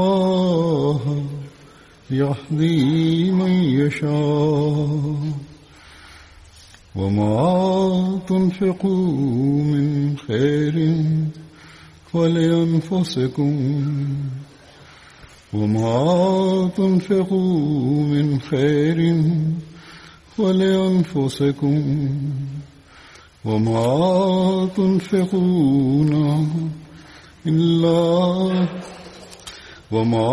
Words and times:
الله 0.00 1.24
يهدي 2.10 3.30
من 3.30 3.52
يشاء 3.80 5.16
وما 6.94 8.20
تنفقوا 8.28 9.62
من 9.62 10.16
خير 10.26 10.76
فلأنفسكم 12.12 13.54
وما 15.52 16.70
تنفقوا 16.76 18.02
من 18.02 18.40
خير 18.40 19.24
فلأنفسكم 20.36 21.78
وما 23.44 24.68
تنفقون 24.76 26.12
إلا 27.46 28.68
وما 29.91 30.31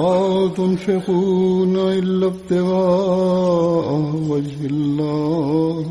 تنفقون 0.57 1.77
إلا 1.99 2.27
ابتغاء 2.27 3.89
وجه 4.31 4.61
الله 4.67 5.85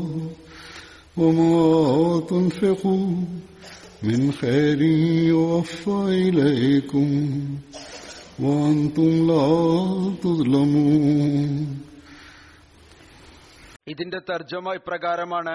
وما 1.16 1.56
تنفقوا 2.30 3.06
من 4.02 4.32
خير 4.32 4.80
يوفى 5.32 5.98
إليكم 6.26 7.08
وأنتم 8.40 9.10
لا 9.30 9.48
تظلمون 10.24 11.50
ഇതിന്റെ 13.86 14.18
തർജ്ജമ 14.28 14.66
ഇപ്രകാരമാണ് 14.78 15.54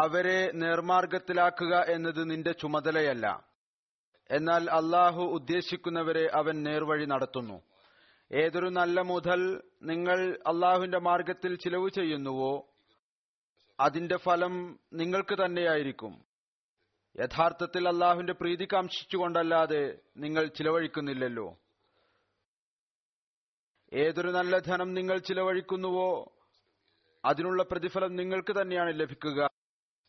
അവരെ 0.00 0.40
നേർമാർഗത്തിലാക്കുക 0.62 1.74
എന്നത് 1.94 2.22
നിന്റെ 2.30 2.52
ചുമതലയല്ല 2.60 3.26
എന്നാൽ 4.31 4.69
അള്ളാഹു 4.69 5.21
ഉദ്ദേശിക്കുന്നവരെ 5.21 6.29
അവൻ 6.33 6.63
നേർവഴി 6.63 7.05
നടത്തുന്നു. 7.05 7.61
ഏതൊരു 8.31 8.69
നല്ല 8.69 9.01
മുതൽ 9.01 9.63
നിങ്ങൾ 9.83 10.39
അള്ളാഹുവിന്റെ 10.47 10.99
മാർഗത്തിൽ 10.99 11.55
ചിലവ് 11.55 11.89
ചെയ്യുന്നുവോ 11.89 12.67
അതിന്റെ 13.79 14.17
ഫലം 14.17 14.79
നിങ്ങൾക്ക് 14.93 15.37
തന്നെയായിരിക്കും. 15.45 16.25
യഥാർത്ഥത്തിൽ 17.19 17.87
അള്ളാഹുവിന്റെ 17.87 18.33
പ്രീതി 18.33 18.67
കാംക്ഷിച്ചുകൊണ്ടല്ലാതെ 18.73 19.97
നിങ്ങൾ 20.17 20.47
ചിലവഴിക്കുന്നില്ലല്ലോ. 20.47 21.57
ഏതൊരു 23.93 24.31
നല്ല 24.31 24.57
ധനം 24.59 24.93
നിങ്ങൾ 24.93 25.17
ചിലവഴിക്കുന്നുവോ 25.17 26.33
അതിനുള്ള 27.25 27.63
പ്രതിഫലം 27.63 28.15
നിങ്ങൾക്ക് 28.15 28.61
തന്നെയാണ് 28.61 28.99
ലഭിക്കുക. 28.99 29.47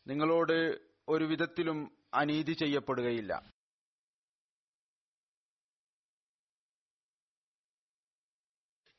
നിങ്ങളോട് 0.07 0.79
ഒരു 1.07 1.25
വിധത്തിലും 1.25 1.91
അനീതി 2.13 2.53
ചെയ്യപ്പെടുകയില്ല. 2.53 3.56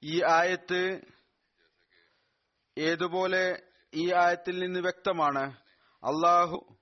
ഈ 0.03 0.23
ആയത്ത് 0.23 1.01
ഏതുപോലെ 2.79 3.63
ഈ 3.95 4.13
ആയത്തിൽ 4.13 4.59
നിന്ന് 4.59 4.81
വ്യക്തമാണ്? 4.81 5.57
അള്ളാഹു 6.05 6.77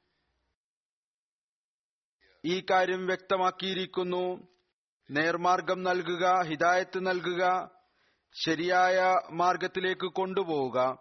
ഈ 2.44 2.66
കാര്യം 2.70 3.06
വ്യക്തമാക്കിയിരിക്കുന്നു. 3.06 4.48
നേർമാർഗം 5.10 5.82
നൽകുക 5.82 6.42
ഹിദായത്ത് 6.42 7.06
നൽകുക 7.06 7.70
ശരിയായ 8.46 9.14
മാർഗത്തിലേക്ക് 9.30 10.06
കൊണ്ടുപോവുക. 10.06 10.98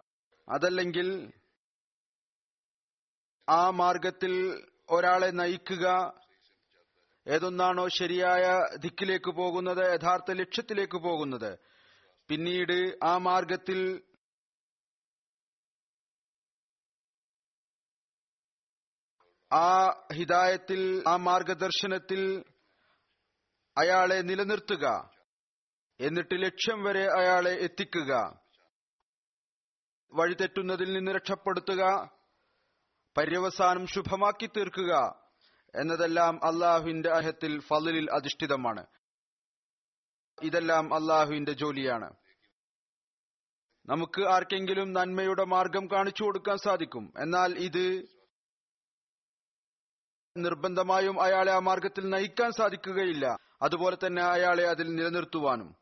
അതല്ലെങ്കിൽ 0.48 1.32
ആ 3.48 3.70
മാർഗത്തിൽ 3.70 4.64
ഒരാളെ 4.90 5.26
നയിക്കുക 5.26 6.12
ഏതൊന്നാണോ 7.28 7.88
ശരിയായ 7.88 8.76
ദിക്കിലേക്ക് 8.76 9.30
പോകുന്നത് 9.30 10.00
യഥാർത്ഥ 10.00 10.30
ലക്ഷ്യത്തിലേക്ക് 10.30 10.98
പോകുന്നത്. 10.98 11.58
പിന്നീട് 12.28 12.98
ആ 13.04 13.16
മാർഗത്തിൽ 13.16 14.02
ആ 19.52 19.90
ഹിദായത്തിൽ 20.12 21.04
ആ 21.08 21.16
മാർഗദർശനത്തിൽ 21.16 22.44
അയാളെ 23.78 24.14
നിലനിർത്തുക. 24.14 25.10
എന്നിട്ട് 26.00 26.42
ലക്ഷ്യം 26.42 26.84
വരെ 26.84 27.06
അയാളെ 27.18 27.50
എത്തിക്കുക. 27.50 28.40
വഴിതെറ്റുന്നതിൽ 30.12 30.92
നിന്ന് 30.92 31.10
രക്ഷപ്പെടുത്തുക. 31.10 32.10
പര്യവസാനം 33.16 33.86
ശുഭമാക്കി 33.86 34.46
തീർക്കുക. 34.46 35.22
എന്നതെല്ലാം 35.74 36.44
അള്ളാഹുവിന്റെ 36.44 37.08
അഹത്തിൽ 37.08 37.60
ഫലിൽ 37.60 38.10
അധിഷ്ഠിതമാണ്. 38.10 38.86
ഇതെല്ലാം 40.42 40.94
അള്ളാഹുവിന്റെ 40.94 41.52
ജോലിയാണ്. 41.52 42.14
നമുക്ക് 43.86 44.22
ആർക്കെങ്കിലും 44.22 44.92
നന്മയുടെ 44.92 45.44
മാർഗം 45.44 45.88
കാണിച്ചു 45.92 46.24
കൊടുക്കാൻ 46.24 46.56
സാധിക്കും. 46.56 47.12
എന്നാൽ 47.18 47.58
ഇത് 47.58 48.06
നിർബന്ധമായും 50.36 51.22
അയാളെ 51.22 51.52
ആ 51.52 51.58
മാർഗത്തിൽ 51.58 52.08
നയിക്കാൻ 52.08 52.50
സാധിക്കുകയില്ല. 52.50 53.38
അതുപോലെ 53.62 53.96
തന്നെ 54.06 54.22
അയാളെ 54.22 54.64
അതിൽ 54.64 54.94
നിലനിർത്തുവാനും. 54.94 55.76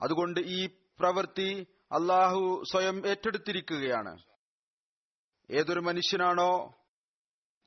അതുകൊണ്ട് 0.00 0.40
ഈ 0.40 0.66
പ്രവൃത്തി 0.98 1.66
അള്ളാഹു 1.92 2.62
സ്വയം 2.72 3.06
ഏറ്റെടുത്തിരിക്കുകയാണ്. 3.06 4.22
ഏതൊരു 5.50 5.80
മനുഷ്യനാണോ 5.80 6.78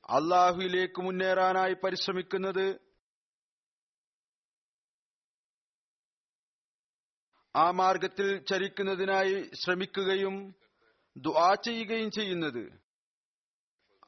അള്ളാഹുയിലേക്ക് 0.09 1.01
മുന്നേറാനായി 1.01 1.73
പരിശ്രമിക്കുന്നത് 1.73 2.86
ആ 7.57 7.71
മാർഗത്തിൽ 7.71 8.37
ചരിക്കുന്നതിനായി 8.37 9.49
ശ്രമിക്കുകയും 9.53 10.55
ദുആ 11.17 11.55
ചെയ്യുകയും 11.55 12.11
ചെയ്യുന്നത്. 12.11 12.79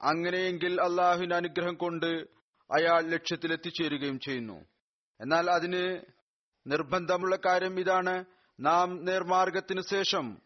അങ്ങനെയെങ്കിൽ 0.02 0.82
അള്ളാഹുവിന്റെ 0.82 1.36
അനുഗ്രഹം 1.36 1.76
കൊണ്ട് 1.76 2.40
അയാൾ 2.72 3.02
ലക്ഷ്യത്തിലെത്തിച്ചേരുകയും 3.02 4.20
ചെയ്യുന്നു. 4.20 4.66
എന്നാൽ 5.22 5.50
അതിന് 5.52 6.02
നിർബന്ധമുള്ള 6.68 7.36
കാര്യം 7.36 7.80
ഇതാണ്. 7.80 8.26
നാം 8.60 9.06
നേർമാർഗത്തിനു 9.06 9.82
ശേഷം 9.82 10.38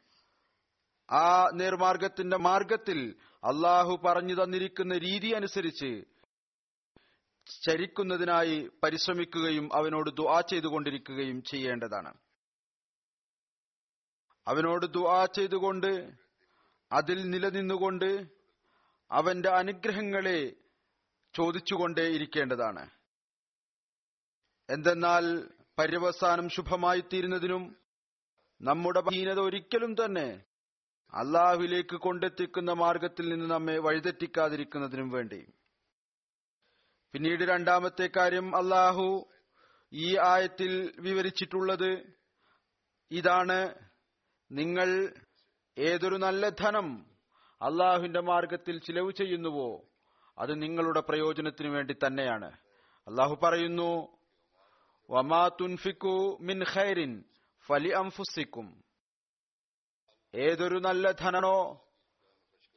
ആ 1.11 1.49
നേർമാർഗത്തിന്റെ 1.53 2.37
മാർഗത്തിൽ 2.37 3.15
അള്ളാഹു 3.43 4.01
പറഞ്ഞു 4.05 4.43
തന്നിരിക്കുന്ന 4.43 4.97
രീതി 4.97 5.27
അനുസരിച്ച് 5.27 6.03
ചരിക്കുന്നതിനായി 7.69 8.69
പരിശ്രമിക്കുകയും 8.83 9.69
അവനോട് 9.73 10.09
ദുആ 10.09 10.41
ചെയ്തുകൊണ്ടിരിക്കുകയും 10.41 11.43
ചെയ്യേണ്ടതാണ്. 11.43 12.13
അവനോട് 14.47 14.85
ദുആ 14.85 15.25
ചെയ്തുകൊണ്ട് 15.25 15.91
അതിൽ 16.91 17.29
നിലനിന്നുകൊണ്ട് 17.29 18.09
അവന്റെ 19.11 19.49
അനുഗ്രഹങ്ങളെ 19.49 20.39
ചോദിച്ചുകൊണ്ടേ 21.33 22.05
ഇരിക്കേണ്ടതാണ്. 22.07 22.83
എന്തെന്നാൽ 24.69 25.25
പര്യവസാനം 25.79 26.49
ശുഭമായി 26.49 27.03
തീരുന്നതിനും 27.13 27.63
നമ്മുടെ 28.61 29.01
ഹീനത 29.13 29.39
ഒരിക്കലും 29.39 29.93
തന്നെ 29.93 30.27
അള്ളാഹുവിലേക്ക് 31.13 31.95
കൊണ്ടെത്തിക്കുന്ന 31.95 32.71
മാർഗത്തിൽ 32.73 33.29
നിന്ന് 33.29 33.47
നമ്മെ 33.51 33.77
വഴിതെറ്റിക്കാതിരിക്കുന്നതിനും 33.77 35.09
വേണ്ടി. 35.09 35.41
പിന്നീട് 37.13 37.43
രണ്ടാമത്തെ 37.43 38.09
കാര്യം 38.17 38.55
അള്ളാഹു 38.55 39.07
ഈ 39.93 40.17
ആയത്തിൽ 40.17 40.71
വിവരിച്ചിട്ടുള്ളത് 40.99 41.89
ഇതാണ് 43.11 43.57
നിങ്ങൾ 44.53 45.13
ഏതൊരു 45.77 46.15
നല്ല 46.15 46.49
ധനം 46.49 47.05
അള്ളാഹുവിന്റെ 47.61 48.19
മാർഗത്തിൽ 48.19 48.79
ചിലവ് 48.79 49.11
ചെയ്യുന്നുവോ 49.11 49.81
അത് 50.37 50.61
നിങ്ങളുടെ 50.61 50.99
പ്രയോജനത്തിനു 50.99 51.69
വേണ്ടി 51.69 51.93
തന്നെയാണ്. 51.93 52.51
അള്ളാഹു 53.07 53.39
പറയുന്നു 53.43 54.17
വമാ 55.09 55.47
തുൻഫിക്കു 55.47 56.37
മിൻ 56.41 56.63
ഖൈറിൻ 56.73 57.23
ഫലി 57.65 57.89
അംഫുസിക്കും. 57.89 58.83
ഏതൊരു 60.35 60.79
നല്ല 60.79 61.11
ധനനോ 61.11 61.85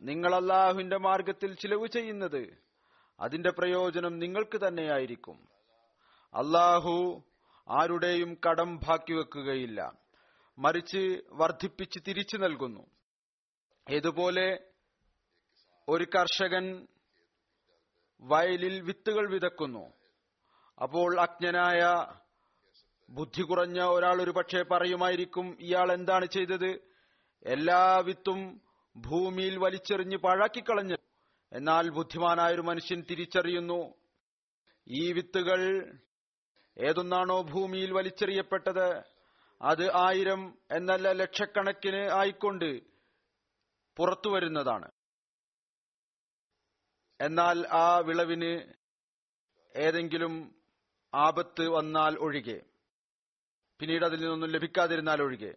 നിങ്ങൾ 0.02 0.34
അള്ളാഹുവിന്റെ 0.34 0.96
മാർഗത്തിൽ 0.96 1.54
ചിലവ് 1.54 1.86
ചെയ്യുന്നത് 1.86 2.58
അതിന്റെ 3.20 3.50
പ്രയോജനം 3.50 4.18
നിങ്ങൾക്ക് 4.18 4.68
തന്നെയായിരിക്കും. 4.68 5.48
അള്ളാഹു 6.34 7.24
ആരുടെയും 7.68 8.38
കടം 8.48 8.76
ബാക്കി 8.76 9.12
വെക്കുകയില്ല 9.12 10.05
മറിച്ച് 10.58 11.20
വർദ്ധിപ്പിച്ച് 11.32 11.98
തിരിച്ചു 12.08 12.36
നൽകുന്നു. 12.36 12.86
ഇതുപോലെ 13.90 14.64
ഒരു 15.88 16.04
കർഷകൻ 16.04 16.86
വയലിൽ 18.20 18.80
വിത്തുകൾ 18.80 19.30
വിതക്കുന്നു. 19.30 19.92
അപ്പോൾ 20.82 21.20
അജ്ഞനായ 21.20 22.06
ബുദ്ധി 23.10 23.42
കുറഞ്ഞ 23.42 23.80
ഒരാൾ 23.80 24.22
ഒരു 24.22 24.30
പക്ഷേ 24.30 24.62
പറയുമായിരിക്കും 24.62 25.58
ഇയാൾ 25.60 25.92
എന്താണ് 25.92 26.26
ചെയ്തത്? 26.26 26.70
എല്ലാ 27.46 28.02
വിത്തും 28.04 28.60
ഭൂമിയിൽ 28.96 29.58
വലിച്ചെറിഞ്ഞ് 29.58 30.16
പാഴാക്കിക്കളഞ്ഞു. 30.16 30.96
എന്നാൽ 31.52 31.90
ബുദ്ധിമാനായ 31.90 32.54
ഒരു 32.54 32.60
മനുഷ്യൻ 32.60 33.04
തിരിച്ചറിയുന്നു 33.10 33.94
ഈ 34.88 35.12
വിത്തുകൾ 35.12 35.60
ഏതൊന്നാണോ 36.78 37.42
ഭൂമിയിൽ 37.42 37.92
വലിച്ചെറിയപ്പെട്ടത്? 37.92 39.15
അത് 39.60 39.92
ആയിരം 39.94 40.58
എന്നല്ല 40.70 41.12
ലക്ഷക്കണക്കിന് 41.12 42.10
ആയിക്കൊണ്ട് 42.10 42.80
പുറത്തു 43.96 44.28
വരുന്നതാണ്. 44.28 44.90
എന്നാൽ 47.20 47.66
ആ 47.66 47.98
വിളവിന് 47.98 48.72
ഏതെങ്കിലും 49.76 50.54
ആപത്ത് 51.14 51.68
വന്നാൽ 51.68 52.14
ഒഴികെ 52.16 52.62
പിന്നീട് 53.80 54.04
അതിൽ 54.04 54.20
നിന്നൊന്നും 54.20 54.50
ലഭിക്കാതിരുന്നാൽ 54.50 55.22
ഒഴികെ. 55.22 55.54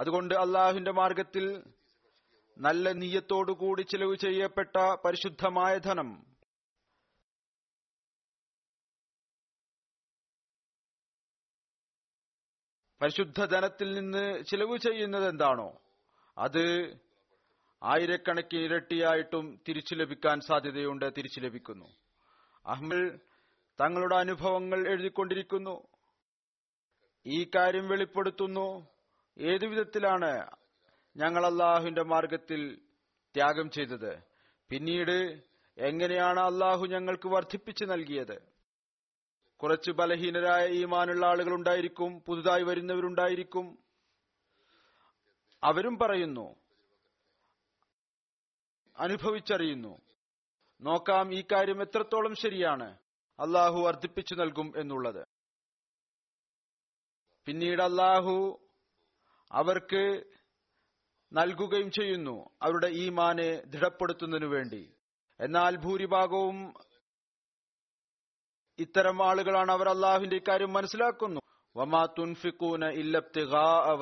അതുകൊണ്ട് 0.00 0.34
അള്ളാഹുവിന്റെ 0.34 0.90
മാർഗത്തിൽ 0.90 1.64
നല്ല 2.58 2.92
നീയത്തോടുകൂടി 2.92 3.82
ചിലവ് 3.82 4.16
ചെയ്യപ്പെട്ട 4.16 4.76
പരിശുദ്ധമായ 5.04 5.78
ധനം 5.78 6.33
പരിശുദ്ധ 13.04 13.44
ധനത്തിൽ 13.44 13.94
നിന്ന് 13.94 14.44
ചിലവ് 14.44 14.78
ചെയ്യുന്നത് 14.78 15.28
എന്താണോ 15.28 15.78
അത് 16.38 16.96
ആയിരക്കണക്കിന് 17.82 18.60
ഇരട്ടിയായിട്ടും 18.60 19.60
തിരിച്ചു 19.68 19.94
ലഭിക്കാൻ 19.94 20.40
സാധ്യതയുണ്ട് 20.40 21.16
തിരിച്ചു 21.16 21.40
ലഭിക്കുന്നു. 21.40 21.84
അഹ്മൽ 22.66 23.20
തങ്ങളുടെ 23.80 24.16
അനുഭവങ്ങൾ 24.16 24.88
എഴുതിക്കൊണ്ടിരിക്കുന്നു. 24.88 25.86
ഈ 27.26 27.50
കാര്യം 27.54 27.88
വെളിപ്പെടുത്തുന്നു. 27.88 28.86
ഏതു 29.38 29.66
വിധത്തിലാണ് 29.66 30.46
ഞങ്ങൾ 31.16 31.46
അള്ളാഹുവിന്റെ 31.46 32.02
മാർഗത്തിൽ 32.02 32.76
ത്യാഗം 33.34 33.70
ചെയ്തത്? 33.70 34.22
പിന്നീട് 34.70 35.42
എങ്ങനെയാണ് 35.78 36.40
അള്ളാഹു 36.40 36.86
ഞങ്ങൾക്ക് 36.86 37.28
വർദ്ധിപ്പിച്ചു 37.28 37.84
നൽകിയത്? 37.84 38.53
കുറച്ച് 39.64 39.90
ബലഹീനരായ 39.90 40.68
ഈമാനുള്ള 40.68 41.26
ആളുകൾ 41.26 41.54
ഉണ്ടായിരിക്കും 41.54 42.22
പുതുതായി 42.26 42.62
വരുന്നവരുണ്ടായിരിക്കും. 42.62 43.78
അവരും 45.64 45.98
പറയുന്നു 45.98 46.56
അനുഭവിച്ചറിയുന്നു 48.98 49.98
നോക്കാം 50.80 51.34
ഈ 51.34 51.44
കാര്യം 51.52 51.82
എത്രത്തോളം 51.82 52.34
ശരിയാണ് 52.34 52.98
അള്ളാഹു 53.40 53.80
വർദ്ധിപ്പിച്ചു 53.80 54.34
നൽകും 54.34 54.72
എന്നുള്ളത്. 54.76 55.26
പിന്നീട് 57.46 57.82
അള്ളാഹു 57.82 58.60
അവർക്ക് 59.52 60.24
നൽകുകയും 61.32 61.90
ചെയ്യുന്നു 61.90 62.50
അവരുടെ 62.62 62.86
ഈമാനെ 62.86 63.60
ദൃഢപ്പെടുത്തുന്നതിനു 63.60 64.46
വേണ്ടി 64.46 64.94
എന്നാൽ 65.40 65.76
ഭൂരിഭാഗവും 65.76 66.74
ഇത്തരം 68.78 69.28
ആളുകളാണ് 69.28 69.72
അവർ 69.72 69.88
അള്ളാഹുവിന്റെ 69.88 70.36
ഇക്കാര്യം 70.36 70.72
മനസ്സിലാക്കുന്നു. 70.72 71.40
വമാ 71.76 72.06
തുൻഫിക്കൂന 72.18 72.84
ഇല്ലബ്തിഗാ 72.84 73.96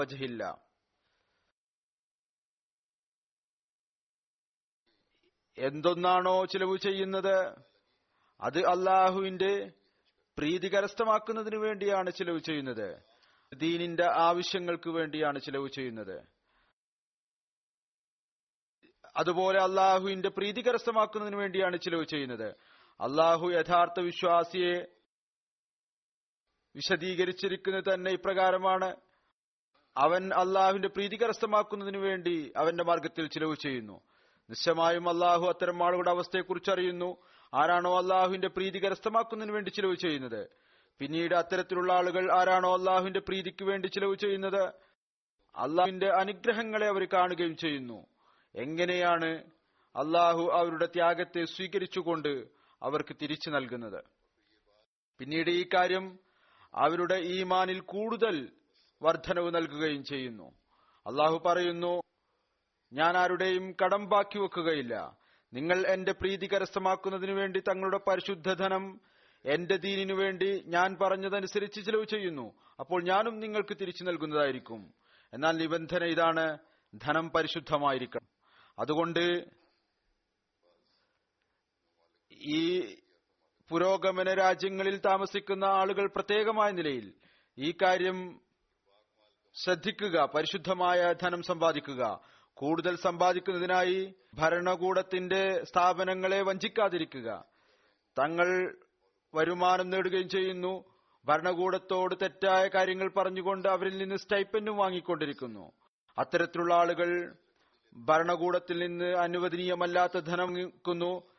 എന്തൊന്നാണോ 5.58 6.44
ചിലവ് 6.44 6.76
ചെയ്യുന്നത്? 6.76 7.54
അത് 8.40 8.58
അള്ളാഹുവിന്റെ 8.58 9.72
പ്രീതി 10.38 10.68
കരസ്ഥമാക്കുന്നതിന് 10.68 11.56
വേണ്ടിയാണ് 11.56 12.12
ചിലവ് 12.12 12.38
ചെയ്യുന്നത്. 12.38 13.02
ദീനിന്റെ 13.54 14.04
ആവശ്യങ്ങൾക്ക് 14.04 14.90
വേണ്ടിയാണ് 14.90 15.40
ചിലവ് 15.40 15.68
ചെയ്യുന്നത്. 15.68 16.24
അതുപോലെ 19.16 19.62
അള്ളാഹുവിന്റെ 19.62 20.28
പ്രീതി 20.28 20.60
കരസ്ഥമാക്കുന്നതിന് 20.60 21.36
വേണ്ടിയാണ് 21.36 21.80
ചിലവ് 21.80 22.04
ചെയ്യുന്നത്. 22.04 22.54
അള്ളാഹു 23.02 23.50
യഥാർത്ഥ 23.50 24.00
വിശ്വാസിയെ 24.00 24.86
വിശദീകരിച്ചിരിക്കുന്നത് 26.76 27.94
തന്നെ 27.94 28.10
ഇപ്രകാരമാണ്. 28.10 28.96
അവൻ 29.96 30.32
അള്ളാഹുവിന്റെ 30.34 30.88
പ്രീതി 30.88 31.16
കരസ്ഥമാക്കുന്നതിന് 31.16 31.96
വേണ്ടി 31.96 32.52
അവന്റെ 32.56 32.84
മാർഗത്തിൽ 32.84 33.28
ചിലവ് 33.28 33.56
ചെയ്യുന്നു. 33.56 34.00
നിശ്ചയമായും 34.50 35.08
അള്ളാഹു 35.08 35.46
അത്തരം 35.46 35.84
ആളുകളുടെ 35.84 36.10
അവസ്ഥയെക്കുറിച്ച് 36.10 36.70
അറിയുന്നു. 36.70 37.16
ആരാണോ 37.54 37.98
അള്ളാഹുവിന്റെ 37.98 38.48
പ്രീതി 38.48 38.78
കരസ്ഥമാക്കുന്നതിന് 38.78 39.54
വേണ്ടി 39.54 39.70
ചിലവ് 39.70 39.96
ചെയ്യുന്നത്? 39.96 40.48
പിന്നീട് 40.98 41.34
അത്തരത്തിലുള്ള 41.34 41.92
ആളുകൾ 41.92 42.32
ആരാണോ 42.32 42.78
അള്ളാഹുവിന്റെ 42.78 43.20
പ്രീതിക്ക് 43.20 43.64
വേണ്ടി 43.64 43.86
ചിലവ് 43.86 44.14
ചെയ്യുന്നത്? 44.14 44.62
അള്ളാഹുവിന്റെ 45.56 46.08
അനുഗ്രഹങ്ങളെ 46.08 46.86
അവർ 46.86 47.08
കാണുകയും 47.12 47.56
ചെയ്യുന്നു. 47.56 48.06
എങ്ങനെയാണ് 48.54 49.44
അള്ളാഹു 49.96 50.50
അവരുടെ 50.52 50.86
ത്യാഗത്തെ 50.86 51.44
സ്വീകരിച്ചുകൊണ്ട് 51.44 52.61
അവർക്ക് 52.82 53.16
തിരിച്ചു 53.22 53.50
നൽകുന്നത്. 53.50 54.04
പിന്നീട് 55.18 55.50
ഈ 55.50 55.68
കാര്യം 55.74 56.18
അവരുടെ 56.74 57.14
ഈമാനിൽ 57.14 57.80
കൂടുതൽ 57.80 58.52
വർധനവ് 59.02 59.54
നൽകുകയും 59.54 60.04
ചെയ്യുന്നു. 60.04 60.52
അള്ളാഹു 61.06 61.42
പറയുന്നു 61.46 62.00
ഞാൻ 62.92 63.16
ആരുടെയും 63.16 63.74
കടം 63.84 64.08
ബാക്കി 64.08 64.38
വെക്കുകയില്ല. 64.38 65.18
നിങ്ങൾ 65.52 65.86
എന്റെ 65.86 66.12
പ്രീതി 66.12 66.48
കരസ്ഥമാക്കുന്നതിനു 66.52 67.32
വേണ്ടി 67.32 67.60
തങ്ങളുടെ 67.60 68.00
പരിശുദ്ധധനം 68.08 69.00
എന്റെ 69.44 69.76
ദീനിനു 69.76 70.14
വേണ്ടി 70.14 70.62
ഞാൻ 70.66 70.96
പറഞ്ഞതനുസരിച്ച് 71.02 71.86
ചിലവ് 71.86 72.04
ചെയ്യുന്നു. 72.04 72.54
അപ്പോൾ 72.80 73.02
ഞാനും 73.02 73.40
നിങ്ങൾക്ക് 73.40 73.76
തിരിച്ചു 73.80 74.04
നൽകുന്നതായിരിക്കും. 74.04 74.94
എന്നാൽ 75.32 75.56
നിബന്ധന 75.56 76.04
ഇതാണ് 76.04 76.58
ധനം 76.94 77.30
പരിശുദ്ധമായിരിക്കണം. 77.30 78.28
അതുകൊണ്ട് 78.78 79.46
ഈ 82.40 82.96
പുരോഗമന 83.70 84.34
രാജ്യങ്ങളിൽ 84.34 84.96
താമസിക്കുന്ന 84.98 85.64
ആളുകൾ 85.64 86.10
പ്രത്യേകമായ 86.14 86.70
നിലയിൽ 86.70 87.12
ഈ 87.58 87.74
കാര്യം 87.82 88.40
ശ്രദ്ധിക്കുക 89.54 90.24
പരിശുദ്ധമായ 90.34 91.14
ധനം 91.22 91.42
സമ്പാദിക്കുക. 91.42 92.20
കൂടുതൽ 92.54 92.96
സമ്പാദിക്കുന്നതിനായി 92.96 94.14
ഭരണകൂടത്തിന്റെ 94.34 95.64
സ്ഥാപനങ്ങളെ 95.64 96.42
വഞ്ചിക്കാതിരിക്കുക. 96.42 97.44
തങ്ങൾ 98.18 98.76
വരുമാനം 99.34 99.90
നേടുകയും 99.90 100.28
ചെയ്യുന്നു. 100.28 100.84
ഭരണകൂടത്തോട് 101.24 102.14
തെറ്റായ 102.22 102.68
കാര്യങ്ങൾ 102.68 103.10
പറഞ്ഞുകൊണ്ട് 103.16 103.68
അവരിൽ 103.68 103.98
നിന്ന് 103.98 104.16
സ്റ്റൈപ്പൻഡും 104.16 104.76
വാങ്ങിക്കൊണ്ടിരിക്കുന്നു. 104.76 105.72
അത്തരത്തിലുള്ള 106.18 106.74
ആളുകൾ 106.74 107.36
ഭരണകൂടത്തിൽ 107.94 108.78
നിന്ന് 108.78 109.04
അനുവദനീയമല്ലാത്ത 109.04 110.18
ധനം 110.18 110.52
നീക്കുന്നു 110.52 111.31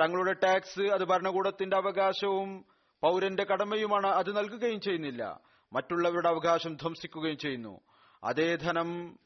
തങ്ങളുടെ 0.00 0.32
ടാക്സ് 0.32 0.80
അത് 0.80 1.04
ഭരണകൂടത്തിന്റെ 1.04 1.76
അവകാശവും 1.76 2.64
പൗരന്റെ 3.02 3.44
കടമയുമാണ് 3.44 4.06
അത് 4.06 4.36
നൽകുകയും 4.36 4.80
ചെയ്യുന്നില്ല. 4.80 5.40
മറ്റുള്ളവരുടെ 5.72 6.28
അവകാശം 6.28 6.76
ധ്വംസിക്കുകയും 6.76 7.38
ചെയ്യുന്നു. 7.38 7.80
അതേ 8.24 8.56
ധനം 8.56 9.18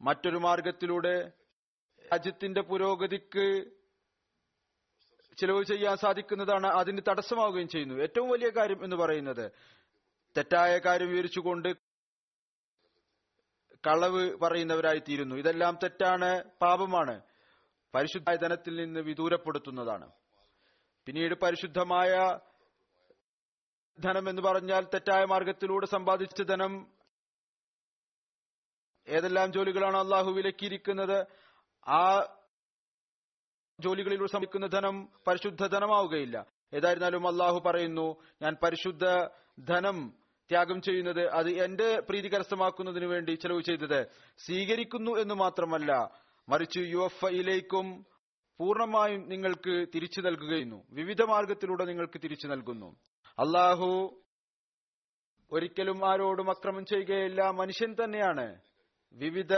മറ്റൊരു 0.00 0.36
മാർഗത്തിലൂടെ 0.36 1.28
രാജ്യത്തിന്റെ 2.12 2.60
പുരോഗതിക്ക് 2.60 3.64
ചിലവ് 5.40 5.64
ചെയ്യാൻ 5.64 5.96
സാധിക്കുന്നതാണ് 5.96 6.66
അതിന് 6.66 7.00
തടസ്സമാവുകയും 7.08 7.68
ചെയ്യുന്നു. 7.68 7.94
ഏറ്റവും 7.94 8.28
വലിയ 8.28 8.48
കാര്യം 8.48 8.84
എന്ന് 8.84 8.96
പറയുന്നത് 8.96 9.52
തെറ്റായ 10.36 10.78
കാര്യം 10.78 11.08
വിവരിച്ചുകൊണ്ട് 11.08 11.74
കളവ് 13.86 14.36
പറയുന്നവരായി 14.36 14.98
തീരുന്നു 14.98 15.36
ഇതെല്ലാം 15.36 15.78
തെറ്റാണ് 15.82 16.44
പാപമാണ്. 16.62 17.27
പരിശുദ്ധ 17.94 18.34
ധനത്തിൽ 18.34 18.76
നിന്ന് 18.76 19.00
വിദൂരപ്പെടുത്തുന്നതാണ്. 19.00 20.10
പിന്നീട് 21.06 21.34
പരിശുദ്ധമായ 21.34 22.38
ധനം 23.98 24.28
എന്ന് 24.28 24.42
പറഞ്ഞാൽ 24.42 24.84
തെറ്റായ 24.94 25.24
മാർഗത്തിലൂടെ 25.24 25.86
സമ്പാദിച്ച 25.86 26.42
ധനം 26.42 26.86
ഏതെല്ലാം 29.08 29.52
ജോലികളാണ് 29.52 29.96
അള്ളാഹു 29.96 30.30
വിലക്കിയിരിക്കുന്നത് 30.30 31.26
ആ 31.88 32.20
ജോലികളിലൂടെ 33.80 34.30
സമ്പാദിക്കുന്ന 34.30 34.66
ധനം 34.66 35.08
പരിശുദ്ധ 35.26 35.66
ധനമാവുകയില്ല. 35.66 36.46
ഏതായിരുന്നാലും 36.74 37.28
അള്ളാഹു 37.28 37.58
പറയുന്നു 37.66 38.22
ഞാൻ 38.42 38.56
പരിശുദ്ധ 38.62 39.04
ധനം 39.64 40.14
ത്യാഗം 40.50 40.82
ചെയ്യുന്നത് 40.82 41.28
അത് 41.28 41.50
എന്റെ 41.50 42.00
പ്രീതി 42.00 42.28
കരസ്ഥമാക്കുന്നതിന് 42.28 43.04
വേണ്ടി 43.04 43.32
ചെലവ് 43.34 43.62
ചെയ്തത് 43.62 44.06
സ്വീകരിക്കുന്നു 44.38 45.10
എന്ന് 45.10 45.34
മാത്രമല്ല 45.34 45.92
മറിച്ച് 46.48 46.80
യു 46.80 47.04
എഫ് 47.04 47.26
ഐയിലേക്കും 47.26 48.06
പൂർണമായും 48.58 49.28
നിങ്ങൾക്ക് 49.28 49.86
തിരിച്ചു 49.94 50.20
നൽകുകയുന്നു. 50.20 50.86
വിവിധ 50.90 51.22
മാർഗത്തിലൂടെ 51.22 51.84
നിങ്ങൾക്ക് 51.84 52.20
തിരിച്ചു 52.24 52.46
നൽകുന്നു. 52.46 52.96
അള്ളാഹു 53.38 54.22
ഒരിക്കലും 55.52 56.10
ആരോടും 56.10 56.50
അക്രമം 56.50 56.84
ചെയ്യുകയില്ല. 56.84 57.50
മനുഷ്യൻ 57.50 57.96
തന്നെയാണ്. 58.04 58.60
വിവിധ 59.12 59.54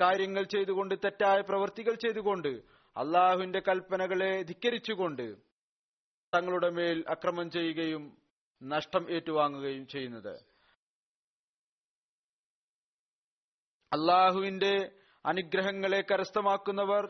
കാര്യങ്ങൾ 0.00 0.42
ചെയ്തുകൊണ്ട് 0.42 0.94
തെറ്റായ 0.94 1.40
പ്രവൃത്തികൾ 1.40 1.94
ചെയ്തുകൊണ്ട് 1.94 2.48
അള്ളാഹുവിന്റെ 2.96 3.62
കൽപ്പനകളെ 3.68 4.42
ധിക്കരിച്ചുകൊണ്ട് 4.42 5.36
തങ്ങളുടെ 6.34 6.70
മേൽ 6.70 7.04
അക്രമം 7.08 7.50
ചെയ്യുകയും 7.50 8.18
നഷ്ടം 8.62 9.10
ഏറ്റുവാങ്ങുകയും 9.10 9.86
ചെയ്യുന്നത്. 9.86 10.36
അള്ളാഹുവിന്റെ 13.92 14.90
അനുഗ്രഹങ്ങളെ 15.26 16.00
കരസ്ഥമാക്കുന്നവർ 16.00 17.04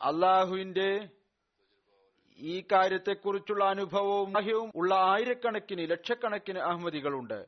അള്ളാഹുവിന്റെ 0.00 1.08
ഈ 2.38 2.64
കാര്യത്തെക്കുറിച്ചുള്ള 2.72 3.64
അനുഭവവും 3.64 4.36
അഹ്യവും 4.36 4.72
ഉള്ള 4.76 4.94
ആയിരക്കണക്കിന് 4.94 5.90
ലക്ഷക്കണക്കിന് 5.90 6.58
അഹമ്മദികളുണ്ട്. 6.58 7.46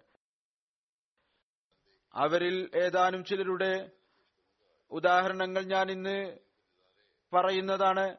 അവരിൽ 2.14 2.70
ഏതാനും 2.76 3.24
ചിലരുടെ 3.24 3.90
ഉദാഹരണങ്ങൾ 4.90 5.62
ഞാൻ 5.62 5.90
ഇന്ന് 5.90 6.38
പറയുന്നതാണ്. 7.32 8.16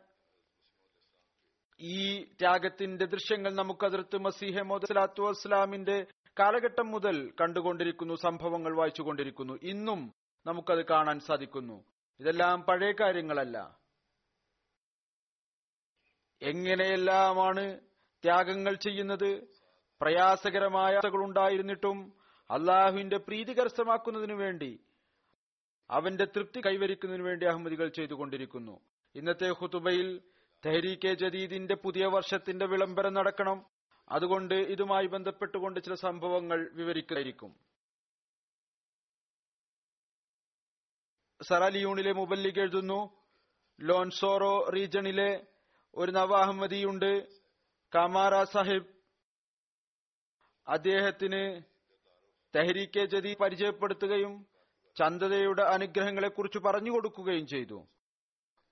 ഈ 1.80 2.24
ത്യാഗത്തിന്റെ 2.24 3.06
ദൃശ്യങ്ങൾ 3.06 3.54
നമുക്ക് 3.54 3.86
അതിർത്ത് 3.86 4.18
മസീഹ 4.18 4.62
മോദലാത്തു 4.62 5.22
വസ്ലാമിന്റെ 5.22 6.06
കാലഘട്ടം 6.40 6.88
മുതൽ 6.88 7.34
കണ്ടുകൊണ്ടിരിക്കുന്നു 7.42 8.14
സംഭവങ്ങൾ 8.14 8.78
വായിച്ചുകൊണ്ടിരിക്കുന്നു. 8.78 9.54
ഇന്നും 9.64 10.14
നമുക്കത് 10.46 10.86
കാണാൻ 10.86 11.20
സാധിക്കുന്നു. 11.20 11.84
ഇതെല്ലാം 12.20 12.62
പഴയ 12.62 12.92
കാര്യങ്ങളല്ല. 12.92 13.78
എങ്ങനെയെല്ലാമാണ് 16.42 17.80
ത്യാഗങ്ങൾ 18.24 18.76
ചെയ്യുന്നത്? 18.76 19.48
പ്രയാസകരമായ 20.02 21.00
ഉണ്ടായിരുന്നിട്ടും 21.16 22.14
അള്ളാഹുവിന്റെ 22.52 23.18
പ്രീതി 23.18 23.54
കരസ്ഥമാക്കുന്നതിനു 23.54 24.34
വേണ്ടി 24.34 24.80
അവന്റെ 25.90 26.26
തൃപ്തി 26.26 26.62
കൈവരിക്കുന്നതിനു 26.66 27.24
വേണ്ടി 27.24 27.46
അഹമ്മദികൾ 27.46 27.88
ചെയ്തുകൊണ്ടിരിക്കുന്നു. 27.90 28.80
ഇന്നത്തെ 29.16 29.50
ഹുതുബയിൽ 29.50 30.22
തെഹരീക്കെ 30.66 31.14
ജദീദിന്റെ 31.14 31.76
പുതിയ 31.76 32.06
വർഷത്തിന്റെ 32.06 32.66
വിളംബരം 32.66 33.14
നടക്കണം. 33.14 33.66
അതുകൊണ്ട് 34.10 34.54
ഇതുമായി 34.54 35.08
ബന്ധപ്പെട്ടുകൊണ്ട് 35.08 35.80
ചില 35.80 35.94
സംഭവങ്ങൾ 35.94 36.70
വിവരിക്കായിരിക്കും 36.74 37.73
സറാലിയൂണിലെ 41.44 42.12
മുബല്ലിഗ് 42.12 42.60
എഴുതുന്നു 42.60 43.16
ലോൺസോറോ 43.80 44.70
റീജണിലെ 44.76 45.48
ഒരു 45.96 46.12
നവ 46.12 46.36
അഹമ്മദിയുണ്ട് 46.38 47.28
കമാറ 47.96 48.44
സാഹിബ്. 48.44 48.86
അദ്ദേഹത്തിന് 50.68 51.62
തെഹരീക്കെ 52.56 53.06
ജതി 53.06 53.36
പരിചയപ്പെടുത്തുകയും 53.42 54.46
ചന്തതയുടെ 54.96 55.64
അനുഗ്രഹങ്ങളെക്കുറിച്ച് 55.64 56.60
പറഞ്ഞു 56.60 56.92
കൊടുക്കുകയും 56.92 57.48
ചെയ്തു. 57.48 57.88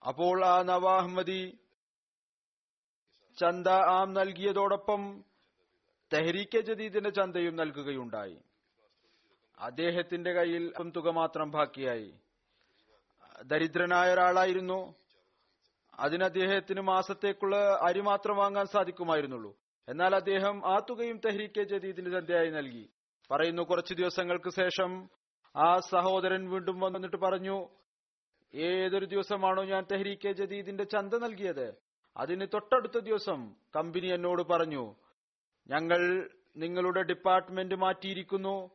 അപ്പോൾ 0.07 0.45
ആ 0.45 0.63
നവ 0.63 0.89
അഹമ്മദി 0.89 1.57
ചന്ത 3.39 3.67
ആം 3.67 4.13
നൽകിയതോടൊപ്പം 4.13 5.23
തെഹരീക്കെ 6.13 6.59
ജദീദിന്റെ 6.59 7.09
ചന്തയും 7.09 7.55
നൽകുകയുണ്ടായി. 7.55 8.37
അദ്ദേഹത്തിന്റെ 9.59 10.33
കയ്യിൽ 10.33 10.73
തുക 10.95 11.09
മാത്രം 11.09 11.51
ബാക്കിയായി. 11.51 12.13
ദരിദ്രനായ 13.43 14.13
ഒരാളായിരുന്നു 14.13 14.95
അതിന് 15.99 16.23
അദ്ദേഹത്തിന് 16.23 16.81
മാസത്തേക്കുള്ള 16.81 17.79
അരി 17.81 18.01
മാത്രം 18.01 18.37
വാങ്ങാൻ 18.37 18.65
സാധിക്കുമായിരുന്നുള്ളൂ. 18.65 19.57
എന്നാൽ 19.89 20.15
അദ്ദേഹം 20.15 20.73
ആ 20.73 20.79
തുകയും 20.89 21.17
തെഹ്രീക്കെ 21.17 21.63
ജദീദിന് 21.63 22.17
തന്റെയായി 22.17 22.49
നൽകി. 22.49 22.89
പറയുന്നു 23.31 23.61
കുറച്ചു 23.61 23.93
ദിവസങ്ങൾക്ക് 23.93 24.49
ശേഷം 24.49 25.09
ആ 25.55 25.79
സഹോദരൻ 25.79 26.49
വീണ്ടും 26.49 26.79
വന്നിട്ട് 26.79 27.17
പറഞ്ഞു 27.17 27.69
ഏതൊരു 28.55 29.05
ദിവസമാണോ 29.05 29.63
ഞാൻ 29.63 29.85
തെഹ്രീക്കെ 29.91 30.31
ജദീദിന്റെ 30.31 30.83
ചന്ത 30.83 31.13
നൽകിയത്? 31.13 31.73
അതിന് 32.17 32.47
തൊട്ടടുത്ത 32.53 32.99
ദിവസം 32.99 33.55
കമ്പനി 33.75 34.07
എന്നോട് 34.07 34.41
പറഞ്ഞു 34.41 34.95
ഞങ്ങൾ 35.67 36.29
നിങ്ങളുടെ 36.57 37.01
ഡിപ്പാർട്ട്മെന്റ് 37.01 37.75
മാറ്റിയിരിക്കുന്നു. 37.75 38.69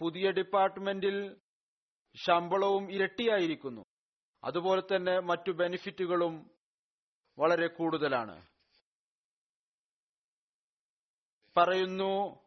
പുതിയ 0.00 0.30
ഡിപ്പാർട്ട്മെന്റിൽ 0.30 1.36
ശമ്പളവും 2.26 2.92
ഇരട്ടിയായിരിക്കുന്നു. 2.92 3.84
അതുപോലെ 4.44 4.82
തന്നെ 4.82 5.18
മറ്റു 5.20 5.50
ബെനിഫിറ്റുകളും 5.50 6.50
വളരെ 7.38 7.66
കൂടുതലാണ്. 7.66 8.46
പറയുന്നു 11.56 12.42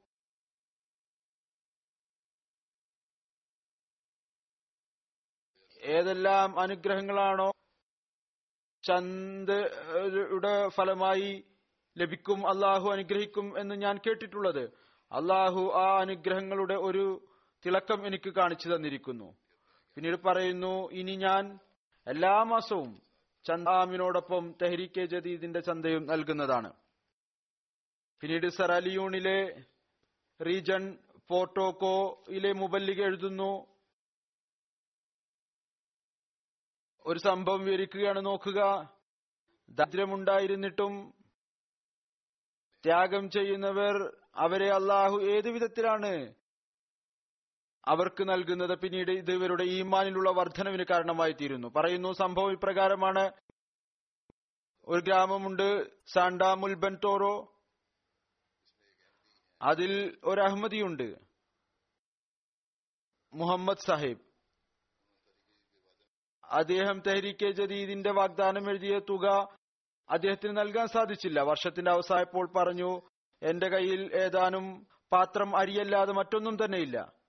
ഏതെല്ലാം 5.84 6.60
അനുഗ്രഹങ്ങളാണോ 6.60 7.52
ചന്ദ്രയുടെ 8.84 10.70
ഫലമായി 10.70 11.44
ലഭിക്കും 11.98 12.50
അള്ളാഹു 12.50 12.90
അനുഗ്രഹിക്കും 12.90 13.60
എന്ന് 13.60 13.76
ഞാൻ 13.76 13.98
കേട്ടിട്ടുള്ളത്. 13.98 14.64
അള്ളാഹു 15.12 15.72
ആ 15.76 16.00
അനുഗ്രഹങ്ങളുടെ 16.00 16.74
ഒരു 16.74 17.28
തിളക്കം 17.66 18.08
എനിക്ക് 18.08 18.30
കാണിച്ചു 18.30 18.70
തന്നിരിക്കുന്നു. 18.70 19.38
പിന്നീട് 19.96 20.24
പറയുന്നു 20.24 20.92
ഇനി 20.92 21.16
ഞാൻ 21.16 21.60
എല്ലാ 22.08 22.44
മാസവും 22.44 23.02
ചന്താമിനോടൊപ്പം 23.46 24.56
തെഹരിക്കെ 24.62 25.06
ജദീദിന്റെ 25.06 25.60
ചന്തയും 25.60 26.06
നൽകുന്നതാണ്. 26.06 26.74
പിന്നീട് 28.22 28.48
സറാലിയൂണിലെ 28.50 29.66
റീജൺ 30.46 30.98
പോർട്ടോക്കോയിലെ 31.28 32.54
മുബല്ലിക 32.54 33.02
എഴുതുന്നു. 33.04 33.66
ഒരു 37.06 37.20
സംഭവം 37.20 37.60
വിവരിക്കുകയാണ് 37.60 38.26
നോക്കുക. 38.26 38.90
ദരിദ്രമുണ്ടായിരുന്നിട്ടും 39.70 41.14
ത്യാഗം 42.86 43.30
ചെയ്യുന്നവർ 43.30 44.18
അവരെ 44.36 44.70
അള്ളാഹു 44.72 45.22
ഏതു 45.22 45.50
വിധത്തിലാണ് 45.50 46.34
അവർക്ക് 47.88 48.30
നൽകുന്നത് 48.30 48.80
പിന്നീട് 48.80 49.12
ഇത് 49.12 49.32
ഇവരുടെ 49.32 49.64
ഈമാനിലുള്ള 49.64 50.30
വർധനവിന് 50.30 50.86
കാരണമായി 50.90 51.32
തീരുന്നു 51.32 51.68
പറയുന്നു 51.68 52.14
സംഭവം 52.14 52.52
ഇപ്രകാരമാണ്. 52.52 53.32
ഒരു 54.88 55.02
ഗ്രാമമുണ്ട് 55.02 55.68
സാണ്ടാ 56.08 56.54
ടോറോ 57.04 57.60
അതിൽ 59.62 60.20
ഒരു 60.24 60.42
അഹമ്മദിയുണ്ട് 60.42 61.16
മുഹമ്മദ് 63.34 63.78
സാഹിബ്. 63.78 64.22
അദ്ദേഹം 66.52 67.00
തെഹരീക്കെ 67.08 67.52
ജദീദിന്റെ 67.52 68.12
വാഗ്ദാനം 68.12 68.70
എഴുതിയ 68.70 69.00
തുക 69.00 69.48
അദ്ദേഹത്തിന് 70.10 70.58
നൽകാൻ 70.58 70.88
സാധിച്ചില്ല. 70.88 71.40
വർഷത്തിന്റെ 71.40 71.92
അവസാനപ്പോൾ 71.92 72.52
പറഞ്ഞു 72.52 73.02
എന്റെ 73.42 73.68
കയ്യിൽ 73.68 74.16
ഏതാനും 74.16 74.88
പാത്രം 75.12 75.58
അരിയല്ലാതെ 75.58 76.14
മറ്റൊന്നും 76.14 76.66
തന്നെയില്ല. 76.66 77.25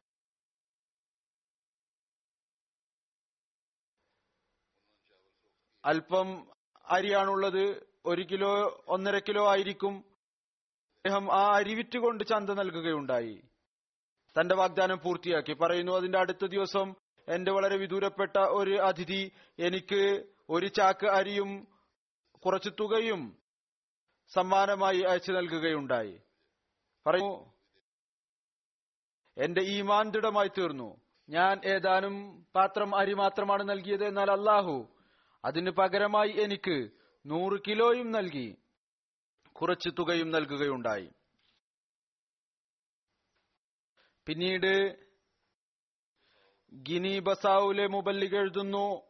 അല്പം 5.87 6.47
അരിയാണുള്ളത്. 6.87 7.87
ഒരു 8.07 8.23
കിലോ 8.23 8.85
ഒന്നര 8.88 9.19
കിലോ 9.19 9.49
ആയിരിക്കും. 9.49 9.97
അദ്ദേഹം 9.97 11.35
ആ 11.35 11.57
അരി 11.57 11.75
വിറ്റുകൊണ്ട് 11.75 12.25
ചന്ത 12.25 12.50
നൽകുകയുണ്ടായി. 12.50 13.43
തന്റെ 14.40 14.55
വാഗ്ദാനം 14.55 15.00
പൂർത്തിയാക്കി. 15.05 15.52
പറയുന്നു 15.52 15.93
അതിന്റെ 15.93 16.19
അടുത്ത 16.19 16.47
ദിവസം 16.47 16.95
എന്റെ 17.28 17.52
വളരെ 17.52 17.76
വിദൂരപ്പെട്ട 17.76 18.38
ഒരു 18.38 18.71
അതിഥി 18.71 19.33
എനിക്ക് 19.59 20.25
ഒരു 20.50 20.66
ചാക്ക് 20.66 21.07
അരിയും 21.07 21.66
കുറച്ച് 22.45 22.71
തുകയും 22.81 23.37
സമ്മാനമായി 24.35 25.00
അയച്ചു 25.00 25.33
നൽകുകയുണ്ടായി. 25.33 26.21
പറയൂ 27.07 27.45
എന്റെ 29.38 29.61
ഈമാൻ 29.61 30.11
ദൃഢമായി 30.11 30.49
തീർന്നു. 30.49 31.00
ഞാൻ 31.28 31.61
ഏതാനും 31.64 32.47
പാത്രം 32.55 32.97
അരി 32.97 33.14
മാത്രമാണ് 33.14 33.69
നൽകിയത് 33.69 34.05
എന്നാൽ 34.05 34.31
അള്ളാഹു 34.31 34.96
അതിന് 35.45 35.71
പകരമായി 35.71 36.31
എനിക്ക് 36.31 36.90
നൂറ് 37.26 37.61
കിലോയും 37.69 38.12
നൽകി. 38.12 38.57
കുറച്ച് 39.52 39.88
തുകയും 39.99 40.31
നൽകുകയുണ്ടായി. 40.31 41.11
പിന്നീട് 44.26 45.07
ഗിനി 46.75 47.19
ബസാവുലെ 47.19 47.87
മുബല്ലി 47.87 48.37
എഴുതുന്നു. 48.37 49.02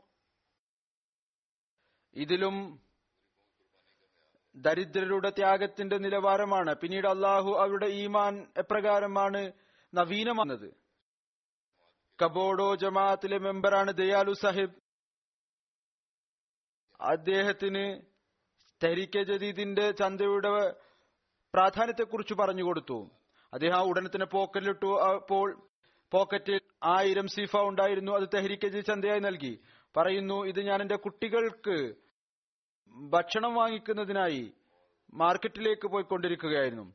ഇതിലും 2.14 2.80
ദരിദ്രരുടെ 4.56 5.30
ത്യാഗത്തിന്റെ 5.30 5.98
നിലവാരമാണ്. 5.98 6.74
പിന്നീട് 6.74 7.06
അള്ളാഹു 7.06 7.52
അവരുടെ 7.52 7.86
ഈമാൻ 7.86 8.52
എപ്രകാരമാണ് 8.56 9.52
നവീനമാകുന്നത്. 9.94 10.74
കബോഡോ 12.24 12.74
ജമാഅത്തിലെ 12.74 13.38
മെമ്പറാണ് 13.38 13.92
ദയാലു 13.92 14.32
സാഹിബ്. 14.32 14.85
അദ്ദേഹത്തിന് 17.00 18.00
തരിക്ക 18.84 19.22
ജദീദിന്റെ 19.22 19.90
ചന്തയുടെ 19.90 20.74
പ്രാധാന്യത്തെക്കുറിച്ച് 21.54 22.34
പറഞ്ഞു 22.34 22.62
കൊടുത്തു. 22.62 23.10
അദ്ദേഹം 23.52 23.76
ആ 23.76 23.82
ഉടനെ 23.82 24.08
തന്നെ 24.08 24.26
പോക്കറ്റിലിട്ടു 24.26 25.00
അപ്പോൾ 25.00 25.62
പോക്കറ്റിൽ 26.12 26.60
ആയിരം 26.84 27.26
സീഫ 27.26 27.56
ഉണ്ടായിരുന്നു 27.56 28.12
അത് 28.12 28.28
തെഹരീക്കെ 28.34 28.68
ജദീദ് 28.68 28.86
ചന്തയായി 28.86 29.20
നൽകി. 29.20 29.60
പറയുന്നു 29.96 30.46
ഇത് 30.46 30.60
ഞാൻ 30.60 30.80
എന്റെ 30.80 30.96
കുട്ടികൾക്ക് 30.96 31.94
ഭക്ഷണം 32.96 33.54
വാങ്ങിക്കുന്നതിനായി 33.54 34.52
മാർക്കറ്റിലേക്ക് 35.14 35.88
പോയിക്കൊണ്ടിരിക്കുകയായിരുന്നു 35.88 36.94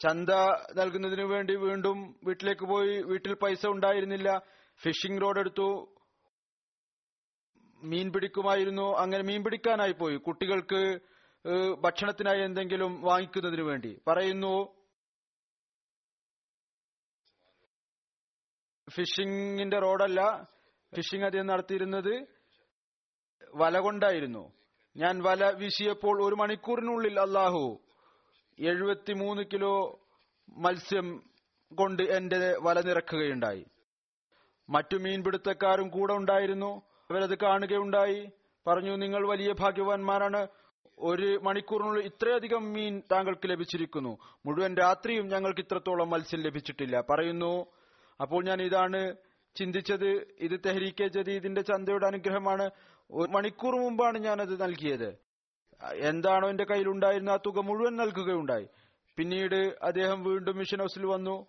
ചന്ത 0.00 0.30
നൽകുന്നതിന് 0.76 1.22
വേണ്ടി 1.22 1.56
വീണ്ടും 1.56 2.16
വീട്ടിലേക്ക് 2.24 2.66
പോയി 2.66 3.02
വീട്ടിൽ 3.02 3.34
പൈസ 3.34 3.66
ഉണ്ടായിരുന്നില്ല. 3.66 4.38
ഫിഷിംഗ് 4.82 5.22
റോഡ് 5.22 5.38
എടുത്തു 5.38 5.96
മീൻ 7.82 8.12
പിടിക്കുമായിരുന്നു. 8.12 8.96
അങ്ങനെ 8.96 9.22
മീൻ 9.22 9.44
പിടിക്കാനായി 9.44 9.92
പോയി. 9.92 10.16
കുട്ടികൾക്ക് 10.16 11.00
ഭക്ഷണത്തിനായി 11.80 12.42
എന്തെങ്കിലും 12.42 13.02
വാങ്ങിക്കുന്നതിന് 13.02 13.62
വേണ്ടി. 13.62 14.00
പറയുന്നു 14.08 14.80
ഫിഷിങ്ങിന്റെ 18.90 19.78
റോഡല്ല. 19.78 20.48
ഫിഷിംഗ് 20.94 21.24
അദ്ദേഹം 21.24 21.46
നടത്തിയിരുന്നത് 21.46 22.26
വല 23.54 23.78
കൊണ്ടായിരുന്നു. 23.78 24.52
ഞാൻ 24.96 25.22
വല 25.22 25.50
വീശിയപ്പോൾ 25.50 26.28
ഒരു 26.28 26.34
മണിക്കൂറിനുള്ളിൽ 26.34 27.20
അള്ളാഹു 27.20 27.80
എഴുപത്തിമൂന്ന് 28.58 29.42
കിലോ 29.42 30.00
മത്സ്യം 30.48 31.22
കൊണ്ട് 31.74 32.02
എന്റെ 32.02 32.56
വല 32.62 32.80
നിറക്കുകയുണ്ടായി. 32.80 33.66
മറ്റു 34.68 34.96
മീൻപിടുത്തക്കാരും 34.96 35.88
കൂടെ 35.88 36.14
ഉണ്ടായിരുന്നു. 36.14 36.89
അവരത് 37.10 37.38
കാണുകയുണ്ടായി. 37.38 38.30
പറഞ്ഞു 38.66 38.96
നിങ്ങൾ 38.96 39.28
വലിയ 39.28 39.54
ഭാഗ്യവാന്മാരാണ്. 39.60 40.46
ഒരു 40.98 41.40
മണിക്കൂറിനുള്ളിൽ 41.42 42.04
ഇത്രയധികം 42.04 42.72
മീൻ 42.72 43.02
താങ്കൾക്ക് 43.12 43.50
ലഭിച്ചിരിക്കുന്നു. 43.50 44.18
മുഴുവൻ 44.46 44.76
രാത്രിയും 44.76 45.28
ഞങ്ങൾക്ക് 45.28 45.60
ഇത്രത്തോളം 45.60 46.10
മത്സ്യം 46.10 46.40
ലഭിച്ചിട്ടില്ല. 46.40 47.00
പറയുന്നു 47.00 47.66
അപ്പോൾ 48.20 48.44
ഞാൻ 48.44 48.62
ഇതാണ് 48.62 49.16
ചിന്തിച്ചത്. 49.56 50.26
ഇത് 50.40 50.60
തെഹരീക്കെ 50.66 51.06
ജദീദിന്റെ 51.06 51.60
ചന്തയുടെ 51.60 52.06
അനുഗ്രഹമാണ്. 52.06 52.70
ഒരു 53.10 53.32
മണിക്കൂർ 53.32 53.74
മുമ്പാണ് 53.74 54.18
ഞാനത് 54.18 54.62
നൽകിയത്. 54.62 55.18
എന്താണോ 55.92 56.48
എന്റെ 56.48 56.64
കയ്യിൽ 56.64 56.88
ഉണ്ടായിരുന്ന 56.88 57.30
ആ 57.30 57.36
തുക 57.36 57.60
മുഴുവൻ 57.60 57.96
നൽകുകയുണ്ടായി. 57.96 58.68
പിന്നീട് 59.16 59.76
അദ്ദേഹം 59.82 60.22
വീണ്ടും 60.22 60.56
മിഷൻ 60.56 60.78
ഹൗസിൽ 60.78 61.06
വന്നു. 61.06 61.46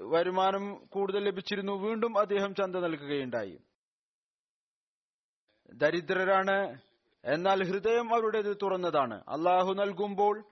വരുമാനം 0.00 0.74
കൂടുതൽ 0.74 1.24
ലഭിച്ചിരുന്നു. 1.24 1.72
വീണ്ടും 1.72 2.18
അദ്ദേഹം 2.18 2.54
ചന്ത 2.54 2.76
നൽകുകയുണ്ടായി. 2.76 3.58
ദരിദ്രരാണ്. 5.72 6.80
എന്നാൽ 7.24 7.64
ഹൃദയം 7.64 8.14
അവരുടേത് 8.14 8.56
തുറന്നതാണ്. 8.62 9.24
അള്ളാഹു 9.28 9.72
നൽകുമ്പോൾ 9.72 10.44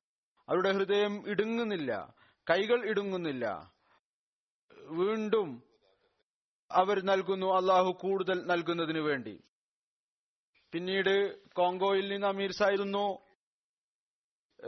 അവരുടെ 0.48 0.72
ഹൃദയം 0.72 1.28
ഇടുങ്ങുന്നില്ല. 1.28 2.14
കൈകൾ 2.50 2.88
ഇടുങ്ങുന്നില്ല. 2.88 3.72
വീണ്ടും 4.80 5.62
അവർ 6.70 7.02
നൽകുന്നു 7.04 7.46
അള്ളാഹു 7.46 7.98
കൂടുതൽ 8.00 8.46
നൽകുന്നതിനു 8.46 9.00
വേണ്ടി. 9.00 9.40
പിന്നീട് 10.72 11.42
കോങ്കോയിൽ 11.48 12.08
നിന്ന് 12.08 12.26
അമീർ 12.26 12.52
സായിരുന്നു 12.52 13.18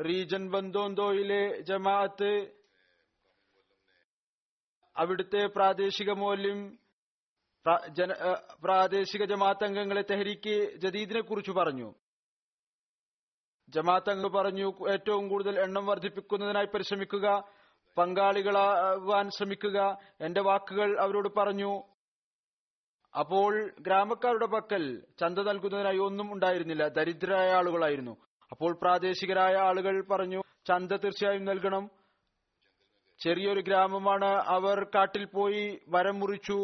റീജൻ 0.02 0.50
ബന്തോന്തോയിലെ 0.50 1.60
ജമാഅത്ത് 1.60 2.52
അവിടുത്തെ 4.96 5.46
പ്രാദേശിക 5.46 6.10
മൂല്യം 6.10 6.78
പ്രാദേശിക 8.64 9.22
ജമാഅത്ത് 9.32 9.64
അംഗങ്ങളെ 9.68 10.02
തെഹരിക്ക് 10.10 10.54
ജദീദിനെ 10.82 11.22
കുറിച്ച് 11.28 11.52
പറഞ്ഞു. 11.58 11.88
ജമാഅത്ത് 13.68 14.10
അംഗങ്ങൾ 14.12 14.32
പറഞ്ഞു 14.38 14.68
ഏറ്റവും 14.94 15.24
കൂടുതൽ 15.32 15.54
എണ്ണം 15.64 15.84
വർദ്ധിപ്പിക്കുന്നതിനായി 15.90 16.68
പരിശ്രമിക്കുക 16.74 17.26
പങ്കാളികളാവാൻ 17.96 19.26
ശ്രമിക്കുക 19.36 19.78
എന്റെ 20.26 20.42
വാക്കുകൾ 20.48 20.90
അവരോട് 21.04 21.28
പറഞ്ഞു. 21.38 21.72
അപ്പോൾ 23.14 23.52
ഗ്രാമക്കാരുടെ 23.86 24.48
പക്കൽ 24.56 24.82
ചന്ത 25.20 25.38
നൽകുന്നതിനായി 25.48 26.00
ഒന്നും 26.08 26.28
ഉണ്ടായിരുന്നില്ല 26.34 26.84
ദരിദ്രരായ 26.98 27.48
ആളുകളായിരുന്നു. 27.60 28.14
അപ്പോൾ 28.52 28.72
പ്രാദേശികരായ 28.82 29.54
ആളുകൾ 29.68 29.94
പറഞ്ഞു 30.12 30.40
ചന്ത 30.68 30.92
തീർച്ചയായും 31.02 31.44
നൽകണം. 31.50 31.84
ചെറിയൊരു 33.20 33.62
ഗ്രാമമാണ് 33.68 34.30
അവർ 34.56 34.78
കാട്ടിൽ 34.94 35.24
പോയി 35.36 35.64
വരം 35.94 36.16
മുറിച്ചു. 36.20 36.58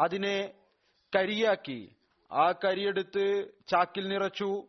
അതിനെ 0.00 0.54
കരിയാക്കി. 1.16 1.96
ആ 2.32 2.52
കരിയെടുത്ത് 2.52 3.52
ചാക്കിൽ 3.68 4.08
നിറച്ചു. 4.08 4.68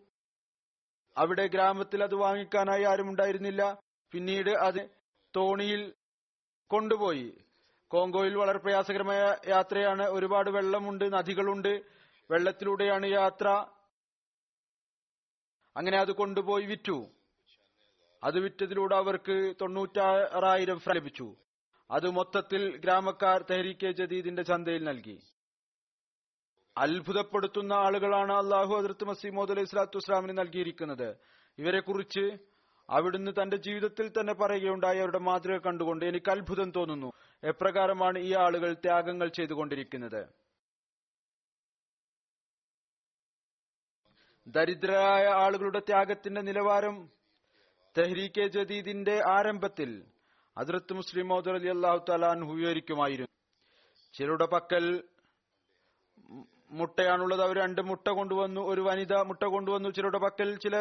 അവിടെ 1.17 1.47
ഗ്രാമത്തിൽ 1.47 2.03
അത് 2.03 2.15
വാങ്ങിക്കാനായി 2.15 2.83
ആരും 2.83 3.09
ഉണ്ടായിരുന്നില്ല. 3.09 3.79
പിന്നീട് 4.11 4.49
അത് 4.49 4.89
തോണിയിൽ 5.35 5.93
കൊണ്ടുപോയി. 6.67 7.37
കോങ്കോയിൽ 7.87 8.35
വളരെ 8.35 8.57
പ്രയാസകരമായ 8.57 9.35
യാത്രയാണ്. 9.47 10.09
ഒരുപാട് 10.09 10.49
വെള്ളമുണ്ട് 10.49 11.13
നദികളുണ്ട്. 11.13 11.81
വെള്ളത്തിലൂടെയാണ് 12.31 13.05
യാത്ര. 13.05 13.65
അങ്ങനെ 15.77 15.97
അത് 15.97 16.11
കൊണ്ടുപോയി 16.11 16.65
വിറ്റു. 16.65 17.07
അത് 18.23 18.39
വിറ്റതിലൂടെ 18.39 18.95
അവർക്ക് 18.95 19.53
തൊണ്ണൂറ്റാറായിരം 19.61 20.81
ലഭിച്ചു. 20.89 21.35
അത് 21.91 22.09
മൊത്തത്തിൽ 22.09 22.77
ഗ്രാമക്കാർ 22.77 23.41
തെഹരീക്കെ 23.41 23.91
ജദീദിന്റെ 23.91 24.43
ചന്തയിൽ 24.43 24.83
നൽകി. 24.83 25.21
അത്ഭുതപ്പെടുത്തുന്ന 26.77 27.73
ആളുകളാണ് 27.73 28.33
അള്ളാഹു 28.33 28.75
ഹജറത്ത് 28.75 29.03
മസീമോദ് 29.03 29.51
അലൈഹി 29.51 29.65
സ്വലാത്തു 29.65 29.97
വസ്ലാമിന് 29.97 30.37
നൽകിയിരിക്കുന്നത്. 30.37 31.17
ഇവരെ 31.59 31.79
കുറിച്ച് 31.79 32.37
അവിടുന്ന് 32.89 33.31
തന്റെ 33.41 33.57
ജീവിതത്തിൽ 33.57 34.09
തന്നെ 34.09 34.33
പറയുകയുണ്ടായി. 34.33 34.99
അവരുടെ 34.99 35.19
മാതൃക 35.19 35.59
കണ്ടുകൊണ്ട് 35.59 36.05
എനിക്ക് 36.05 36.31
അത്ഭുതം 36.31 36.71
തോന്നുന്നു. 36.71 37.11
എപ്രകാരമാണ് 37.43 38.19
ഈ 38.19 38.33
ആളുകൾ 38.33 38.73
ത്യാഗങ്ങൾ 38.73 39.27
ചെയ്തുകൊണ്ടിരിക്കുന്നത്? 39.27 40.27
ദരിദ്രരായ 44.47 45.25
ആളുകളുടെ 45.25 45.79
ത്യാഗത്തിന്റെ 45.79 46.41
നിലവാരം 46.41 47.09
തെഹ്രീക്കെ 47.97 48.47
ജദീദിന്റെ 48.47 49.21
ആരംഭത്തിൽ 49.27 50.10
അതിർത്ത് 50.57 50.93
മുസ്ലിം 50.93 51.27
മോദർ 51.27 51.53
അലി 51.55 51.67
അള്ളാഹു 51.67 52.05
തലാൻ 52.09 52.47
വിവരിക്കുമായിരുന്നു. 52.47 53.27
ചിലരുടെ 54.13 54.45
പക്കൽ 54.45 55.03
മുട്ടയാണുള്ളത് 56.71 57.41
അവർ 57.41 57.55
രണ്ട് 57.57 57.81
മുട്ട 57.81 58.09
കൊണ്ടുവന്നു 58.09 58.61
ഒരു 58.61 58.81
വനിത 58.81 59.13
മുട്ട 59.13 59.43
കൊണ്ടുവന്നു. 59.43 59.89
ചിലരുടെ 59.89 60.17
പക്കൽ 60.17 60.57
ചില 60.57 60.75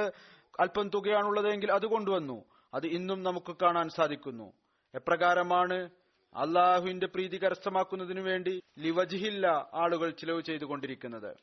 അല്പം 0.61 0.89
തുകയാണുള്ളതെങ്കിൽ 0.89 1.73
അത് 1.73 1.87
കൊണ്ടുവന്നു. 1.87 2.45
അത് 2.75 2.87
ഇന്നും 2.87 3.23
നമുക്ക് 3.23 3.57
കാണാൻ 3.63 3.89
സാധിക്കുന്നു. 3.89 4.53
എപ്രകാരമാണ് 4.95 5.91
അള്ളാഹുവിന്റെ 6.35 7.07
പ്രീതി 7.07 7.43
കരസ്ഥമാക്കുന്നതിനു 7.43 8.21
വേണ്ടി 8.21 8.63
ലിവജിഹില്ല 8.79 9.71
ആളുകൾ 9.75 10.11
ചിലവ് 10.11 10.43
ചെയ്തുകൊണ്ടിരിക്കുന്നത്. 10.43 11.37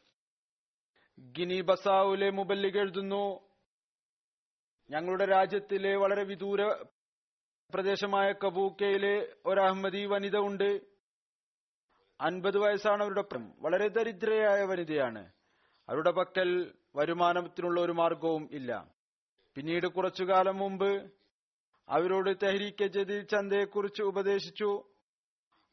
ഗിനി 1.20 1.62
ബസാവുലെ 1.62 2.30
മുബല്ലിഗ് 2.30 2.78
എഴുതുന്നു 2.78 3.40
ഞങ്ങളുടെ 4.90 5.26
രാജ്യത്തിലെ 5.26 5.96
വളരെ 5.96 6.24
വിദൂര 6.24 6.62
പ്രദേശമായ 7.74 8.32
കബൂക്കയിലെ 8.32 9.28
ഒരു 9.46 9.60
അഹമ്മദി 9.60 10.06
വനിത 10.06 10.38
ഉണ്ട്. 10.38 10.82
അൻപത് 12.22 12.58
വയസ്സാണ് 12.58 13.04
അവരുടെ 13.04 13.22
പ്രായം 13.22 13.54
വളരെ 13.60 13.88
ദരിദ്രയായ 13.88 14.64
വനിതയാണ്. 14.64 15.32
അവരുടെ 15.90 16.12
പക്കൽ 16.12 16.74
വരുമാനത്തിനുള്ള 16.96 17.82
ഒരു 17.82 17.92
മാർഗവും 17.92 18.50
ഇല്ല. 18.52 18.88
പിന്നീട് 19.56 19.88
കുറച്ചു 19.88 20.24
കാലം 20.24 20.58
മുമ്പ് 20.58 21.12
അവരോട് 21.90 22.36
തെഹരീക്കെ 22.44 22.88
ജതി 22.88 23.20
ചന്തയെക്കുറിച്ച് 23.22 24.02
ഉപദേശിച്ചു. 24.02 24.84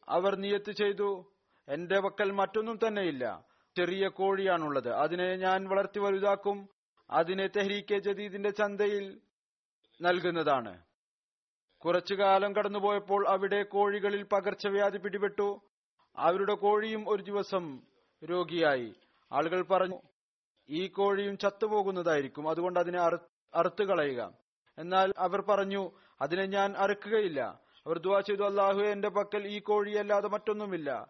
അവർ 0.09 0.37
നിയത്ത് 0.37 0.72
ചെയ്തു. 0.72 1.33
എന്റെ 1.68 2.00
പക്കൽ 2.00 2.30
മറ്റൊന്നും 2.30 2.78
തന്നെയില്ല. 2.87 3.46
ചെറിയ 3.76 4.09
കോഴിയാണുള്ളത്. 4.09 4.88
അതിനെ 4.88 5.37
ഞാൻ 5.37 5.68
വളർത്തി 5.68 5.98
വലുതാക്കും. 5.98 6.68
അതിനെ 7.11 7.46
തെഹരീക്കെ 7.46 7.98
ജദീദിന്റെ 7.98 8.50
ചന്തയിൽ 8.50 9.20
നൽകുന്നതാണ്. 10.02 10.83
കുറച്ചു 11.85 12.14
കാലം 12.14 12.57
കടന്നുപോയപ്പോൾ 12.57 13.29
അവിടെ 13.29 13.62
കോഴികളിൽ 13.62 14.23
പകർച്ചവ്യാധി 14.23 14.99
പിടിപെട്ടു. 14.99 15.61
അവരുടെ 16.16 16.55
കോഴിയും 16.55 17.09
ഒരു 17.09 17.23
ദിവസം 17.23 17.83
രോഗിയായി. 18.25 18.94
ആളുകൾ 19.33 19.62
പറഞ്ഞു 19.62 20.01
ഈ 20.68 20.87
കോഴിയും 20.87 21.38
ചത്തുപോകുന്നതായിരിക്കും. 21.38 22.49
അതുകൊണ്ട് 22.49 22.81
അതിനെ 22.81 23.01
അറു- 23.01 23.18
അറുത്തു 23.55 23.85
കളയുക. 23.85 24.35
എന്നാൽ 24.79 25.12
അവർ 25.18 25.40
പറഞ്ഞു 25.40 25.90
അതിനെ 26.20 26.47
ഞാൻ 26.47 26.75
അറുക്കുകയില്ല. 26.77 27.61
അവർ 27.87 27.99
ദുവാ 27.99 28.20
ചെയ്തു 28.20 28.42
അള്ളാഹു 28.42 28.81
എന്റെ 28.81 29.09
പക്കൽ 29.09 29.47
ഈ 29.47 29.59
കോഴിയല്ലാതെ 29.59 30.29
മറ്റൊന്നുമില്ല. 30.29 31.09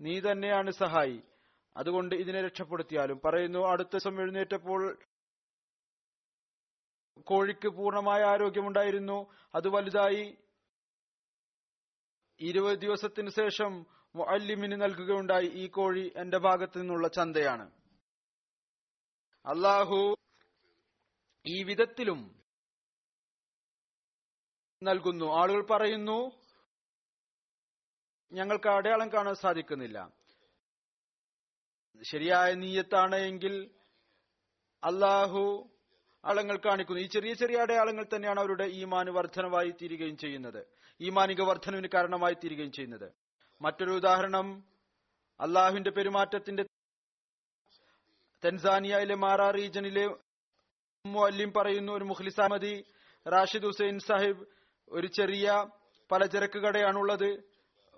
നീ 0.00 0.20
തന്നെയാണ് 0.20 0.70
സഹായി. 0.70 1.22
അതുകൊണ്ട് 1.76 2.14
ഇതിനെ 2.14 2.42
രക്ഷപ്പെടുത്തിയാലും. 2.42 3.20
പറയുന്നു 3.24 3.66
അടുത്ത 3.66 3.88
ദിവസം 3.88 4.20
എഴുന്നേറ്റപ്പോൾ 4.20 4.98
കോഴിക്ക് 7.20 7.68
പൂർണമായ 7.68 8.22
ആരോഗ്യമുണ്ടായിരുന്നു. 8.22 9.32
അത് 9.54 9.68
വലുതായി. 9.68 10.36
ഇരുപത് 12.40 12.78
ദിവസത്തിന് 12.78 13.30
ശേഷം 13.30 13.86
മുഅല്ലിമിന് 14.14 14.82
നൽകുകയുണ്ടായി 14.82 15.46
ഈ 15.46 15.66
കോഴി 15.66 16.12
എന്റെ 16.16 16.38
ഭാഗത്തു 16.38 16.78
നിന്നുള്ള 16.78 17.08
ചന്തയാണ്. 17.08 17.70
അള്ളാഹു 19.46 20.16
ഈ 21.46 21.62
വിധത്തിലും 21.62 22.42
നൽകുന്നു. 24.82 25.26
ആളുകൾ 25.26 25.66
പറയുന്നു 25.66 26.30
ഞങ്ങൾക്ക് 28.32 28.68
അടയാളം 28.68 29.12
കാണാൻ 29.12 29.34
സാധിക്കുന്നില്ല. 29.34 30.12
ശരിയായ 32.02 32.54
നീയത്താണ് 32.54 33.16
എങ്കിൽ 33.16 33.70
അള്ളാഹു 34.84 35.70
അടയാളങ്ങൾ 36.24 36.56
കാണിക്കുന്നു. 36.56 37.00
ഈ 37.00 37.06
ചെറിയ 37.06 37.34
ചെറിയ 37.34 37.56
അടയാളങ്ങൾ 37.56 38.06
തന്നെയാണ് 38.14 38.40
അവരുടെ 38.40 38.64
ഈമാന് 38.64 39.10
വർധനവായി 39.10 39.70
തീരുകയും 39.70 40.16
ചെയ്യുന്നത്. 40.16 40.66
ഈമാനിക 41.00 41.40
വർധനവിന് 41.40 41.88
കാരണമായി 41.94 42.34
തീരുകയും 42.34 42.72
ചെയ്യുന്നത്. 42.72 43.12
മറ്റൊരു 43.62 43.90
ഉദാഹരണം 43.90 44.64
അള്ളാഹുവിന്റെ 45.40 45.90
പെരുമാറ്റത്തിന്റെ 45.90 46.64
തെൻസാനിയയിലെ 48.44 49.14
മാറാ 49.14 49.50
റീജനിലെ 49.50 50.08
മുഅല്ലിം 51.06 51.52
പറയുന്നു 51.52 51.92
ഒരു 51.92 52.04
മുഖ്ലിസ് 52.04 52.40
അഹമ്മദി 52.40 52.84
റാഷിദ് 53.28 53.64
ഹുസൈൻ 53.64 53.98
സാഹിബ് 53.98 54.46
ഒരു 54.88 55.06
ചെറിയ 55.06 55.66
പലചരക്ക് 56.12 56.58
കടയാണുള്ളത്. 56.58 57.44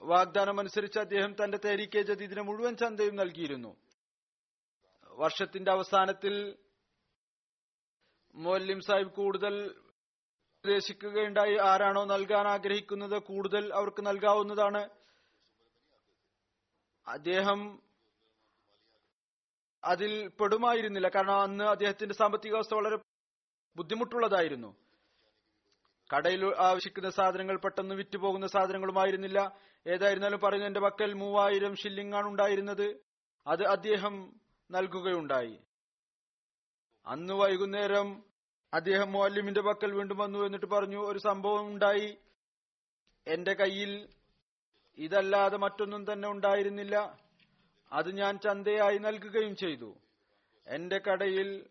വാഗ്ദാനം 0.02 0.60
അനുസരിച്ച് 0.60 0.98
അദ്ദേഹം 0.98 1.36
തന്റെ 1.44 1.58
തേരിക്കെ 1.64 2.02
ജദീദിന് 2.02 2.40
മുഴുവൻ 2.40 2.76
ചന്തയും 2.76 3.16
നൽകിയിരുന്നു. 3.16 3.76
വർഷത്തിന്റെ 5.10 5.70
അവസാനത്തിൽ 5.70 6.56
മുഅല്ലിം 8.36 8.80
സാഹിബ് 8.80 9.12
കൂടുതൽ 9.12 9.64
നിർദ്ദേശിക്കുകയുണ്ടായി 9.64 11.56
ആരാണോ 11.56 12.04
നൽകാൻ 12.04 12.48
ആഗ്രഹിക്കുന്നത് 12.48 13.18
കൂടുതൽ 13.18 13.74
അവർക്ക് 13.74 14.06
നൽകാവുന്നതാണ്. 14.06 14.88
അദ്ദേഹം 17.08 17.82
അതിൽ 19.84 20.28
പെടുമായിരുന്നില്ല. 20.28 21.08
കാരണം 21.08 21.42
അന്ന് 21.42 21.64
അദ്ദേഹത്തിന്റെ 21.64 22.14
സാമ്പത്തിക 22.14 22.54
അവസ്ഥ 22.54 22.74
വളരെ 22.74 22.96
ബുദ്ധിമുട്ടുള്ളതായിരുന്നു. 23.76 24.76
കടയിൽ 26.16 26.54
ആവശ്യിക്കുന്ന 26.58 27.10
സാധനങ്ങൾ 27.10 27.56
പെട്ടെന്ന് 27.56 27.94
വിറ്റുപോകുന്ന 27.94 28.46
സാധനങ്ങളുമായിരുന്നില്ല. 28.46 29.58
ഏതായിരുന്നാലും 29.86 30.40
പറയുന്നു 30.40 30.66
എന്റെ 30.66 30.80
പക്കൽ 30.80 31.12
മൂവായിരം 31.12 31.76
ഷില്ലിംഗ് 31.76 32.16
ആണ് 32.16 32.26
ഉണ്ടായിരുന്നത്. 32.26 33.00
അത് 33.46 33.66
അദ്ദേഹം 33.66 34.40
നൽകുകയുണ്ടായി. 34.70 35.58
അന്ന് 37.06 37.34
വൈകുന്നേരം 37.34 38.25
അദ്ദേഹം 38.76 39.12
മുഅല്ലിമിന്റെ 39.12 39.60
പക്കൽ 39.60 39.92
വീണ്ടും 39.92 40.18
വന്നു 40.18 40.38
എന്നിട്ട് 40.38 40.66
പറഞ്ഞു 40.66 41.06
ഒരു 41.06 41.18
സംഭവം 41.18 41.66
ഉണ്ടായി. 41.66 42.16
എന്റെ 43.26 43.52
കയ്യിൽ 43.52 44.08
ഇതല്ലാതെ 44.98 45.56
മറ്റൊന്നും 45.56 46.12
തന്നെ 46.12 46.28
ഉണ്ടായിരുന്നില്ല. 46.28 47.18
അത് 47.92 48.16
ഞാൻ 48.16 48.38
ചന്തയായി 48.38 48.98
നൽകുകയും 48.98 49.56
ചെയ്തു. 49.56 49.96
എന്റെ 50.66 50.98
കടയിൽ 50.98 51.66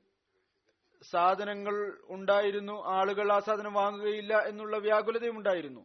സാധനങ്ങൾ 1.12 1.98
ഉണ്ടായിരുന്നു. 2.10 2.86
ആളുകൾ 2.86 3.34
ആ 3.34 3.40
സാധനം 3.40 3.74
വാങ്ങുകയില്ല 3.74 4.38
എന്നുള്ള 4.38 4.78
വ്യാകുലതയും 4.78 5.38
ഉണ്ടായിരുന്നു. 5.38 5.82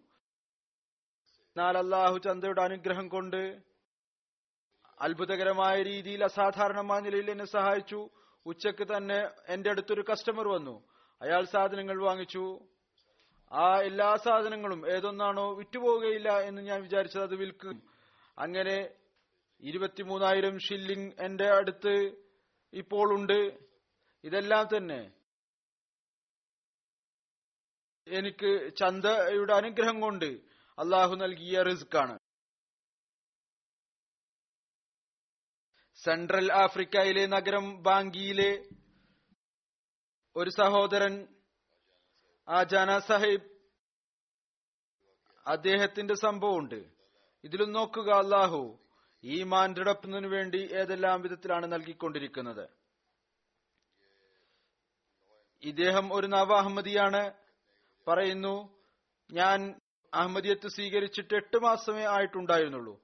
എന്നാൽ 1.47 1.79
അള്ളാഹു 1.79 2.19
ചന്തയുടെ 2.19 2.61
അനുഗ്രഹം 2.61 3.09
കൊണ്ട് 3.09 3.63
അത്ഭുതകരമായ 5.01 5.83
രീതിയിൽ 5.83 6.25
അസാധാരണമായ 6.25 7.01
നിലയിൽ 7.01 7.31
എന്നെ 7.31 7.45
സഹായിച്ചു. 7.45 8.09
ഉച്ചയ്ക്ക് 8.47 8.97
തന്നെ 8.97 9.31
എന്റെ 9.49 9.71
അടുത്തൊരു 9.71 10.05
കസ്റ്റമർ 10.13 10.49
വന്നു. 10.49 10.90
അയാൾ 11.23 11.45
സാധനങ്ങൾ 11.45 12.03
വാങ്ങിച്ചു. 12.03 12.59
ആ 13.53 13.81
എല്ലാ 13.81 14.17
സാധനങ്ങളും 14.17 14.97
ഏതൊന്നാണോ 14.97 15.55
വിറ്റുപോവുകയില്ല 15.55 16.41
എന്ന് 16.41 16.63
ഞാൻ 16.63 16.83
വിചാരിച്ചത് 16.83 17.23
അത് 17.23 17.35
വിൽക്കും. 17.35 17.91
അങ്ങനെ 18.39 18.95
ഇരുപത്തിമൂന്നായിരം 19.61 20.59
ഷില്ലിംഗ് 20.59 21.13
എന്റെ 21.21 21.47
അടുത്ത് 21.47 22.13
ഇപ്പോൾ 22.73 23.15
ഉണ്ട്. 23.15 23.59
ഇതെല്ലാം 24.25 24.69
തന്നെ. 24.77 25.13
എനിക്ക് 28.07 28.77
ചന്തയുടെ 28.77 29.53
അനുഗ്രഹം 29.53 30.01
കൊണ്ട് 30.01 30.27
അള്ളാഹു 30.79 31.15
നൽകിയ 31.15 31.63
റിസ്ക്കാണ്. 31.63 32.19
സെൻട്രൽ 35.95 36.53
ആഫ്രിക്കയിലെ 36.53 37.27
നഗരം 37.27 37.83
ബാങ്കിയിലെ 37.83 38.80
ഒരു 40.37 40.51
സഹോദരൻ 40.51 41.27
ആജാന 42.49 42.99
സാഹിബ് 42.99 43.43
അദ്ദേഹത്തിന്റെ 45.47 46.15
സംഭവമുണ്ട്. 46.15 46.85
ഇതിലും 47.45 47.73
നോക്കുക 47.73 48.11
അള്ളാഹു 48.11 48.79
ഈ 49.25 49.43
മാൻഡടപ്പിനു 49.43 50.29
വേണ്ടി 50.29 50.69
ഏതെല്ലാം 50.73 51.21
വിധത്തിലാണ് 51.21 51.73
നൽകിക്കൊണ്ടിരിക്കുന്നത്. 51.73 52.69
ഇദ്ദേഹം 55.63 56.15
ഒരു 56.15 56.27
നവ 56.27 56.57
അഹമ്മദിയാണ്. 56.57 57.33
പറയുന്നു 58.09 58.83
ഞാൻ 59.33 59.81
അഹമ്മദിയത്ത് 60.15 60.69
സ്വീകരിച്ചിട്ട് 60.69 61.35
എട്ട് 61.35 61.57
മാസമേ 61.57 62.07
ആയിട്ടുണ്ടായിരുന്നുള്ളൂ. 62.07 63.01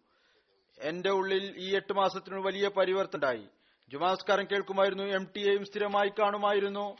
എന്റെ 0.78 1.10
ഉള്ളിൽ 1.10 1.54
ഈ 1.58 1.76
എട്ട് 1.76 1.92
മാസത്തിനു 1.92 2.40
വലിയ 2.40 2.68
പരിവർത്തനമുണ്ടായി. 2.68 3.48
ജുമാസ്കാരം 3.88 4.44
കേൾക്കുമായിരുന്നു 4.44 5.04
എം 5.04 5.28
ടി 5.36 5.50
എയും 5.50 5.64
സ്ഥിരമായി 5.64 6.08
കാണുമായിരുന്നു. 6.08 6.96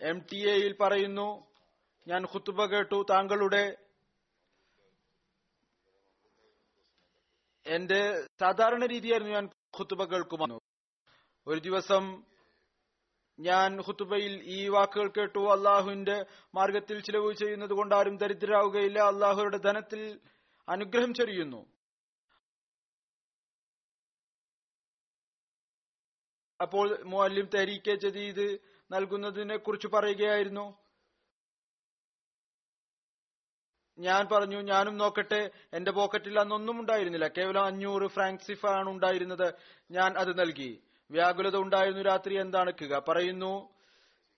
എം 0.00 0.18
ടി 0.28 0.38
എയിൽ 0.50 0.72
പറയുന്നു 0.80 1.28
ഞാൻ 2.06 2.22
ഖുത്തുബ 2.24 2.66
കേട്ടു 2.66 2.98
താങ്കളുടെ 3.10 3.64
എന്റെ 7.66 8.00
സാധാരണ 8.40 8.82
രീതിയായിരുന്നു 8.86 9.32
ഞാൻ 9.32 9.46
ഖുത്തുബ 9.78 10.02
കേൾക്കുമായിരുന്നു. 10.04 10.62
ഒരു 11.46 11.60
ദിവസം 11.60 12.04
ഞാൻ 13.38 13.70
ഹുത്തുബയിൽ 13.86 14.32
ഈ 14.54 14.68
വാക്കുകൾ 14.68 15.08
കേട്ടു 15.08 15.40
അള്ളാഹുവിന്റെ 15.52 16.16
മാർഗത്തിൽ 16.54 16.96
ചിലവ് 17.00 17.32
ചെയ്യുന്നത് 17.34 17.72
കൊണ്ട് 17.72 17.94
ആരും 17.94 18.16
ദരിദ്രരാവുകയില്ല 18.16 18.98
അള്ളാഹുയുടെ 19.10 19.58
ധനത്തിൽ 19.58 20.00
അനുഗ്രഹം 20.68 21.12
ചൊരിയുന്നു 21.14 21.60
അപ്പോൾ 26.60 26.86
മുഅല്ലിം 27.04 27.46
തരീക്കെ 27.54 27.94
ജദീദ് 28.04 28.46
നൽകുന്നതിനെ 28.90 29.56
കുറിച്ച് 29.56 29.86
പറയുകയായിരുന്നു. 29.86 30.78
ഞാൻ 33.98 34.28
പറഞ്ഞു 34.32 34.62
ഞാനും 34.62 34.96
നോക്കട്ടെ 34.96 35.50
എന്റെ 35.72 35.90
പോക്കറ്റിൽ 35.90 36.40
അന്നൊന്നും 36.40 36.80
ഉണ്ടായിരുന്നില്ല. 36.80 37.28
കേവലം 37.28 37.64
അഞ്ഞൂറ് 37.64 38.08
ഫ്രാങ്ക്സിഫ 38.08 38.66
ആണ് 38.66 38.88
ഉണ്ടായിരുന്നത്. 38.88 39.54
ഞാൻ 39.90 40.18
അത് 40.18 40.38
നൽകി. 40.38 40.82
വ്യാകുലത 41.10 41.56
ഉണ്ടായിരുന്നു 41.56 42.02
രാത്രി 42.02 42.40
എന്താണ് 42.40 42.72
പറയുന്നു 43.08 43.74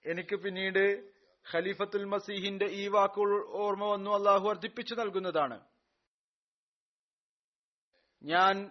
എനിക്ക് 0.07 0.37
പിന്നീട് 0.37 1.13
ഖലീഫത്തുൽ 1.53 2.05
മസീഹിന്റെ 2.05 2.67
ഈ 2.67 2.89
വാക്കുകൾ 2.89 3.49
ഓർമ്മ 3.49 3.85
വന്നു. 3.85 4.11
അള്ളാഹു 4.11 4.49
വർദ്ധിപ്പിച്ചു 4.49 4.95
നൽകുന്നതാണ്. 4.95 5.61
ഞാൻ 8.23 8.71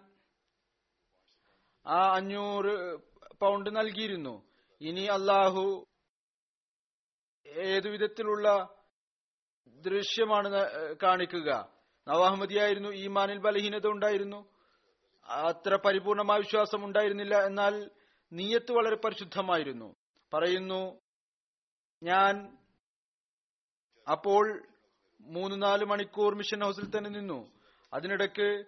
ആ 1.87 2.15
അഞ്ഞൂറ് 2.15 2.97
പൗണ്ട് 3.39 3.75
നൽകിയിരുന്നു. 3.75 4.48
ഇനി 4.81 5.01
അള്ളാഹു 5.01 5.85
ഏതു 7.47 7.89
വിധത്തിലുള്ള 7.89 8.47
ദൃശ്യമാണ് 9.67 10.49
കാണിക്കുക. 11.03 11.49
നവാഹമ്മദിയായിരുന്നു 12.07 12.89
ഈമാനിൽ 12.89 13.37
ബലഹീനത 13.37 13.87
ഉണ്ടായിരുന്നു. 13.87 14.39
അത്ര 15.27 15.75
പരിപൂർണമായ 15.75 16.39
വിശ്വാസം 16.39 16.85
ഉണ്ടായിരുന്നില്ല 16.85 17.35
എന്നാൽ 17.45 17.91
നീയത്ത് 18.33 18.71
വളരെ 18.71 18.95
പരിശുദ്ധമായിരുന്നു. 18.95 19.93
പറയുന്നു 20.33 20.81
ഞാൻ 22.03 22.57
അപ്പോൾ 24.11 24.45
മൂന്ന് 25.21 25.61
നാല് 25.61 25.85
മണിക്കൂർ 25.85 26.35
മിഷൻ 26.35 26.61
ഹൗസിൽ 26.63 26.97
തന്നെ 26.97 27.09
നിന്നു. 27.09 27.51
അതിനിടയ്ക്ക് 27.93 28.63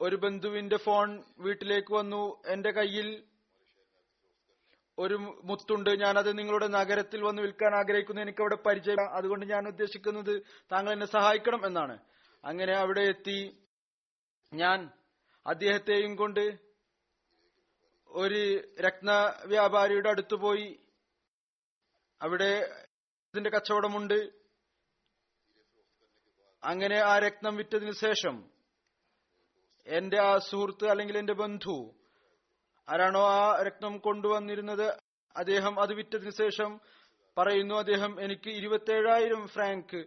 ഒരു 0.00 0.16
ബന്ധുവിന്റെ 0.16 0.76
ഫോൺ 0.76 1.22
വീട്ടിലേക്ക് 1.38 1.92
വന്നു. 1.94 2.42
എന്റെ 2.46 2.70
കയ്യിൽ 2.70 3.08
ഒരു 5.00 5.40
മുത്തുണ്ട്. 5.44 5.90
ഞാനത് 5.90 6.38
നിങ്ങളുടെ 6.38 6.66
നഗരത്തിൽ 6.66 7.22
വന്ന് 7.22 7.42
വിൽക്കാൻ 7.42 7.74
ആഗ്രഹിക്കുന്നു. 7.74 8.22
എനിക്ക് 8.22 8.42
അവിടെ 8.42 8.54
പരിചയം. 8.54 9.14
അതുകൊണ്ട് 9.14 9.46
ഞാൻ 9.46 9.66
ഉദ്ദേശിക്കുന്നത് 9.66 10.42
താങ്കൾ 10.72 10.92
എന്നെ 10.92 11.06
സഹായിക്കണം 11.06 11.66
എന്നാണ്. 11.66 11.98
അങ്ങനെ 12.44 12.76
അവിടെ 12.76 13.00
എത്തി. 13.00 13.64
ഞാൻ 14.54 14.90
അദ്ദേഹത്തെയും 15.46 16.16
കൊണ്ട് 16.16 16.58
ഒരു 18.08 18.60
രത്ന 18.80 19.34
വ്യാപാരിയുടെ 19.44 20.08
അടുത്ത് 20.08 20.34
പോയി. 20.34 20.80
അവിടെ 22.22 22.84
ഇതിന്റെ 23.32 23.50
കച്ചവടമുണ്ട്. 23.50 24.30
അങ്ങനെ 26.64 26.96
ആ 26.96 27.18
രക്തം 27.18 27.56
വിറ്റതിനു 27.56 27.90
ശേഷം 27.90 28.50
എന്റെ 29.86 30.18
ആ 30.18 30.38
സുഹൃത്ത് 30.38 30.88
അല്ലെങ്കിൽ 30.88 31.18
എന്റെ 31.18 31.32
ബന്ധു 31.32 31.94
ആരാണോ 32.88 33.28
ആ 33.28 33.62
രക്തം 33.62 33.98
കൊണ്ടുവന്നിരുന്നത്? 33.98 34.98
അദ്ദേഹം 35.36 35.80
അത് 35.80 35.92
വിറ്റതിനു 35.92 36.30
ശേഷം 36.30 36.80
പറയുന്നു 37.38 37.74
അദ്ദേഹം 37.74 38.20
എനിക്ക് 38.20 38.50
ഇരുപത്തേഴായിരം 38.50 39.46
ഫ്രാങ്ക് 39.46 40.04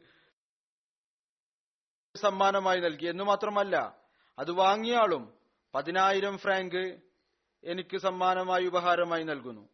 സമ്മാനമായി 2.16 2.80
നൽകി. 2.80 3.06
എന്ന് 3.06 3.24
മാത്രമല്ല 3.24 3.98
അത് 4.40 4.52
വാങ്ങിയാളും 4.52 5.34
പതിനായിരം 5.76 6.38
ഫ്രാങ്ക് 6.38 7.02
എനിക്ക് 7.64 7.98
സമ്മാനമായി 7.98 8.66
ഉപഹാരമായി 8.66 9.24
നൽകുന്നു. 9.24 9.70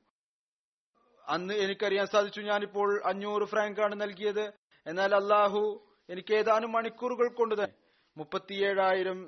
അന്ന് 1.28 1.54
എനിക്കറിയാൻ 1.54 2.08
സാധിച്ചു 2.08 2.42
ഞാനിപ്പോൾ 2.42 3.02
അഞ്ഞൂറ് 3.06 3.44
ഫ്രാങ്കാണ് 3.44 4.02
നൽകിയത്. 4.02 4.54
എന്നാൽ 4.86 5.16
അള്ളാഹു 5.16 5.90
എനിക്ക് 6.10 6.34
ഏതാനും 6.34 6.72
മണിക്കൂറുകൾ 6.72 7.34
കൊണ്ട് 7.34 7.56
തന്നെ 7.56 7.76
മുപ്പത്തിയേഴായിരം 8.18 9.20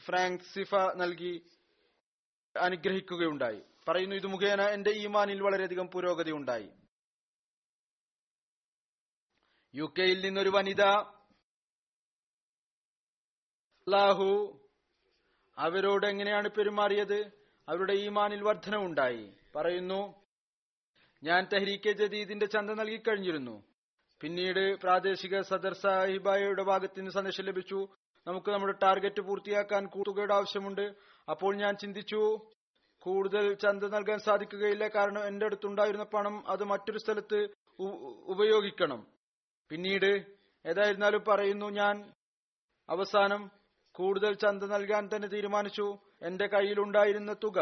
ഫ്രാങ്ക് 0.00 0.42
സിഫ 0.42 0.74
നൽകി 0.74 1.34
അനുഗ്രഹിക്കുകയുണ്ടായി. 2.58 3.62
പറയുന്നു 3.88 4.16
ഇത് 4.16 4.26
മുഖേന 4.26 4.62
എന്റെ 4.62 4.90
ഈമാനിൽ 4.90 5.42
വളരെയധികം 5.42 5.86
പുരോഗതി 5.86 6.30
ഉണ്ടായി. 6.30 6.70
യു 9.74 9.94
കെയിൽ 9.98 10.20
നിന്നൊരു 10.20 10.48
വനിത 10.48 10.82
അള്ളാഹു 13.86 14.60
അവരോട് 15.58 16.06
എങ്ങനെയാണ് 16.06 16.48
പെരുമാറിയത്? 16.48 17.30
അവരുടെ 17.68 17.92
ഈമാനിൽ 17.92 18.42
വർധനവുണ്ടായി. 18.42 19.32
പറയുന്നു 19.56 20.14
ഞാൻ 21.22 21.48
തെഹരീക്കെ 21.52 21.92
ജദീദിന്റെ 21.92 22.46
ചന്ത 22.46 22.70
നൽകിക്കഴിഞ്ഞിരുന്നു 22.70 23.62
പിന്നീട് 24.20 24.80
പ്രാദേശിക 24.80 25.40
സദർ 25.40 25.74
സാഹിബായയുടെ 25.74 26.62
ഭാഗത്ത് 26.62 26.98
നിന്ന് 26.98 27.10
സന്ദേശം 27.10 27.44
ലഭിച്ചു. 27.44 27.88
നമുക്ക് 28.26 28.50
നമ്മുടെ 28.50 28.72
ടാർഗറ്റ് 28.72 29.20
പൂർത്തിയാക്കാൻ 29.20 29.86
കൂട്ടുകയുടെ 29.86 30.34
ആവശ്യമുണ്ട്. 30.34 30.94
അപ്പോൾ 31.28 31.56
ഞാൻ 31.56 31.74
ചിന്തിച്ചു 31.76 32.20
കൂടുതൽ 33.02 33.54
ചന്ത 33.54 33.84
നൽകാൻ 33.84 34.18
സാധിക്കുകയില്ല. 34.18 34.88
കാരണം 34.88 35.22
എന്റെ 35.26 35.46
അടുത്തുണ്ടായിരുന്ന 35.46 36.04
പണം 36.04 36.48
അത് 36.48 36.64
മറ്റൊരു 36.64 36.98
സ്ഥലത്ത് 36.98 37.40
ഉപയോഗിക്കണം. 38.32 39.06
പിന്നീട് 39.70 40.10
ഏതായിരുന്നാലും 40.64 41.24
പറയുന്നു 41.28 41.66
ഞാൻ 41.70 41.96
അവസാനം 42.88 43.50
കൂടുതൽ 43.94 44.34
ചന്ത 44.34 44.62
നൽകാൻ 44.62 45.10
തന്നെ 45.14 45.28
തീരുമാനിച്ചു. 45.28 45.98
എന്റെ 46.22 46.46
കയ്യിലുണ്ടായിരുന്ന 46.46 47.32
തുക 47.32 47.58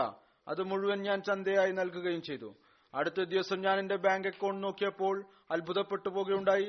അത് 0.49 0.63
മുഴുവൻ 0.63 1.03
ഞാൻ 1.03 1.23
ചന്തയായി 1.23 1.73
നൽകുകയും 1.73 2.23
ചെയ്തു. 2.23 2.55
അടുത്ത 2.95 3.21
ദിവസം 3.23 3.61
ഞാൻ 3.61 3.79
എന്റെ 3.79 3.97
ബാങ്ക് 3.97 4.29
അക്കൗണ്ട് 4.29 4.63
നോക്കിയപ്പോൾ 4.65 5.25
അത്ഭുതപ്പെട്ടു 5.51 6.09
പോകുകയുണ്ടായി 6.09 6.69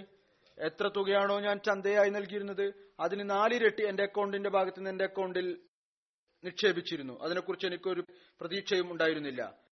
എത്ര 0.57 0.87
തുകയാണോ 0.87 1.39
ഞാൻ 1.39 1.59
ചന്തയായി 1.59 2.09
നൽകിയിരുന്നത്? 2.09 2.73
അതിന് 2.99 3.29
നാലിരട്ടി 3.29 3.83
എന്റെ 3.87 4.03
അക്കൗണ്ടിന്റെ 4.03 4.49
ഭാഗത്ത് 4.49 4.79
നിന്ന് 4.79 4.89
എന്റെ 4.89 5.03
അക്കൗണ്ടിൽ 5.03 5.47
നിക്ഷേപിച്ചിരുന്നു. 6.43 7.19
അതിനെക്കുറിച്ച് 7.21 7.67
എനിക്കൊരു 7.67 8.03
പ്രതീക്ഷയും 8.11 8.91
ഉണ്ടായിരുന്നില്ല. 8.91 9.63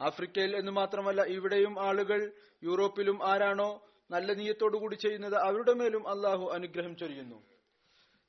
ആഫ്രിക്കയിൽ 0.00 0.56
എന്ന് 0.56 0.72
മാത്രമല്ല 0.72 1.22
ഇവിടെയും 1.22 1.86
ആളുകൾ 1.86 2.32
യൂറോപ്പിലും 2.62 3.28
ആരാണോ 3.28 3.90
നല്ല 4.10 4.32
നീയത്തോടു 4.32 4.76
കൂടി 4.76 4.94
ചെയ്യുന്നത് 4.94 5.34
അവരുടെ 5.34 5.72
മേലും 5.72 6.08
അള്ളാഹു 6.08 6.50
അനുഗ്രഹം 6.52 6.96
ചൊരിയുന്നു. 6.96 7.46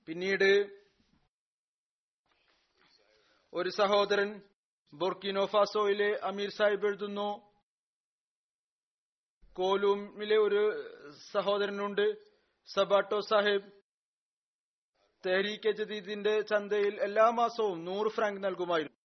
പിന്നീട് 0.06 0.52
ഒരു 3.54 3.70
സഹോദരൻ 3.70 4.42
ബോർക്കിനോഫാസോയിലെ 4.94 6.20
അമീർ 6.24 6.50
സാഹിബ് 6.50 6.86
എഴുതുന്നു 6.86 7.52
കോലൂമിലെ 9.54 10.38
ഒരു 10.38 10.62
സഹോദരനുണ്ട് 11.32 12.06
സബാട്ടോ 12.66 13.20
സാഹിബ്. 13.20 13.85
തെഹരീക്കെ 15.26 15.72
ജദീദിന്റെ 15.72 16.42
ചന്തയിൽ 16.42 17.02
എല്ലാ 17.02 17.30
മാസവും 17.30 17.86
നൂറ് 17.86 18.12
ഫ്രാങ്ക് 18.12 18.44
നൽകുമായിരുന്നു. 18.44 18.96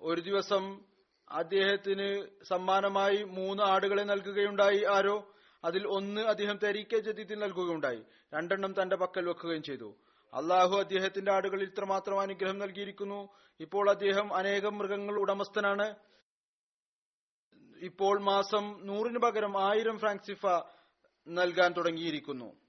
ഒരു 0.00 0.20
ദിവസം 0.20 0.84
അദ്ദേഹത്തിന് 1.30 2.26
സമ്മാനമായി 2.44 3.22
മൂന്ന് 3.22 3.62
ആടുകളെ 3.62 4.02
നൽകുകയുണ്ടായി 4.02 4.84
ആരോ. 4.84 5.34
അതിൽ 5.64 5.88
ഒന്ന് 5.88 6.20
അദ്ദേഹം 6.20 6.56
തെരീക്കെ 6.56 6.98
ജദീദിന് 6.98 7.42
നൽകുകയുണ്ടായി. 7.42 8.02
രണ്ടെണ്ണം 8.34 8.82
തന്റെ 8.82 8.96
പക്കൽ 8.96 9.28
വെക്കുകയും 9.28 9.62
ചെയ്തു. 9.62 9.94
അള്ളാഹു 10.34 10.78
അദ്ദേഹത്തിന്റെ 10.78 11.32
ആടുകളിൽ 11.32 11.64
ഇത്രമാത്രം 11.64 12.20
അനുഗ്രഹം 12.20 12.58
നൽകിയിരിക്കുന്നു. 12.58 13.28
ഇപ്പോൾ 13.60 13.90
അദ്ദേഹം 13.90 14.34
അനേകം 14.34 14.78
മൃഗങ്ങൾ 14.78 15.20
ഉടമസ്ഥനാണ്. 15.20 15.94
ഇപ്പോൾ 17.76 18.20
മാസം 18.20 18.80
നൂറിന് 18.82 19.18
പകരം 19.18 19.68
ആയിരം 19.68 19.98
ഫ്രാങ്ക് 19.98 20.22
സിഫ 20.22 20.46
നൽകാൻ 21.28 21.72
തുടങ്ങിയിരിക്കുന്നു. 21.72 22.67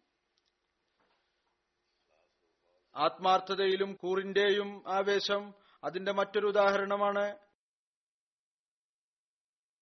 ആത്മാർത്ഥതയിലും 2.95 3.93
കൂറിന്റെയും 3.93 4.83
ആവേശം 4.87 5.53
അതിന്റെ 5.83 6.11
മറ്റൊരു 6.11 6.47
ഉദാഹരണമാണ് 6.47 7.37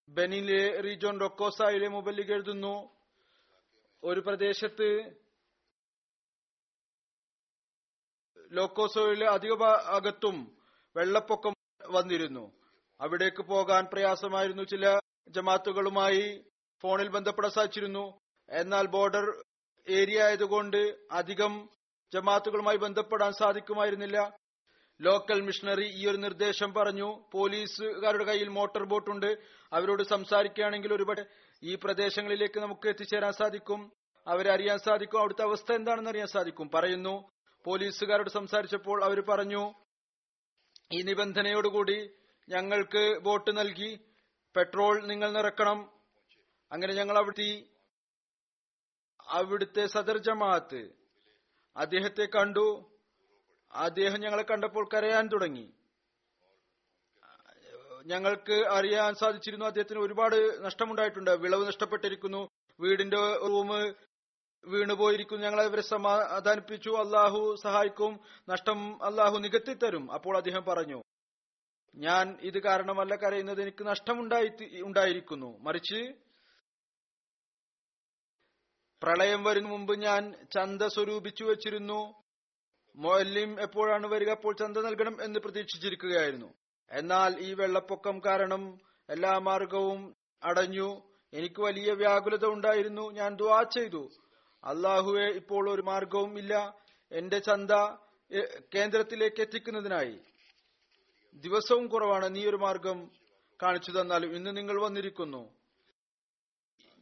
ബെനിലെ 0.10 0.82
റീജോൺ 0.82 1.20
റൊക്കോസായിലെ 1.20 1.88
മുബല്ലിഗ് 1.88 2.32
എഴുതുന്നു. 2.32 2.98
ഒരു 4.04 4.20
പ്രദേശത്ത് 4.20 5.17
ലോക്കോസോയിലെ 8.52 9.28
അധിക 9.28 9.54
ഭാഗത്തും 9.54 10.58
വെള്ളപ്പൊക്കം 10.96 11.54
വന്നിരുന്നു. 11.89 12.52
അവിടേക്ക് 13.02 13.43
പോകാൻ 13.43 13.86
പ്രയാസമായിരുന്നു 13.86 14.63
ചില 14.63 15.00
ജമാത്തുകളുമായി 15.30 16.46
ഫോണിൽ 16.82 17.08
ബന്ധപ്പെടാൻ 17.08 17.52
സാധിച്ചിരുന്നു. 17.52 18.20
എന്നാൽ 18.50 18.86
ബോർഡർ 18.86 19.43
ഏരിയ 19.88 20.22
ആയതുകൊണ്ട് 20.22 20.78
അധികം 21.12 21.70
ജമാത്തുകളുമായി 22.13 22.78
ബന്ധപ്പെടാൻ 22.78 23.32
സാധിക്കുമായിരുന്നില്ല. 23.32 24.38
ലോക്കൽ 25.02 25.41
മിഷണറി 25.41 25.86
ഈ 25.86 26.08
ഒരു 26.08 26.17
നിർദ്ദേശം 26.17 26.74
പറഞ്ഞു. 26.74 27.30
പോലീസുകാരുടെ 27.34 28.24
കയ്യിൽ 28.24 28.48
മോട്ടോർ 28.48 28.84
ബോട്ട് 28.84 29.10
ഉണ്ട് 29.10 29.38
അവരോട് 29.74 30.04
സംസാരിക്കുകയാണെങ്കിൽ 30.04 30.93
ഒരുപാട് 30.93 31.22
ഈ 31.63 31.76
പ്രദേശങ്ങളിലേക്ക് 31.76 32.60
നമുക്ക് 32.60 32.89
എത്തിച്ചേരാൻ 32.89 33.34
സാധിക്കും. 33.34 33.91
അവരെ 34.28 34.52
അറിയാൻ 34.52 34.78
സാധിക്കും 34.78 35.20
അവിടുത്തെ 35.20 35.41
അവസ്ഥ 35.41 35.72
എന്താണെന്ന് 35.72 36.10
അറിയാൻ 36.10 36.28
സാധിക്കും. 36.28 36.70
പറയുന്നു. 36.74 37.30
പോലീസുകാരോട് 37.65 38.30
സംസാരിച്ചപ്പോൾ 38.30 39.04
അവർ 39.04 39.22
പറഞ്ഞു 39.22 39.74
ഈ 40.91 41.02
നിബന്ധനയോടുകൂടി 41.02 42.10
ഞങ്ങൾക്ക് 42.50 43.17
ബോട്ട് 43.17 43.58
നൽകി. 43.58 44.00
പെട്രോൾ 44.56 45.06
നിങ്ങൾ 45.06 45.32
നിറക്കണം. 45.32 45.91
അങ്ങനെ 46.72 46.93
ഞങ്ങൾ 46.93 47.17
അവിടുത്തെ 47.17 47.65
അവിടുത്തെ 49.28 49.88
സദർ 49.88 50.17
ജമാഅത്ത് 50.17 51.07
അദ്ദേഹത്തെ 51.77 52.25
കണ്ടു. 52.25 52.91
അദ്ദേഹം 53.71 54.19
ഞങ്ങളെ 54.19 54.43
കണ്ടപ്പോൾ 54.43 54.89
കരയാൻ 54.93 55.27
തുടങ്ങി. 55.27 55.73
ഞങ്ങൾക്ക് 58.05 58.65
അറിയാൻ 58.71 59.15
സാധിച്ചിരുന്നു 59.15 59.65
അദ്ദേഹത്തിന് 59.65 59.99
ഒരുപാട് 59.99 60.65
നഷ്ടമുണ്ടായിട്ടുണ്ട്. 60.65 61.31
വിളവ് 61.31 61.67
നഷ്ടപ്പെട്ടിരിക്കുന്നു. 61.67 62.49
വീടിന്റെ 62.79 63.17
റൂം 63.35 63.67
വീണുപോയിരിക്കുന്നു. 64.65 65.45
ഞങ്ങൾ 65.45 65.61
അവരെ 65.61 65.81
സമാധാനിപ്പിച്ചു. 65.81 66.89
അള്ളാഹു 66.89 67.55
സഹായിക്കും. 67.63 68.19
നഷ്ടം 68.49 69.05
അള്ളാഹു 69.05 69.37
നികത്തി 69.37 69.73
തരും 69.73 70.11
അപ്പോൾ 70.11 70.37
അദ്ദേഹം 70.37 70.63
പറഞ്ഞു 70.63 71.01
ഞാൻ 71.95 72.37
ഇത് 72.41 72.61
കാരണമല്ല 72.61 73.15
കരയുന്നത്. 73.15 73.61
എനിക്ക് 73.61 73.87
നഷ്ടമുണ്ടായി 73.87 74.51
ഉണ്ടായിരിക്കുന്നു. 74.83 75.57
മറിച്ച് 75.59 76.13
പ്രളയം 79.03 79.43
വരുന്ന 79.43 79.69
മുമ്പ് 79.69 79.99
ഞാൻ 79.99 80.33
ചന്ത 80.55 80.81
സ്വരൂപിച്ചു 80.81 81.43
വെച്ചിരുന്നു. 81.43 82.13
മൊല്ലിം 82.95 83.62
എപ്പോഴാണ് 83.62 84.07
വരിക? 84.07 84.29
അപ്പോൾ 84.29 84.55
ചന്ത 84.55 84.77
നൽകണം 84.77 85.23
എന്ന് 85.23 85.39
പ്രതീക്ഷിച്ചിരിക്കുകയായിരുന്നു. 85.39 86.53
എന്നാൽ 86.91 87.39
ഈ 87.39 87.53
വെള്ളപ്പൊക്കം 87.53 88.21
കാരണം 88.25 88.77
എല്ലാ 89.10 89.38
മാർഗവും 89.38 90.15
അടഞ്ഞു. 90.43 91.01
എനിക്ക് 91.33 91.62
വലിയ 91.62 91.91
വ്യാകുലത 91.91 92.45
ഉണ്ടായിരുന്നു. 92.45 93.12
ഞാൻ 93.12 93.36
ദുവാ 93.36 93.63
ചെയ്തു. 93.63 94.10
അള്ളാഹുവെ 94.63 95.27
ഇപ്പോൾ 95.27 95.69
ഒരു 95.69 95.81
മാർഗവും 95.81 96.38
ഇല്ല. 96.38 96.75
എന്റെ 97.12 97.39
ചന്ത 97.39 97.71
കേന്ദ്രത്തിലേക്ക് 98.75 99.41
എത്തിക്കുന്നതിനായി. 99.41 100.19
ദിവസവും 101.36 101.88
കുറവാണ് 101.88 102.36
നീ 102.36 102.45
ഒരു 102.45 102.55
മാർഗം 102.55 103.12
കാണിച്ചു 103.63 103.91
തന്നാലും 103.91 104.36
ഇന്ന് 104.36 104.57
നിങ്ങൾ 104.57 104.81
വന്നിരിക്കുന്നു. 104.81 105.57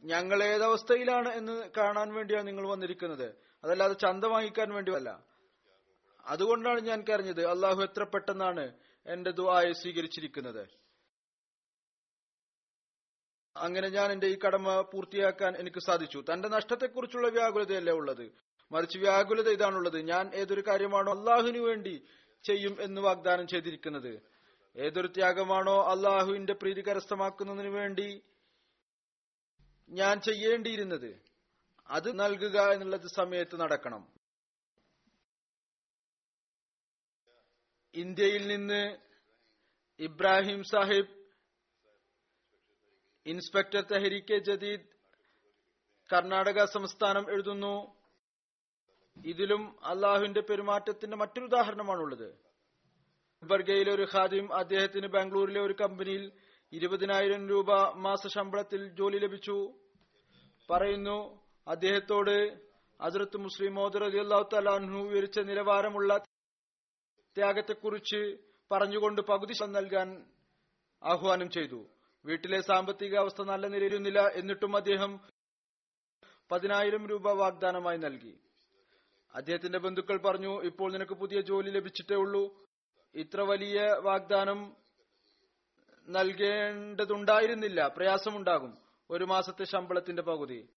ഞങ്ങൾ 0.06 0.44
ഏതവസ്ഥയിലാണ് 0.44 1.34
എന്ന് 1.34 1.70
കാണാൻ 1.76 2.14
വേണ്ടിയാണ് 2.14 2.46
നിങ്ങൾ 2.46 2.68
വന്നിരിക്കുന്നത്. 2.68 3.34
അതല്ലാതെ 3.64 3.94
ചന്ത 3.94 4.24
വാങ്ങിക്കാൻ 4.24 4.74
വേണ്ടിയല്ല. 4.74 5.24
അതുകൊണ്ടാണ് 6.26 6.80
ഞാൻ 6.80 7.04
കരഞ്ഞത് 7.10 7.46
അള്ളാഹു 7.46 7.82
എത്ര 7.82 8.02
പെട്ടെന്നാണ് 8.04 8.72
എന്റെ 9.06 9.30
ദുആയെ 9.30 9.72
സ്വീകരിച്ചിരിക്കുന്നത്. 9.72 10.68
അങ്ങനെ 13.56 13.88
ഞാൻ 13.88 14.12
എന്റെ 14.12 14.26
ഈ 14.26 14.38
കടമ 14.46 14.80
പൂർത്തിയാക്കാൻ 14.80 15.56
എനിക്ക് 15.56 15.78
സാധിച്ചു. 15.78 16.24
തന്റെ 16.32 16.48
നഷ്ടത്തെക്കുറിച്ചുള്ള 16.48 17.28
വ്യാകുലതയല്ല 17.28 17.90
ഉള്ളത്? 17.90 18.32
മറിച്ച് 18.72 18.98
വ്യാകുലത 18.98 19.48
ഇതാണുള്ളത്. 19.48 20.00
ഞാൻ 20.00 20.30
ഏതൊരു 20.34 20.62
കാര്യമാണോ 20.68 21.12
അള്ളാഹുവിനു 21.18 21.58
വേണ്ടി 21.58 22.04
ചെയ്യും 22.44 22.76
എന്ന് 22.80 23.00
വാഗ്ദാനം 23.00 23.46
ചെയ്തിരിക്കുന്നത്. 23.46 24.22
ഏതൊരു 24.76 25.06
ത്യാഗമാണോ 25.06 25.82
അള്ളാഹുവിന്റെ 25.82 26.52
പ്രീതി 26.52 26.80
കരസ്ഥമാക്കുന്നതിന് 26.80 27.68
വേണ്ടി 27.68 28.22
ഞാൻ 29.88 30.20
ചെയ്യേണ്ടിയിരുന്നത് 30.20 31.20
അത് 31.88 32.20
നൽകുക 32.20 32.72
എന്നുള്ളത് 32.72 33.06
സമയത്ത് 33.06 33.60
നടക്കണം. 33.60 34.12
ഇന്ത്യയിൽ 37.94 38.46
നിന്ന് 38.46 38.98
ഇബ്രാഹിം 40.00 40.62
സാഹിബ് 40.64 41.26
ഇൻസ്പെക്ടർ 43.26 43.80
തെഹരിക്കെ 43.80 44.38
ജദീദ് 44.38 44.96
കർണാടക 46.12 46.64
സംസ്ഥാനം 46.64 47.30
എഴുതുന്നു. 47.30 47.96
ഇതിലും 49.24 49.86
അള്ളാഹുവിന്റെ 49.86 50.40
പെരുമാറ്റത്തിന്റെ 50.40 51.16
മറ്റൊരു 51.16 51.44
ഉദാഹരണമാണുള്ളത്. 51.44 52.38
ബർഗയിലെ 53.42 53.94
ഒരു 53.94 54.06
ഖാദിം 54.14 54.54
അദ്ദേഹത്തിന് 54.54 55.06
ബാംഗ്ലൂരിലെ 55.06 55.60
ഒരു 55.60 55.72
കമ്പനിയിൽ 55.72 56.32
ഇരുപതിനായിരം 56.72 57.48
രൂപ 57.48 57.70
മാസ 57.96 58.26
ശമ്പളത്തിൽ 58.26 58.88
ജോലി 58.88 59.18
ലഭിച്ചു. 59.18 59.72
പറയുന്നു 60.70 61.44
അദ്ദേഹത്തോട് 61.68 62.60
അതിർത്ത് 63.00 63.36
മുസ്ലിം 63.36 63.74
മോദർ 63.74 64.04
അലി 64.04 64.18
അള്ളാഹു 64.18 65.02
വിവരിച്ച 65.08 65.38
നിലവാരമുള്ള 65.38 66.18
ത്യാഗത്തെക്കുറിച്ച് 67.36 68.36
പറഞ്ഞുകൊണ്ട് 68.72 69.22
പകുതി 69.22 69.64
നൽകാൻ 69.64 70.26
ആഹ്വാനം 71.04 71.50
ചെയ്തു. 71.50 71.86
വീട്ടിലെ 72.24 72.60
സാമ്പത്തിക 72.60 73.16
അവസ്ഥ 73.16 73.42
നല്ല 73.42 73.66
നിലയിരുന്നില്ല 73.66 74.20
എന്നിട്ടും 74.20 74.76
അദ്ദേഹം 74.76 75.20
പതിനായിരം 76.52 77.06
രൂപ 77.06 77.32
വാഗ്ദാനമായി 77.32 77.98
നൽകി. 77.98 78.34
അദ്ദേഹത്തിന്റെ 79.34 79.78
ബന്ധുക്കൾ 79.78 80.16
പറഞ്ഞു 80.16 80.62
ഇപ്പോൾ 80.62 80.92
നിനക്ക് 80.92 81.12
പുതിയ 81.12 81.40
ജോലി 81.40 81.70
ലഭിച്ചിട്ടേ 81.70 82.14
ഉള്ളൂ. 82.14 82.64
ഇത്ര 83.14 83.40
വലിയ 83.40 83.80
വാഗ്ദാനം 84.02 84.85
നൽകേണ്ടതുണ്ടായിരുന്നില്ല. 86.08 87.88
പ്രയാസമുണ്ടാകും 87.96 88.78
ഒരു 89.10 89.24
മാസത്തെ 89.24 89.64
ശമ്പളത്തിന്റെ 89.64 90.22
പകുതി. 90.22 90.68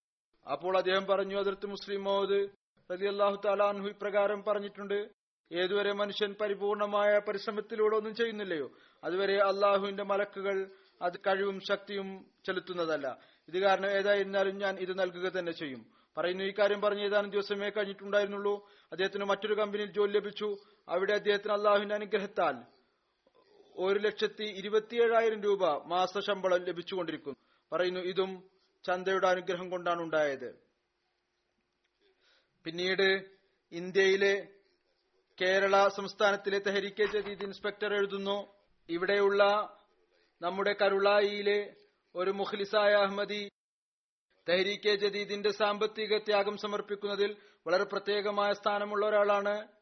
അപ്പോൾ 0.51 0.77
അദ്ദേഹം 0.77 1.05
പറഞ്ഞു 1.05 1.39
അതിർത്ത് 1.39 1.65
മുസ്ലിം 1.65 2.03
മോദ് 2.03 2.47
റതി 2.91 3.05
അള്ളാഹു 3.05 3.41
താലാൻഹു 3.45 3.87
ഇപ്രകാരം 3.87 4.43
പറഞ്ഞിട്ടുണ്ട് 4.43 5.09
ഏതുവരെ 5.51 5.91
മനുഷ്യൻ 5.93 6.35
പരിപൂർണമായ 6.41 7.19
പരിശ്രമത്തിലൂടെ 7.19 7.95
ഒന്നും 7.95 8.15
ചെയ്യുന്നില്ലയോ 8.15 8.71
അതുവരെ 9.03 9.37
അള്ളാഹുവിന്റെ 9.37 10.03
മലക്കുകൾ 10.03 10.71
അത് 11.01 11.17
കഴിവും 11.17 11.59
ശക്തിയും 11.59 12.25
ചെലുത്തുന്നതല്ല. 12.45 13.17
ഇത് 13.47 13.59
കാരണം 13.59 13.91
ഏതായിരുന്നാലും 13.91 14.57
ഞാൻ 14.57 14.77
ഇത് 14.79 14.99
നൽകുക 14.99 15.31
തന്നെ 15.31 15.51
ചെയ്യും. 15.51 15.85
പറയുന്നു 16.17 16.43
ഈ 16.43 16.53
കാര്യം 16.59 16.81
പറഞ്ഞ് 16.81 17.01
ഏതാനും 17.01 17.29
ദിവസമേ 17.29 17.69
കഴിഞ്ഞിട്ടുണ്ടായിരുന്നുള്ളൂ. 17.69 18.69
അദ്ദേഹത്തിന് 18.91 19.23
മറ്റൊരു 19.23 19.53
കമ്പനിയിൽ 19.53 19.91
ജോലി 19.91 20.11
ലഭിച്ചു. 20.11 20.57
അവിടെ 20.89 21.13
അദ്ദേഹത്തിന് 21.13 21.53
അള്ളാഹുവിന്റെ 21.53 21.95
അനുഗ്രഹത്താൽ 21.95 22.78
ഒരു 23.79 23.99
ലക്ഷത്തി 23.99 24.43
ഇരുപത്തിയേഴായിരം 24.43 25.41
രൂപ 25.43 25.83
മാസ 25.87 26.19
ശമ്പളം 26.19 26.63
ലഭിച്ചുകൊണ്ടിരിക്കുന്നു. 26.63 27.37
പറയുന്നു 27.71 27.99
ഇതും 27.99 28.31
ചന്തയുടെ 28.83 29.27
അനുഗ്രഹം 29.27 29.69
കൊണ്ടാണ് 29.69 30.01
ഉണ്ടായത്. 30.01 30.49
പിന്നീട് 32.65 33.07
ഇന്ത്യയിലെ 33.71 34.33
കേരള 35.41 35.87
സംസ്ഥാനത്തിലെ 35.87 36.59
തെഹരിക്കെ 36.59 37.03
ജദീദ് 37.03 37.43
ഇൻസ്പെക്ടർ 37.43 37.93
എഴുതുന്നു 37.93 38.37
ഇവിടെയുള്ള 38.89 39.43
നമ്മുടെ 40.41 40.75
കരുളായിയിലെ 40.81 41.59
ഒരു 42.15 42.31
മുഖ്ലിസായ 42.31 42.93
അഹമ്മദി 42.93 43.41
തെഹരീക്കെ 44.49 44.95
ജദീദിന്റെ 44.95 45.51
സാമ്പത്തിക 45.51 46.17
ത്യാഗം 46.17 46.57
സമർപ്പിക്കുന്നതിൽ 46.57 47.37
വളരെ 47.67 47.83
പ്രത്യേകമായ 47.83 48.53
സ്ഥാനമുള്ള 48.53 49.05
ഒരാളാണ്. 49.05 49.78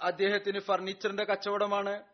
അദ്ദേഹത്തിന് 0.00 0.60
ഫർണിച്ചറിന്റെ 0.60 1.24
കച്ചവടമാണ്. 1.24 2.04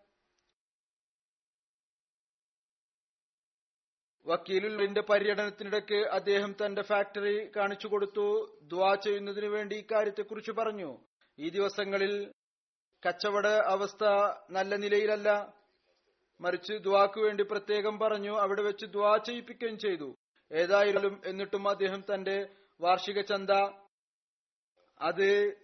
വക്കീലുള്ളിന്റെ 4.26 5.00
പര്യടനത്തിനിടയ്ക്ക് 5.00 5.94
അദ്ദേഹം 5.94 6.56
തന്റെ 6.66 6.82
ഫാക്ടറി 6.82 7.50
കാണിച്ചു 7.56 7.86
കൊടുത്തു. 7.86 8.58
ദ്വാ 8.62 8.94
ചെയ്യുന്നതിനു 8.94 9.46
വേണ്ടി 9.46 9.76
ഇക്കാര്യത്തെക്കുറിച്ച് 9.76 10.50
പറഞ്ഞു. 10.50 10.98
ഈ 11.38 11.48
ദിവസങ്ങളിൽ 11.48 12.32
കച്ചവട 13.08 13.46
അവസ്ഥ 13.46 14.04
നല്ല 14.50 14.76
നിലയിലല്ല. 14.76 15.54
മറിച്ച് 16.40 16.72
ദ്വാക്ക് 16.72 17.20
വേണ്ടി 17.20 17.44
പ്രത്യേകം 17.44 17.98
പറഞ്ഞു. 17.98 18.38
അവിടെ 18.40 18.62
വെച്ച് 18.62 18.86
ദ്വാ 18.86 19.16
ചെയ്യിപ്പിക്കുകയും 19.16 19.78
ചെയ്തു. 19.78 20.14
ഏതായാലും 20.52 21.20
എന്നിട്ടും 21.24 21.68
അദ്ദേഹം 21.68 22.04
തന്റെ 22.14 22.56
വാർഷിക 22.80 23.20
ചന്ത 23.20 23.50
അത് 25.00 25.63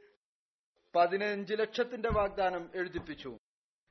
പതിനഞ്ച് 0.96 1.54
ലക്ഷത്തിന്റെ 1.54 2.08
വാഗ്ദാനം 2.08 2.70
എഴുതിപ്പിച്ചു. 2.74 3.38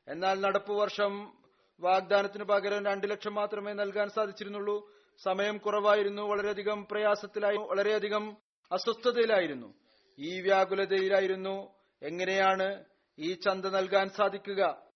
എന്നാൽ 0.07 0.39
നടപ്പു 0.41 0.73
വർഷം 0.73 1.33
വാഗ്ദാനത്തിന് 1.79 2.43
പകരം 2.43 2.85
രണ്ട് 2.85 3.09
ലക്ഷം 3.09 3.33
മാത്രമേ 3.35 3.73
നൽകാൻ 3.73 4.09
സാധിച്ചിരുന്നുള്ളൂ. 4.09 4.93
സമയം 5.17 5.57
കുറവായിരുന്നു 5.57 6.21
വളരെയധികം 6.21 6.85
പ്രയാസത്തിലായി 6.91 7.57
വളരെയധികം 7.57 8.37
അസ്വസ്ഥതയിലായിരുന്നു. 8.71 9.73
ഈ 10.19 10.41
വ്യാകുലതയിലായിരുന്നു 10.41 11.75
എങ്ങനെയാണ് 12.01 12.85
ഈ 13.19 13.33
ചന്ത 13.33 13.65
നൽകാൻ 13.65 14.09
സാധിക്കുക? 14.09 14.89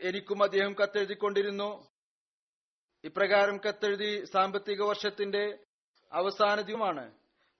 എനിക്കും 0.00 0.42
അദ്ദേഹം 0.42 0.72
കത്തെഴുതിക്കൊണ്ടിരുന്നു. 0.72 1.88
ഇപ്രകാരം 3.04 3.56
കത്തെഴുതി 3.56 4.24
സാമ്പത്തിക 4.24 4.82
വർഷത്തിന്റെ 4.82 5.58
അവസാന 6.12 6.60
ദിനമാണ്. 6.60 7.14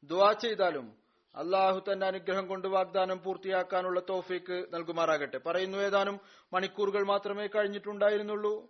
ദുവാ 0.04 0.32
ചെയ്താലും 0.32 1.01
അള്ളാഹു 1.34 1.82
തന്റെ 1.92 2.06
അനുഗ്രഹം 2.06 2.46
കൊണ്ട് 2.46 2.68
വാഗ്ദാനം 2.68 3.22
പൂർത്തിയാക്കാനുള്ള 3.22 4.00
തോഫീക്ക് 4.08 4.66
നൽകുമാറാകട്ടെ. 4.72 5.38
പറയുന്നു 5.38 5.78
ഏതാനും 5.78 6.20
മണിക്കൂറുകൾ 6.52 7.06
മാത്രമേ 7.06 7.46
കഴിഞ്ഞിട്ടുണ്ടായിരുന്നുള്ളൂ. 7.46 8.68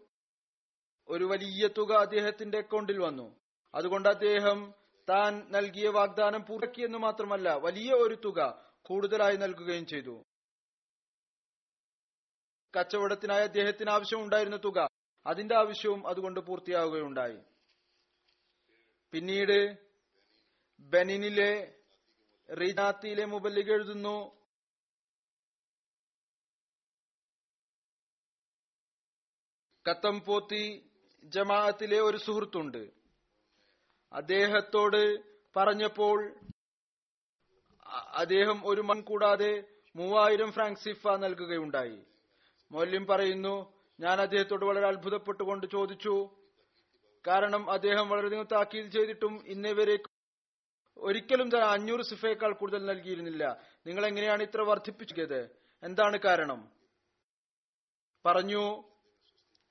ഒരു 1.09 1.25
വലിയ 1.25 1.69
തുക 1.79 1.93
അദ്ദേഹത്തിന്റെ 1.93 2.59
അക്കൗണ്ടിൽ 2.59 2.99
വന്നു. 2.99 3.37
അതുകൊണ്ട് 3.75 4.09
അദ്ദേഹം 4.09 4.75
താൻ 5.09 5.47
നൽകിയ 5.51 5.89
വാഗ്ദാനം 5.89 6.45
പൂർത്തിയാക്കിയെന്ന് 6.45 6.99
മാത്രമല്ല 6.99 7.55
വലിയ 7.55 7.93
ഒരു 7.93 8.15
തുക 8.25 8.65
കൂടുതലായി 8.83 9.37
നൽകുകയും 9.37 9.87
ചെയ്തു. 9.87 10.23
കച്ചവടത്തിനായി 12.79 13.43
അദ്ദേഹത്തിന് 13.43 13.91
ആവശ്യമുണ്ടായിരുന്ന 13.91 14.57
തുക 14.57 14.89
അതിന്റെ 15.27 15.57
ആവശ്യവും 15.57 16.07
അതുകൊണ്ട് 16.07 16.41
പൂർത്തിയാവുകയുണ്ടായി. 16.41 17.39
പിന്നീട് 19.13 19.77
ബെനിനിലെ 20.81 21.75
റീനാത്തിയിലെ 22.49 23.25
മുബല്ലിഗ് 23.25 23.73
എഴുതുന്നു. 23.73 24.17
കത്തംപോത്തി 29.87 30.65
ജമാഅത്തിലെ 31.25 32.01
ഒരു 32.01 32.17
സുഹൃത്തുണ്ട്. 32.17 32.83
അദ്ദേഹത്തോട് 34.13 35.03
പറഞ്ഞപ്പോൾ 35.57 36.19
അദ്ദേഹം 38.23 38.59
ഒരു 38.67 38.81
മൺ 38.81 38.99
കൂടാതെ 39.01 39.53
മൂവായിരം 39.97 40.53
ഫ്രാങ്ക് 40.53 40.79
സിഫ 40.79 41.09
നൽകുകയുണ്ടായി. 41.25 41.99
മൗല്യം 42.71 43.07
പറയുന്നു 43.07 43.55
ഞാൻ 44.01 44.21
അദ്ദേഹത്തോട് 44.21 44.65
വളരെ 44.65 44.87
അത്ഭുതപ്പെട്ടുകൊണ്ട് 44.87 45.67
ചോദിച്ചു. 45.67 46.15
കാരണം 47.27 47.71
അദ്ദേഹം 47.71 48.09
വളരെയധികം 48.09 48.47
താക്കീത് 48.53 48.93
ചെയ്തിട്ടും 48.93 49.35
ഇന്നേ 49.47 49.73
വരെ 49.73 49.97
ഒരിക്കലും 50.99 51.49
തന്നെ 51.49 51.67
അഞ്ഞൂറ് 51.67 52.03
സിഫയേക്കാൾ 52.03 52.53
കൂടുതൽ 52.53 52.87
നൽകിയിരുന്നില്ല. 52.87 53.57
നിങ്ങൾ 53.87 54.07
എങ്ങനെയാണ് 54.07 54.43
ഇത്ര 54.43 54.61
വർദ്ധിപ്പിച്ചത്? 54.61 55.51
എന്താണ് 55.83 56.19
കാരണം? 56.19 56.73
പറഞ്ഞു 58.27 58.85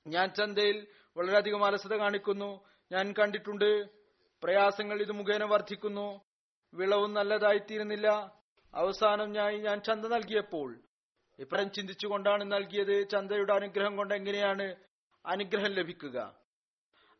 ഞാൻ 0.08 0.34
ചന്തയിൽ 0.34 0.88
വളരെയധികം 1.18 1.66
അലസത 1.66 1.94
കാണിക്കുന്നു. 1.94 2.66
ഞാൻ 2.92 3.14
കണ്ടിട്ടുണ്ട് 3.20 3.90
പ്രയാസങ്ങൾ 4.44 5.02
ഇത് 5.02 5.12
മുഖേന 5.12 5.44
വർദ്ധിക്കുന്നു. 5.44 6.22
വിളവും 6.74 7.14
നല്ലതായിത്തീരുന്നില്ല. 7.14 8.38
അവസാനം 8.76 9.32
ഞാൻ 9.32 9.62
ഞാൻ 9.62 9.82
ചന്ത 9.82 10.06
നൽകിയപ്പോൾ. 10.06 10.82
ഇപ്പറം 11.40 11.72
ചിന്തിച്ചുകൊണ്ടാണ് 11.72 12.52
നൽകിയത് 12.52 13.10
ചന്തയുടെ 13.10 13.54
അനുഗ്രഹം 13.54 13.96
കൊണ്ട് 13.96 14.14
എങ്ങനെയാണ് 14.14 14.76
അനുഗ്രഹം 15.26 15.72
ലഭിക്കുക. 15.72 16.36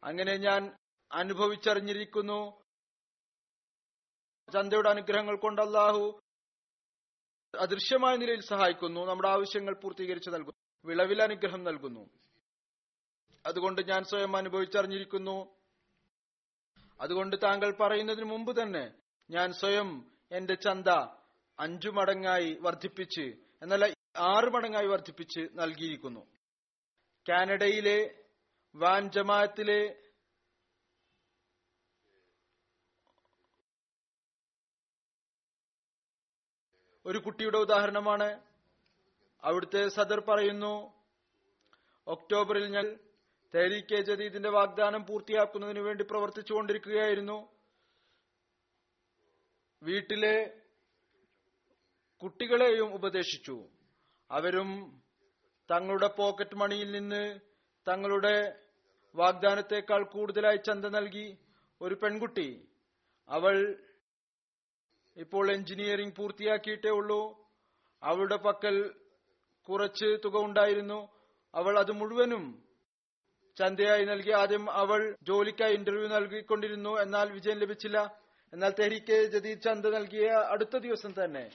അങ്ങനെ 0.04 0.36
ഞാൻ 0.36 0.72
അനുഭവിച്ചറിഞ്ഞിരിക്കുന്നു. 1.12 2.61
ചന്തയുടെ 4.52 4.90
അനുഗ്രഹങ്ങൾ 4.90 5.36
കൊണ്ട് 5.36 5.62
അള്ളാഹു 5.62 6.22
അദൃശ്യമായ 7.60 8.16
നിലയിൽ 8.16 8.42
സഹായിക്കുന്നു. 8.42 9.06
നമ്മുടെ 9.06 9.30
ആവശ്യങ്ങൾ 9.30 9.74
പൂർത്തീകരിച്ച് 9.74 10.30
നൽകുന്നു. 10.30 10.54
വിളവിൽ 10.86 11.24
അനുഗ്രഹം 11.24 11.64
നൽകുന്നു. 11.64 12.10
അതുകൊണ്ട് 13.46 13.82
ഞാൻ 13.90 14.04
സ്വയം 14.04 14.38
അനുഭവിച്ചറിഞ്ഞിരിക്കുന്നു. 14.38 15.56
അതുകൊണ്ട് 17.02 17.36
താങ്കൾ 17.44 17.78
പറയുന്നതിന് 17.78 18.26
മുമ്പ് 18.26 18.62
തന്നെ 18.62 18.94
ഞാൻ 19.30 19.54
സ്വയം 19.54 20.12
എന്റെ 20.32 20.54
ചന്ത 20.54 20.88
അഞ്ചു 21.60 21.90
മടങ്ങായി 21.90 22.58
വർദ്ധിപ്പിച്ച് 22.62 23.34
എന്നല്ല 23.62 23.94
ആറ് 24.18 24.54
മടങ്ങായി 24.54 24.88
വർദ്ധിപ്പിച്ച് 24.88 25.48
നൽകിയിരിക്കുന്നു. 25.54 26.28
കാനഡയിലെ 27.30 28.26
വാൻ 28.76 29.12
ജമാഅത്തിലെ 29.12 30.01
ഒരു 37.12 37.18
കുട്ടിയുടെ 37.18 37.58
ഉദാഹരണമാണ്. 37.58 38.42
അവിടുത്തെ 39.44 39.88
സദർ 39.88 40.20
പറയുന്നു 40.20 40.94
ഒക്ടോബറിൽ 42.08 42.66
ഞാൻ 42.66 43.00
തെരീക്കെ 43.56 44.02
ജദീദിന്റെ 44.02 44.50
വാഗ്ദാനം 44.50 45.06
പൂർത്തിയാക്കുന്നതിന് 45.06 45.80
വേണ്ടി 45.80 46.04
പ്രവർത്തിച്ചുകൊണ്ടിരിക്കുകയായിരുന്നു 46.04 47.50
വീട്ടിലെ 49.84 50.62
കുട്ടികളെയും 52.22 52.94
ഉപദേശിച്ചു. 52.94 53.68
അവരും 54.32 55.02
തങ്ങളുടെ 55.72 56.08
പോക്കറ്റ് 56.08 56.56
മണിയിൽ 56.56 56.92
നിന്ന് 56.92 57.40
തങ്ങളുടെ 57.88 58.60
വാഗ്ദാനത്തെക്കാൾ 59.16 60.04
കൂടുതലായി 60.04 60.58
ചന്ത 60.58 60.86
നൽകി. 60.86 61.38
ഒരു 61.82 61.96
പെൺകുട്ടി 61.96 62.68
അവൾ 63.30 63.84
ഇപ്പോൾ 65.18 65.52
എഞ്ചിനീയറിംഗ് 65.52 66.16
പൂർത്തിയാക്കിയിട്ടേ 66.16 66.90
ഉള്ളൂ. 66.90 67.50
അവളുടെ 68.04 68.36
പക്കൽ 68.36 68.96
കുറച്ച് 69.70 70.06
തുക 70.26 70.38
ഉണ്ടായിരുന്നു. 70.38 71.10
അവൾ 71.56 71.80
അത് 71.80 71.92
മുഴുവനും 71.92 72.64
ചന്തയായി 73.58 74.06
നൽകി. 74.06 74.32
ആദ്യം 74.32 74.72
അവൾ 74.72 75.16
ജോലിക്കായി 75.24 75.74
ഇന്റർവ്യൂ 75.74 76.08
നൽകിക്കൊണ്ടിരുന്നു. 76.08 77.00
എന്നാൽ 77.02 77.32
വിജയം 77.32 77.58
ലഭിച്ചില്ല. 77.58 78.20
എന്നാൽ 78.54 78.70
തെഹരീക്ക് 78.70 79.26
ജദീദ് 79.26 79.62
ചന്ത 79.62 79.86
നൽകിയ 79.86 80.28
അടുത്ത 80.28 80.78
ദിവസം 80.78 81.14
തന്നെ 81.24 81.52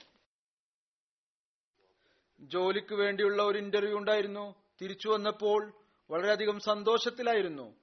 ജോലിക്ക് 2.39 2.95
വേണ്ടിയുള്ള 2.95 3.43
ഒരു 3.43 3.57
ഇന്റർവ്യൂ 3.57 3.97
ഉണ്ടായിരുന്നു. 3.97 4.55
തിരിച്ചു 4.81 5.09
വന്നപ്പോൾ 5.09 5.73
വളരെയധികം 6.11 6.59
സന്തോഷത്തിലായിരുന്നു. 6.59 7.75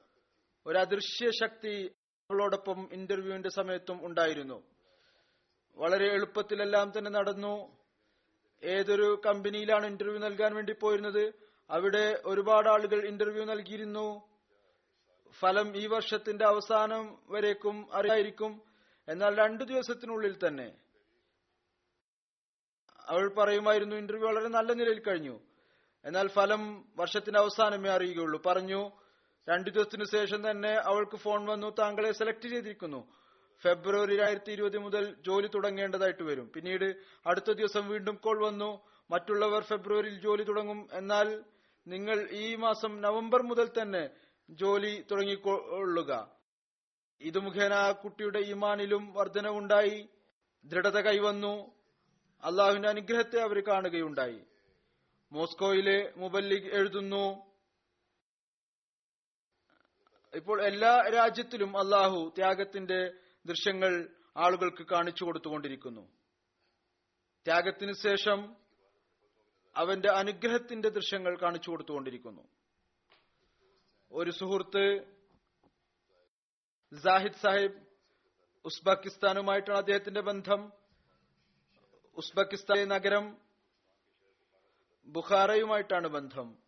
ഒരു 0.67 0.79
അദൃശ്യ 0.79 1.31
ശക്തി 1.31 1.91
അവളോടൊപ്പം 2.31 2.89
ഇന്റർവ്യൂവിന്റെ 2.93 3.49
സമയത്തും 3.49 4.07
ഉണ്ടായിരുന്നു. 4.07 4.74
വളരെ 5.77 6.13
എളുപ്പത്തിലെല്ലാം 6.13 6.93
തന്നെ 6.99 7.11
നടന്നു. 7.11 7.77
ഏതൊരു 8.65 9.23
കമ്പനിയിലാണ് 9.27 9.87
ഇന്റർവ്യൂ 9.87 10.19
നൽകാൻ 10.19 10.55
വേണ്ടി 10.55 10.73
പോയിരുന്നത്? 10.73 11.33
അവിടെ 11.71 12.23
ഒരുപാട് 12.25 12.69
ആളുകൾ 12.69 13.09
ഇന്റർവ്യൂ 13.09 13.45
നൽകിയിരുന്നു. 13.45 14.29
ഫലം 15.33 15.77
ഈ 15.77 15.87
വർഷത്തിന്റെ 15.87 16.45
അവസാനം 16.45 17.19
വരേക്കും 17.29 17.89
അറിയായിരിക്കും. 17.93 18.63
എന്നാൽ 19.09 19.35
രണ്ടു 19.35 19.65
ദിവസത്തിനുള്ളിൽ 19.65 20.47
തന്നെ 20.47 20.73
അവൾ 23.07 23.35
പറയുമായിരുന്നു 23.35 23.97
ഇന്റർവ്യൂ 23.97 24.27
വളരെ 24.27 24.49
നല്ല 24.49 24.73
നിലയിൽ 24.73 25.03
കഴിഞ്ഞു. 25.03 25.41
എന്നാൽ 26.05 26.29
ഫലം 26.29 26.85
വർഷത്തിന്റെ 26.97 27.41
അവസാനമേ 27.41 27.91
അറിയുകയുള്ളൂ. 27.91 28.43
പറഞ്ഞു. 28.47 28.91
രണ്ടു 29.49 29.71
ദിവസത്തിനു 29.71 30.05
ശേഷം 30.05 30.51
തന്നെ 30.51 30.71
അവൾക്ക് 30.71 31.17
ഫോൺ 31.17 31.47
വന്നു. 31.47 31.75
താങ്കളെ 31.79 32.13
സെലക്ട് 32.13 32.49
ചെയ്തിരിക്കുന്നു. 32.49 33.24
ഫെബ്രുവരി 33.63 34.17
രണ്ടായിരത്തി 34.17 34.53
ഇരുപത് 34.53 34.79
മുതൽ 34.79 35.17
ജോലി 35.21 35.47
തുടങ്ങേണ്ടതായിട്ട് 35.47 36.23
വരും. 36.23 36.51
പിന്നീട് 36.55 36.97
അടുത്ത 37.27 37.53
ദിവസം 37.53 37.89
വീണ്ടും 37.89 38.15
കോൾ 38.15 38.45
വന്നു. 38.45 38.87
മറ്റുള്ളവർ 39.11 39.63
ഫെബ്രുവരിയിൽ 39.63 40.21
ജോലി 40.21 40.43
തുടങ്ങും. 40.43 40.89
എന്നാൽ 40.93 41.45
നിങ്ങൾ 41.87 42.29
ഈ 42.31 42.55
മാസം 42.55 43.03
നവംബർ 43.03 43.43
മുതൽ 43.43 43.69
തന്നെ 43.83 44.11
ജോലി 44.51 45.05
തുടങ്ങിക്കൊള്ളുക. 45.11 46.31
ഇത് 47.21 47.39
മുഖേന 47.39 47.73
ആ 47.73 47.93
കുട്ടിയുടെ 47.93 48.39
ഇമാനിലും 48.39 49.13
വർധനവുണ്ടായി. 49.13 50.09
ദൃഢത 50.65 51.01
കൈവന്നു. 51.01 51.75
അള്ളാഹുവിന്റെ 52.45 52.89
അനുഗ്രഹത്തെ 52.89 53.41
അവർ 53.41 53.63
കാണുകയുണ്ടായി. 53.69 54.41
മോസ്കോയിലെ 55.33 56.13
മുബല്ലിഗ് 56.17 56.75
എഴുതുന്നു 56.75 57.55
ഇപ്പോൾ 60.35 60.63
എല്ലാ 60.63 61.05
രാജ്യത്തിലും 61.15 61.79
അള്ളാഹു 61.79 62.33
ത്യാഗത്തിന്റെ 62.37 63.13
ദൃശ്യങ്ങൾ 63.47 64.09
ആളുകൾക്ക് 64.37 64.87
കാണിച്ചു 64.87 65.25
കൊടുത്തുകൊണ്ടിരിക്കുന്നു. 65.25 66.01
ത്യാഗത്തിന് 67.45 67.93
ശേഷം 67.93 68.57
അവന്റെ 69.77 70.11
അനുഗ്രഹത്തിന്റെ 70.11 70.89
ദൃശ്യങ്ങൾ 70.89 71.37
കാണിച്ചു 71.43 71.71
കൊടുത്തുകൊണ്ടിരിക്കുന്നു. 71.71 72.43
ഒരു 74.13 74.31
സുഹൃത്ത് 74.31 75.05
ജാഹിദ് 76.93 77.33
സാഹിബ് 77.33 77.87
ഉസ്ബെക്കിസ്ഥാനുമായിട്ടാണ് 78.65 79.79
അദ്ദേഹത്തിന്റെ 79.79 80.21
ബന്ധം. 80.21 80.73
ഉസ്ബെക്കിസ്ഥാൻ 82.17 82.89
നഗരം 82.89 83.39
ബുഖാറയുമായിട്ടാണ് 85.07 86.09
ബന്ധം. 86.09 86.59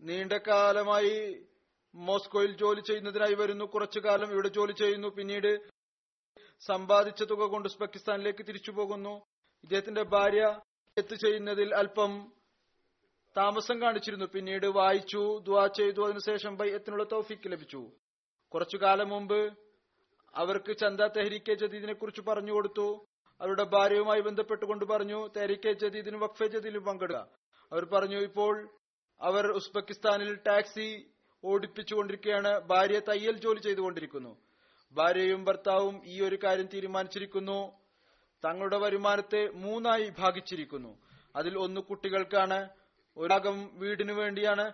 നീണ്ട 0.00 0.32
കാലമായി 0.32 1.46
മോസ്കോയിൽ 1.94 2.56
ജോലി 2.56 2.80
ചെയ്യുന്നതിനായി 2.80 3.34
വരുന്നു. 3.34 3.64
കുറച്ചു 3.64 4.00
കാലം 4.00 4.32
ഇവിടെ 4.32 4.48
ജോലി 4.48 4.72
ചെയ്യുന്നു. 4.72 5.08
പിന്നീട് 5.08 5.70
സമ്പാദിച്ച 6.60 7.22
തുക 7.22 7.38
കൊണ്ട് 7.38 7.68
ഉസ്ബെക്കിസ്ഥാനിലേക്ക് 7.68 8.46
തിരിച്ചു 8.48 8.70
പോകുന്നു. 8.70 9.22
ഇദ്ദേഹത്തിന്റെ 9.64 10.02
ഭാര്യ 10.02 10.60
എത്തു 10.98 11.14
ചെയ്യുന്നതിൽ 11.14 11.74
അല്പം 11.74 12.32
താമസം 13.36 13.82
കാണിച്ചിരുന്നു. 13.82 14.24
പിന്നീട് 14.24 14.66
വായിച്ചു 14.66 15.38
ദ്വാ 15.38 15.66
ചെയ്തു. 15.66 16.04
അതിനുശേഷം 16.04 16.56
ബയ്യത്തിനുള്ള 16.56 17.04
തോഫിക്ക് 17.04 17.52
ലഭിച്ചു. 17.52 17.90
കുറച്ചു 18.54 18.76
കാലം 18.76 19.08
മുമ്പ് 19.08 19.52
അവർക്ക് 20.34 20.76
ചന്ത 20.76 21.00
തെഹരിക്കെ 21.00 21.54
ജദീദിനെ 21.54 21.92
കുറിച്ച് 21.92 22.20
പറഞ്ഞു 22.20 22.52
കൊടുത്തു. 22.52 23.06
അവരുടെ 23.40 23.62
ഭാര്യയുമായി 23.62 24.20
ബന്ധപ്പെട്ടുകൊണ്ട് 24.20 24.84
പറഞ്ഞു 24.84 25.28
തെഹരിക്കെ 25.36 25.72
ജദീദിനും 25.72 26.20
വഖഫെ 26.20 26.46
ജദീദിലും 26.46 26.84
പങ്കെടുക്കുക 26.84 27.28
അവർ 27.72 27.84
പറഞ്ഞു 27.84 28.16
ഇപ്പോൾ 28.16 28.70
അവർ 29.20 29.46
ഉസ്ബെക്കിസ്ഥാനിൽ 29.52 30.34
ടാക്സി 30.34 31.11
ഓടിപ്പിച്ചുകൊണ്ടിരിക്കുകയാണ്. 31.44 32.58
ഭാര്യ 32.58 33.00
തയ്യൽ 33.08 33.38
ജോലി 33.38 33.60
ചെയ്തുകൊണ്ടിരിക്കുന്നു. 33.60 34.36
ഭാര്യയും 34.92 35.44
ഭർത്താവും 35.44 36.00
ഈ 36.04 36.20
ഒരു 36.20 36.38
കാര്യം 36.44 36.66
തീരുമാനിച്ചിരിക്കുന്നു. 36.74 37.72
തങ്ങളുടെ 38.44 38.78
വരുമാനത്തെ 38.78 39.48
മൂന്നായി 39.54 40.12
ഭാഗിച്ചിരിക്കുന്നു 40.18 40.98
അതിൽ 41.36 41.58
ഒന്ന് 41.58 41.80
കുട്ടികൾക്കാണ്. 41.80 42.68
ഒരു 43.16 43.28
ഭാഗം 43.28 43.70
വീടിനു 43.74 44.12
വേണ്ടിയാണ്. 44.12 44.72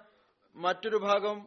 മറ്റൊരു 0.56 0.96
ഭാഗം 0.96 1.46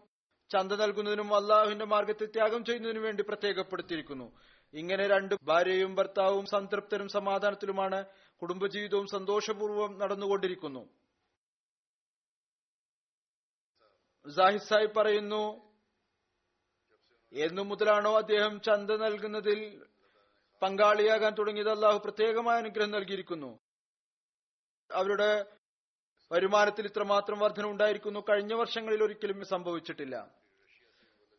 ചന്ത 0.52 0.72
നൽകുന്നതിനും 0.72 1.36
അള്ളാഹുവിന്റെ 1.36 1.86
മാർഗത്തെ 1.86 2.26
ത്യാഗം 2.26 2.66
ചെയ്യുന്നതിനു 2.66 3.00
വേണ്ടി 3.00 3.24
പ്രത്യേകപ്പെടുത്തിയിരിക്കുന്നു. 3.24 4.32
ഇങ്ങനെ 4.74 5.08
രണ്ട് 5.08 5.36
ഭാര്യയും 5.44 5.96
ഭർത്താവും 5.96 6.46
സംതൃപ്തരും 6.46 7.08
സമാധാനത്തിലുമാണ്. 7.08 8.06
കുടുംബജീവിതവും 8.42 9.08
സന്തോഷപൂർവം 9.08 10.00
നടന്നുകൊണ്ടിരിക്കുന്നു. 10.00 10.90
സാഹിദ് 14.30 14.62
സാഹിബ് 14.62 14.96
പറയുന്നു 14.96 15.72
എന്നു 17.34 17.62
മുതലാണോ 17.62 18.18
അദ്ദേഹം 18.18 18.62
ചന്ത 18.62 18.92
നൽകുന്നതിൽ 18.92 19.86
പങ്കാളിയാകാൻ 20.62 21.34
തുടങ്ങിയത്? 21.34 21.70
അള്ളാഹു 21.70 21.98
പ്രത്യേകമായ 21.98 22.58
അനുഗ്രഹം 22.58 22.92
നൽകിയിരിക്കുന്നു. 22.92 23.60
അവരുടെ 24.94 25.46
വരുമാനത്തിൽ 26.32 26.86
ഇത്രമാത്രം 26.86 27.40
വർധന 27.40 27.66
ഉണ്ടായിരിക്കുന്നു. 27.66 28.20
കഴിഞ്ഞ 28.20 28.54
വർഷങ്ങളിൽ 28.54 29.04
ഒരിക്കലും 29.04 29.46
സംഭവിച്ചിട്ടില്ല. 29.46 30.32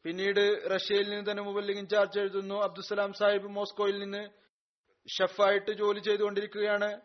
പിന്നീട് 0.04 0.74
റഷ്യയിൽ 0.74 1.10
നിന്ന് 1.10 1.30
തന്നെ 1.30 1.42
മുബല്ലിഗ് 1.42 1.78
ഇൻചാർജ് 1.78 2.20
എഴുതുന്നു 2.20 2.54
അബ്ദുസലാം 2.54 3.12
സാഹിബ് 3.12 3.46
മോസ്കോയിൽ 3.46 3.98
നിന്ന് 3.98 4.28
ഷെഫായിട്ട് 5.08 5.70
ജോലി 5.70 6.00
ചെയ്തുകൊണ്ടിരിക്കുകയാണ്. 6.00 7.00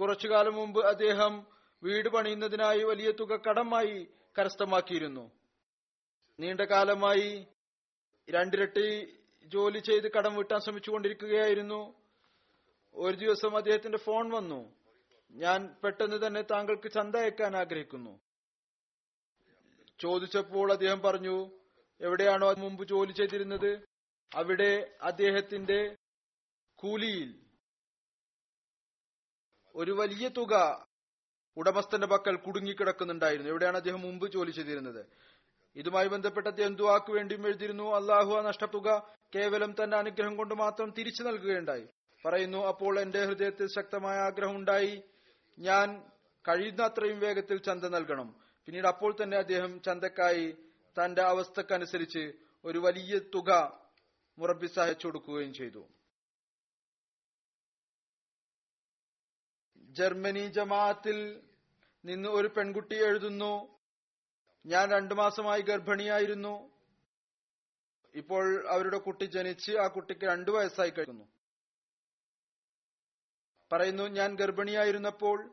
കുറച്ചു 0.00 0.28
കാലം 0.28 0.54
മുമ്പ് 0.54 0.86
അദ്ദേഹം 0.86 1.46
വീട് 1.82 2.08
പണിയുന്നതിനായി 2.08 2.82
വലിയ 2.82 3.10
തുക 3.10 3.40
കടമായി 3.48 4.08
കരസ്ഥമാക്കിയിരുന്നു. 4.38 5.30
നീണ്ട 6.40 6.60
കാലമായി 6.60 7.46
രണ്ടിരട്ടി 8.30 9.18
ജോലി 9.44 9.78
ചെയ്ത് 9.78 10.12
കടം 10.12 10.34
വീട്ടാൻ 10.34 10.60
ശ്രമിച്ചുകൊണ്ടിരിക്കുകയായിരുന്നു. 10.60 11.94
ഒരു 12.94 13.16
ദിവസം 13.16 13.56
അദ്ദേഹത്തിന്റെ 13.56 13.98
ഫോൺ 13.98 14.30
വന്നു. 14.30 14.74
ഞാൻ 15.30 15.76
പെട്ടെന്ന് 15.84 16.26
തന്നെ 16.26 16.42
താങ്കൾക്ക് 16.42 16.92
ചന്ത 16.92 17.16
അയക്കാൻ 17.16 17.56
ആഗ്രഹിക്കുന്നു. 17.56 18.20
ചോദിച്ചപ്പോൾ 20.00 20.72
അദ്ദേഹം 20.72 21.00
പറഞ്ഞു 21.00 21.50
എവിടെയാണോ 22.00 22.54
മുമ്പ് 22.54 22.84
ജോലി 22.84 23.12
ചെയ്തിരുന്നത്? 23.12 23.84
അവിടെ 24.34 24.98
അദ്ദേഹത്തിന്റെ 25.02 25.96
കൂലിയിൽ. 26.76 27.40
ഒരു 29.74 29.90
വലിയ 29.90 30.28
തുക 30.28 30.86
ഉടമസ്ഥന്റെ 31.56 32.06
പക്കൽ 32.06 32.36
കുടുങ്ങിക്കിടക്കുന്നുണ്ടായിരുന്നു. 32.36 33.50
എവിടെയാണ് 33.50 33.76
അദ്ദേഹം 33.76 34.00
മുമ്പ് 34.00 34.32
ജോലി 34.32 34.50
ചെയ്തിരുന്നത്? 34.50 35.06
ഇതുമായി 35.76 36.08
ബന്ധപ്പെട്ട് 36.08 36.48
അദ്ദേഹം 36.48 36.74
ദുവാക്ക് 36.74 37.12
വേണ്ടിയും 37.12 37.46
എഴുതിയിരുന്നു 37.46 37.94
അള്ളാഹു 37.94 38.34
ആ 38.34 38.40
നഷ്ടത്തുക 38.42 39.14
കേവലം 39.34 39.74
തന്റെ 39.82 39.96
അനുഗ്രഹം 39.96 40.36
കൊണ്ട് 40.36 40.54
മാത്രം 40.54 40.90
തിരിച്ചു 40.98 41.22
നൽകുകയുണ്ടായി. 41.22 41.86
പറയുന്നു 42.26 42.58
അപ്പോൾ 42.58 43.00
എന്റെ 43.00 43.24
ഹൃദയത്തിൽ 43.24 43.66
ശക്തമായ 43.66 44.18
ആഗ്രഹം 44.18 44.56
ഉണ്ടായി. 44.56 45.02
ഞാൻ 45.58 46.02
കഴിയുന്ന 46.48 46.82
അത്രയും 46.82 47.20
വേഗത്തിൽ 47.20 47.58
ചന്ത 47.58 47.84
നൽകണം. 47.84 48.34
പിന്നീട് 48.66 48.86
അപ്പോൾ 48.86 49.16
തന്നെ 49.22 49.36
അദ്ദേഹം 49.36 49.82
ചന്തക്കായി 49.82 50.56
തന്റെ 50.98 51.22
അവസ്ഥക്കനുസരിച്ച് 51.22 52.32
ഒരു 52.64 52.78
വലിയ 52.78 53.18
തുക 53.18 53.80
മുറബി 54.38 54.66
സഹായിച്ചു 54.66 55.06
കൊടുക്കുകയും 55.06 55.52
ചെയ്തു. 55.54 55.88
ജർമ്മനി 59.90 60.46
ജമാഅത്തിൽ 60.46 61.42
നിന്ന് 62.04 62.28
ഒരു 62.28 62.48
പെൺകുട്ടി 62.48 63.04
എഴുതുന്നു. 63.04 63.78
ഞാൻ 64.66 64.90
രണ്ടു 64.90 65.14
മാസമായി 65.14 65.62
ഗർഭിണിയായിരുന്നു. 65.62 66.70
ഇപ്പോൾ 68.14 68.68
അവരുടെ 68.68 68.98
കുട്ടി 68.98 69.24
ജനിച്ച് 69.24 69.72
ആ 69.72 69.86
കുട്ടിക്ക് 69.86 70.24
രണ്ടു 70.24 70.50
വയസ്സായി 70.50 70.90
കഴിക്കുന്നു. 70.90 71.24
പറയുന്നു 73.72 74.02
ഞാൻ 74.02 74.36
ഗർഭിണിയായിരുന്നപ്പോൾ 74.36 75.52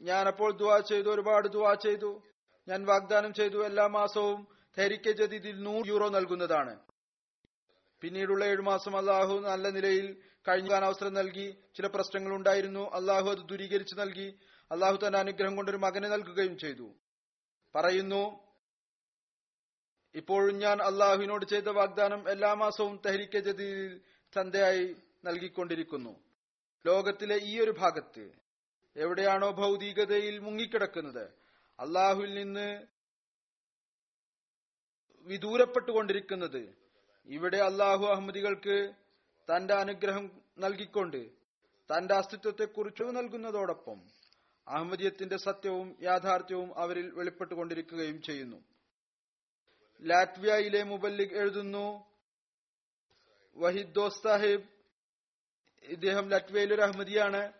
ഞാൻ 0.00 0.28
അപ്പോൾ 0.28 0.52
ദുവാ 0.52 0.78
ചെയ്തു 0.78 1.08
ഒരുപാട് 1.08 1.48
ദുവാ 1.48 1.74
ചെയ്തു. 1.74 2.22
ഞാൻ 2.68 2.84
വാഗ്ദാനം 2.84 3.34
ചെയ്തു 3.34 3.66
എല്ലാ 3.66 3.86
മാസവും 3.86 4.48
ധരിക്ക 4.78 5.10
ജദീദിൽ 5.10 5.62
നൂറ് 5.62 5.86
യൂറോ 5.86 6.08
നൽകുന്നതാണ്. 6.08 6.80
പിന്നീടുള്ള 8.00 8.44
ഏഴു 8.44 8.62
മാസം 8.62 8.96
അള്ളാഹു 8.96 9.38
നല്ല 9.38 9.68
നിലയിൽ 9.68 10.22
കഴിഞ്ഞാൻ 10.48 10.84
അവസരം 10.84 11.14
നൽകി. 11.14 11.56
ചില 11.76 11.86
പ്രശ്നങ്ങൾ 11.86 12.34
ഉണ്ടായിരുന്നു 12.34 12.90
അള്ളാഹു 12.90 13.30
അത് 13.30 13.38
ദൂരീകരിച്ചു 13.38 13.94
നൽകി. 13.94 14.38
അള്ളാഹു 14.72 15.06
തന്റെ 15.06 15.18
അനുഗ്രഹം 15.18 15.56
കൊണ്ടൊരു 15.56 15.76
മകനെ 15.76 16.08
നൽകുകയും 16.08 16.58
ചെയ്തു. 16.58 16.94
പറയുന്നു 17.74 18.48
ഇപ്പോഴും 20.14 20.58
ഞാൻ 20.58 20.82
അള്ളാഹുവിനോട് 20.82 21.44
ചെയ്ത 21.44 21.68
വാഗ്ദാനം 21.68 22.30
എല്ലാ 22.30 22.54
മാസവും 22.54 23.00
തെഹരിക്ക 23.06 23.36
ജദീദിൽ 23.36 24.00
ചന്തയായി 24.34 24.96
നൽകിക്കൊണ്ടിരിക്കുന്നു. 25.24 26.20
ലോകത്തിലെ 26.86 27.36
ഈ 27.36 27.60
ഒരു 27.60 27.70
ഭാഗത്ത് 27.70 28.30
എവിടെയാണോ 28.96 29.50
ഭൗതികതയിൽ 29.50 30.38
മുങ്ങിക്കിടക്കുന്നത്. 30.38 31.24
അള്ളാഹുവിൽ 31.80 32.34
നിന്ന് 32.34 32.86
വിദൂരപ്പെട്ടുകൊണ്ടിരിക്കുന്നത്. 35.20 36.74
ഇവിടെ 37.26 37.56
അള്ളാഹു 37.56 38.06
അഹമ്മദികൾക്ക് 38.06 38.92
തന്റെ 39.50 39.74
അനുഗ്രഹം 39.74 40.42
നൽകിക്കൊണ്ട് 40.58 41.30
തന്റെ 41.90 42.14
അസ്തിത്വത്തെക്കുറിച്ചും 42.14 43.14
നൽകുന്നതോടൊപ്പം 43.14 43.98
അഹമ്മദിയത്തിന്റെ 44.66 45.36
സത്യവും 45.36 45.96
യാഥാർത്ഥ്യവും 46.02 46.78
അവരിൽ 46.78 47.12
വെളിപ്പെട്ടുകൊണ്ടിരിക്കുകയും 47.14 48.22
ചെയ്യുന്നു. 48.22 48.58
ലാറ്റ്വിയയിലെ 50.02 50.82
മുബല്ലിഗ് 50.82 51.38
എഴുതുന്നു 51.38 51.86
വഹിദ് 53.56 53.94
ദോസ് 53.94 54.22
സാഹിബ് 54.22 54.68
ഇദ്ദേഹം 55.84 56.28
ലറ്റ്വിയയിലെ 56.28 56.74
ഒരു 56.74 56.82
അഹമ്മദിയാണ്. 56.82 57.52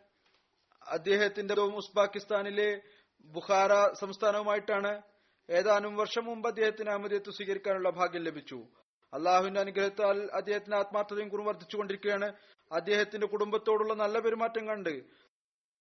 അദ്ദേഹത്തിന്റെ 0.86 1.55
ഉസ്ബാക്കിസ്ഥാനിലെ 1.55 2.82
ബുഖാര 3.20 3.95
സംസ്ഥാനവുമായിട്ടാണ് 4.01 5.03
ഏതാനും 5.49 5.97
വർഷം 5.97 6.24
മുമ്പ് 6.24 6.49
അദ്ദേഹത്തിന് 6.49 6.91
അഹമ്മദിയത്ത് 6.91 7.30
സ്വീകരിക്കാനുള്ള 7.30 7.91
ഭാഗ്യം 7.91 8.22
ലഭിച്ചു. 8.22 8.68
അള്ളാഹുവിന്റെ 9.14 9.61
അനുഗ്രഹത്താൽ 9.61 10.30
അദ്ദേഹത്തിന്റെ 10.34 10.76
ആത്മാർത്ഥതയും 10.76 11.28
കുറും 11.28 11.46
വർദ്ധിച്ചുകൊണ്ടിരിക്കുകയാണ്. 11.46 12.32
അദ്ദേഹത്തിന്റെ 12.72 13.26
കുടുംബത്തോടുള്ള 13.26 13.94
നല്ല 13.94 14.20
പെരുമാറ്റം 14.20 14.68
കണ്ട് 14.68 15.04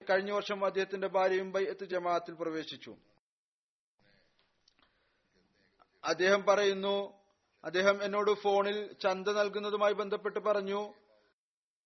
കഴിഞ്ഞ 0.10 0.32
വർഷം 0.32 0.66
അദ്ദേഹത്തിന്റെ 0.66 1.08
ഭാര്യയും 1.08 1.52
ബൈത്ത് 1.52 1.86
ജമാഅത്തിൽ 1.86 2.36
പ്രവേശിച്ചു. 2.36 2.96
അദ്ദേഹം 6.04 6.46
പറയുന്നു 6.46 7.14
അദ്ദേഹം 7.64 8.04
എന്നോട് 8.04 8.32
ഫോണിൽ 8.32 8.94
ചന്ത 8.94 9.28
നൽകുന്നതുമായി 9.28 9.94
ബന്ധപ്പെട്ട് 9.94 10.40
പറഞ്ഞു 10.40 10.94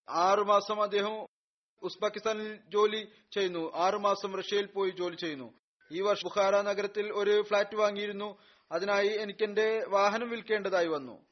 ആറുമാസം 0.09 0.81
അദ്ദേഹം 0.81 1.25
ഉസ്ബെക്കിസ്ഥാനിൽ 1.83 2.59
ജോലി 2.67 3.11
ചെയ്യുന്നു. 3.31 3.75
ആറുമാസം 3.75 4.37
റഷ്യയിൽ 4.37 4.65
പോയി 4.65 4.89
ജോലി 4.89 5.15
ചെയ്യുന്നു. 5.15 5.53
ഈ 5.91 6.01
വർഷം 6.01 6.29
ബുഖാര 6.29 6.61
നഗരത്തിൽ 6.61 7.11
ഒരു 7.13 7.41
ഫ്ളാറ്റ് 7.41 7.75
വാങ്ങിയിരുന്നു. 7.75 8.37
അതിനായി 8.71 9.07
എനിക്കെന്റെ 9.07 9.85
വാഹനം 9.87 10.29
വിൽക്കേണ്ടതായി 10.29 10.87
വന്നു. 10.87 11.30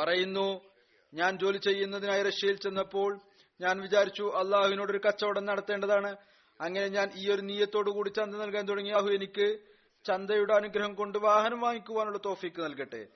പറയുന്നു 0.00 0.60
ഞാൻ 1.14 1.38
ജോലി 1.38 1.58
ചെയ്യുന്നതിനായി 1.58 2.22
റഷ്യയിൽ 2.22 2.56
ചെന്നപ്പോൾ 2.56 3.20
ഞാൻ 3.60 3.80
വിചാരിച്ചു 3.80 4.22
അള്ളാഹുവിനോട് 4.22 4.90
ഒരു 4.90 5.00
കച്ചവടം 5.08 5.44
നടത്തേണ്ടതാണ്. 5.44 6.16
അങ്ങനെ 6.60 6.88
ഞാൻ 6.88 7.10
ഈ 7.14 7.30
ഒരു 7.30 7.40
നീയത്തോടു 7.40 7.90
കൂടി 7.90 8.10
ചന്ത 8.10 8.34
നൽകാൻ 8.34 8.68
തുടങ്ങി. 8.68 8.90
അഹു 8.90 9.08
എനിക്ക് 9.08 9.58
ചന്തയുടെ 10.06 10.54
അനുഗ്രഹം 10.54 10.94
കൊണ്ട് 10.94 11.18
വാഹനം 11.18 11.60
വാങ്ങിക്കുവാനുള്ള 11.60 12.18
തോഫിക്ക് 12.24 12.60
നൽകട്ടെ. 12.60 13.06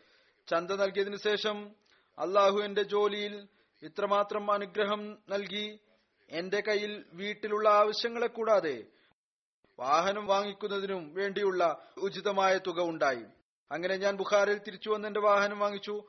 ചന്ത 0.49 0.70
നൽകിയതിനു 0.70 1.16
ശേഷം 1.16 1.70
അള്ളാഹു 2.18 2.59
എന്റെ 2.59 2.82
ജോലിയിൽ 2.82 3.49
ഇത്രമാത്രം 3.82 4.53
അനുഗ്രഹം 4.53 5.18
നൽകി. 5.28 5.78
എന്റെ 6.30 6.61
കയ്യിൽ 6.61 7.05
വീട്ടിലുള്ള 7.12 7.68
ആവശ്യങ്ങളെ 7.68 8.26
കൂടാതെ 8.26 8.85
വാഹനം 9.78 10.26
വാങ്ങിക്കുന്നതിനും 10.26 11.14
വേണ്ടിയുള്ള 11.14 11.78
ഉചിതമായ 11.99 12.59
തുക 12.59 12.80
ഉണ്ടായി. 12.80 13.24
അങ്ങനെ 13.72 13.97
ഞാൻ 13.97 14.16
ബുഖാറിൽ 14.16 14.59
തിരിച്ചു 14.59 14.91
വന്ന് 14.91 15.09
എന്റെ 15.09 15.20
വാഹനം 15.20 15.59
വാങ്ങിച്ചു. 15.59 16.05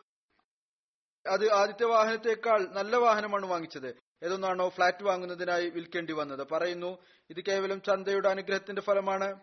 അത് 1.28 1.52
ആദ്യത്തെ 1.52 1.86
വാഹനത്തെക്കാൾ 1.86 2.68
നല്ല 2.72 2.96
വാഹനമാണ് 2.96 3.46
വാങ്ങിച്ചത്. 3.46 3.96
ഏതൊന്നാണോ 4.24 4.70
ഫ്ളാറ്റ് 4.70 5.04
വാങ്ങുന്നതിനായി 5.04 5.70
വിൽക്കേണ്ടി 5.70 6.14
വന്നത്. 6.14 6.48
പറയുന്നു 6.52 6.98
ഇത് 7.30 7.42
കേവലം 7.42 7.82
ചന്തയുടെ 7.82 8.30
അനുഗ്രഹത്തിന്റെ 8.30 8.82
ഫലമാണ്. 8.82 9.40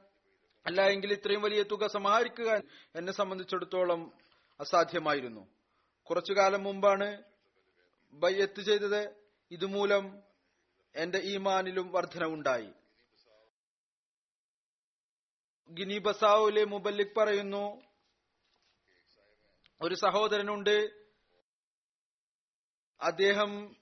അല്ല 0.66 0.80
എങ്കിൽ 0.80 1.12
ഇത്രയും 1.12 1.42
വലിയ 1.42 1.62
തുക 1.62 1.86
സമാഹരിക്കുക 1.86 2.62
എന്നെ 2.94 3.12
സംബന്ധിച്ചിടത്തോളം 3.12 4.12
അസാധ്യമായിരുന്നു. 4.60 5.48
കുറച്ചു 6.02 6.32
കാലം 6.32 6.62
മുമ്പാണ് 6.62 7.22
ബയ്യത്ത് 8.12 8.60
ചെയ്തത്. 8.60 9.14
ഇതുമൂലം 9.50 10.22
എന്റെ 10.96 11.18
ഈമാനിലും 11.18 11.92
വർധനവുണ്ടായി. 11.92 12.68
ഗിനി 15.70 15.98
ബസാവിലെ 15.98 16.64
മുബല്ലിക് 16.64 17.16
പറയുന്നു 17.16 17.82
ഒരു 19.80 19.94
സഹോദരനുണ്ട്. 19.94 21.01
അദ്ദേഹം 23.02 23.76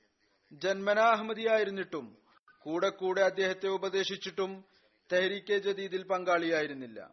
ജന്മനാ 0.52 1.10
അഹമ്മദിയായിരുന്നിട്ടും 1.10 2.16
കൂടെ 2.58 2.88
കൂടെ 2.88 3.20
അദ്ദേഹത്തെ 3.20 3.68
ഉപദേശിച്ചിട്ടും 3.68 4.64
തെഹരീക്കെ 5.12 5.58
ജദീദിൽ 5.58 6.02
പങ്കാളിയായിരുന്നില്ല. 6.02 7.10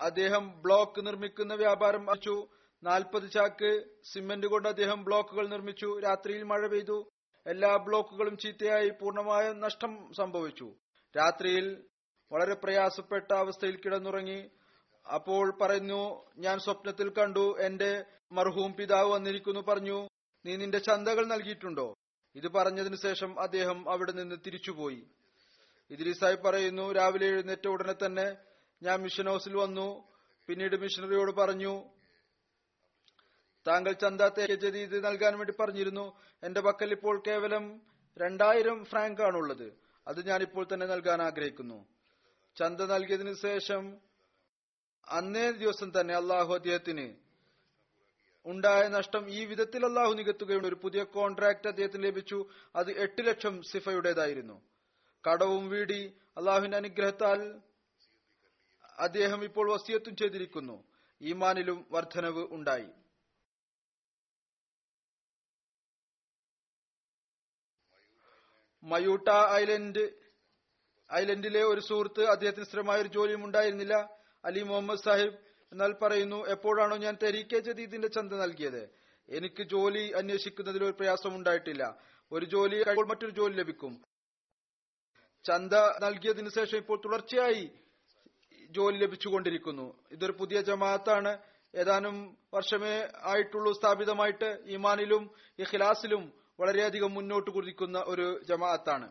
അദ്ദേഹം 0.00 0.62
ബ്ലോക്ക് 0.62 1.06
നിർമ്മിക്കുന്ന 1.06 1.54
വ്യാപാരം 1.54 2.10
അച്ചു 2.10 2.48
നാൽപ്പത് 2.82 3.30
ചാക്ക് 3.30 3.84
സിമന്റ് 4.12 4.46
കൊണ്ട് 4.46 4.68
അദ്ദേഹം 4.68 5.04
ബ്ലോക്കുകൾ 5.04 5.48
നിർമ്മിച്ചു. 5.48 6.00
രാത്രിയിൽ 6.00 6.42
മഴ 6.42 6.66
പെയ്തു. 6.66 7.10
എല്ലാ 7.46 7.76
ബ്ലോക്കുകളും 7.76 8.36
ചീത്തയായി 8.36 8.88
പൂർണമായ 8.88 9.52
നഷ്ടം 9.52 10.12
സംഭവിച്ചു. 10.18 10.74
രാത്രിയിൽ 11.16 11.84
വളരെ 12.32 12.54
പ്രയാസപ്പെട്ട 12.54 13.32
അവസ്ഥയിൽ 13.32 13.76
കിടന്നുറങ്ങി. 13.76 14.50
അപ്പോൾ 15.14 15.58
പറഞ്ഞു 15.60 16.24
ഞാൻ 16.38 16.58
സ്വപ്നത്തിൽ 16.58 17.08
കണ്ടു. 17.08 17.58
എന്റെ 17.60 18.04
മർഹൂം 18.32 18.74
പിതാവ് 18.74 19.10
വന്നിരിക്കുന്നു 19.10 19.60
പറഞ്ഞു. 19.60 20.08
നീ 20.46 20.56
നിന്റെ 20.56 20.78
ചന്തകൾ 20.78 21.26
നൽകിയിട്ടുണ്ടോ? 21.26 21.94
ഇത് 22.34 22.48
പറഞ്ഞതിനു 22.48 22.96
ശേഷം 22.96 23.40
അദ്ദേഹം 23.40 23.90
അവിടെ 23.90 24.12
നിന്ന് 24.12 24.36
തിരിച്ചുപോയി. 24.46 25.06
ഇദ്രീസായി 25.90 26.36
പറയുന്നു 26.36 26.92
രാവിലെ 26.92 27.26
എഴുന്നേറ്റ 27.26 27.66
ഉടനെ 27.66 27.92
തന്നെ 27.92 28.36
ഞാൻ 28.82 29.02
മിഷൻ 29.02 29.26
ഹൗസിൽ 29.26 29.56
വന്നു. 29.56 30.12
പിന്നീട് 30.46 30.76
മിഷണറിയോട് 30.76 31.32
പറഞ്ഞു 31.32 31.84
താങ്കൾ 33.66 33.92
ചന്ത 33.92 34.20
ജദീദ് 34.54 35.04
നൽകാൻ 35.04 35.38
വേണ്ടി 35.38 35.52
പറഞ്ഞിരുന്നു. 35.60 36.16
എന്റെ 36.42 36.60
പക്കൽ 36.60 36.92
ഇപ്പോൾ 36.92 37.22
കേവലം 37.26 37.82
രണ്ടായിരം 38.18 38.84
ഫ്രാങ്ക് 38.84 39.22
ആണുള്ളത് 39.22 39.72
അത് 40.08 40.26
ഞാൻ 40.26 40.42
ഇപ്പോൾ 40.42 40.66
തന്നെ 40.74 40.86
നൽകാൻ 40.86 41.22
ആഗ്രഹിക്കുന്നു. 41.22 41.86
ചന്ത 42.56 42.80
നൽകിയതിനു 42.80 43.32
ശേഷം 43.32 43.96
അന്നേ 45.08 45.50
ദിവസം 45.50 46.00
തന്നെ 46.00 46.14
അള്ളാഹു 46.14 46.54
അദ്ദേഹത്തിന് 46.54 47.21
ഉണ്ടായ 48.44 48.88
നഷ്ടം 48.88 49.30
ഈ 49.30 49.44
വിധത്തിൽ 49.44 49.84
അള്ളാഹു 49.86 50.12
നികത്തുകയുണ്ട്. 50.12 50.68
ഒരു 50.68 50.74
പുതിയ 50.74 51.04
കോൺട്രാക്ട് 51.04 51.68
അദ്ദേഹത്തിന് 51.68 52.04
ലഭിച്ചു. 52.04 52.50
അത് 52.76 52.98
എട്ട് 52.98 53.26
ലക്ഷം 53.26 53.62
സിഫയുടേതായിരുന്നു. 53.62 54.62
കടവും 55.30 55.68
വീടി 55.68 56.16
അള്ളാഹുവിന്റെ 56.36 56.76
അനുഗ്രഹത്താൽ 56.76 57.60
അദ്ദേഹം 58.98 59.44
ഇപ്പോൾ 59.44 59.72
വസിയത്തും 59.72 60.16
ചെയ്തിരിക്കുന്നു. 60.16 60.84
ഈമാനിലും 61.22 61.86
വർധനവ് 61.90 62.46
ഉണ്ടായി. 62.50 62.88
മയൂട്ട 68.82 69.28
ഐലൻഡ് 69.50 70.22
ഐലൻഡിലെ 71.12 71.64
ഒരു 71.64 71.80
സുഹൃത്ത് 71.80 72.26
അദ്ദേഹത്തിന് 72.26 72.64
സ്ഥിരമായ 72.64 73.00
ഒരു 73.00 73.08
ജോലിയും 73.08 73.44
ഉണ്ടായിരുന്നില്ല. 73.44 74.18
അലി 74.44 74.62
മുഹമ്മദ് 74.62 74.98
സാഹിബ് 74.98 75.51
എന്നാൽ 75.72 75.92
പറയുന്നു 75.92 76.46
എപ്പോഴാണോ 76.48 76.96
ഞാൻ 76.96 77.18
തെരീക്കെ 77.22 77.58
ജദീദിന്റെ 77.58 78.08
ചന്ത 78.08 78.32
നൽകിയത്. 78.32 78.90
എനിക്ക് 79.28 79.62
ജോലി 79.62 80.10
അന്വേഷിക്കുന്നതിൽ 80.10 80.84
ഒരു 80.84 80.92
പ്രയാസം 80.92 81.36
ഉണ്ടായിട്ടില്ല. 81.36 81.98
ഒരു 82.32 82.44
ജോലി 82.44 82.74
കഴിയുമ്പോൾ 82.74 83.08
മറ്റൊരു 83.08 83.30
ജോലി 83.30 83.54
ലഭിക്കും. 83.54 84.04
ചന്ത 85.44 85.74
നൽകിയതിനു 85.74 86.48
ശേഷം 86.48 86.76
ഇപ്പോൾ 86.76 87.00
തുടർച്ചയായി 87.04 87.70
ജോലി 88.70 88.98
ലഭിച്ചുകൊണ്ടിരിക്കുന്നു. 88.98 89.98
ഇതൊരു 90.12 90.32
പുതിയ 90.32 90.60
ജമാഅത്താണ്. 90.60 91.38
ഏതാനും 91.74 92.36
വർഷമേ 92.54 93.08
ആയിട്ടുള്ളൂ 93.22 93.72
സ്ഥാപിതമായിട്ട് 93.72 94.58
ഈമാനിലും 94.66 95.30
ഇഖ്ലാസിലും 95.58 96.32
വളരെയധികം 96.60 97.14
മുന്നോട്ട് 97.14 97.50
കുതിക്കുന്ന 97.50 97.98
ഒരു 98.06 98.40
ജമാഅത്താണ്. 98.48 99.08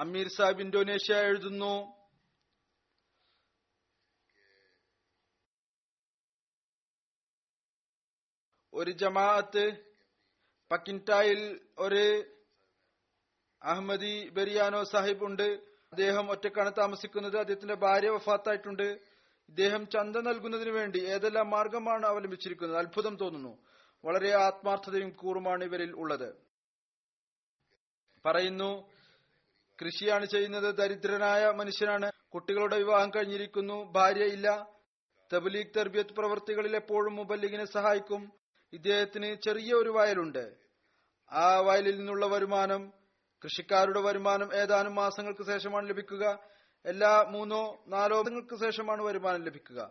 അമീർ 0.00 0.28
സാഹിബ് 0.28 0.60
ഇന്തോനേഷ്യ 0.60 1.14
എഴുതുന്നു. 1.14 2.00
ഒരു 8.74 8.90
ജമാഅത്ത് 8.90 9.70
പക്കിൻടായിൽ 10.70 11.60
ഒരു 11.78 12.24
അഹമ്മദി 13.62 14.28
ബെരിയാനോ 14.28 14.84
സാഹിബ് 14.84 15.24
ഉണ്ട്. 15.24 15.42
അദ്ദേഹം 15.68 16.30
ഒറ്റക്കാണ് 16.30 16.72
താമസിക്കുന്നത്. 16.78 17.38
അദ്ദേഹത്തിന്റെ 17.38 17.74
ഭാര്യ 17.74 18.08
വഫാത്തായിട്ടുണ്ട്. 18.08 19.00
ഇദ്ദേഹം 19.48 19.88
ചന്ത 19.88 20.16
നൽകുന്നതിന് 20.16 20.70
വേണ്ടി 20.70 20.98
ഏതെല്ലാം 20.98 21.50
മാർഗമാണ് 21.50 22.06
അവലംബിച്ചിരിക്കുന്നത്? 22.06 22.78
അത്ഭുതം 22.78 23.16
തോന്നുന്നു. 23.16 23.66
വളരെ 24.04 24.30
ആത്മാർത്ഥതയും 24.30 25.10
കൂറുമാണ് 25.10 25.64
ഇവരിൽ 25.64 25.92
ഉള്ളത്. 25.92 26.34
പറയുന്നു 28.26 28.99
കൃഷിയാണ് 29.84 30.26
ചെയ്യുന്നത് 30.26 30.74
ദരിദ്രനായ 30.74 31.50
മനുഷ്യനാണ്. 31.50 32.12
കുട്ടികളുടെ 32.34 32.76
വിവാഹം 32.76 33.10
കഴിഞ്ഞിരിക്കുന്നു 33.10 33.92
ഭാര്യയില്ല 33.92 34.68
തബ്ലീഗ് 35.32 35.74
തെർബിയത്ത് 35.76 36.10
പ്രവർത്തികളിൽ 36.10 36.76
എപ്പോഴും 36.76 37.16
മുബല്ലിഗിനെ 37.16 37.64
സഹായിക്കും. 37.64 38.32
ഇദ്ദേഹത്തിന് 38.72 39.34
ചെറിയ 39.34 39.74
ഒരു 39.74 39.90
വയലുണ്ട്. 39.90 40.54
ആ 41.32 41.60
വയലിൽ 41.60 41.98
നിന്നുള്ള 41.98 42.26
വരുമാനം 42.26 42.92
കൃഷിക്കാരുടെ 43.44 44.00
വരുമാനം 44.00 44.54
ഏതാനും 44.54 44.94
മാസങ്ങൾക്ക് 44.94 45.46
ശേഷമാണ് 45.46 45.88
ലഭിക്കുക. 45.88 46.38
എല്ലാ 46.86 47.24
മൂന്നോ 47.28 47.84
നാലോ 47.88 48.16
മാസങ്ങൾക്ക് 48.16 48.64
ശേഷമാണ് 48.64 49.02
വരുമാനം 49.02 49.44
ലഭിക്കുക. 49.44 49.90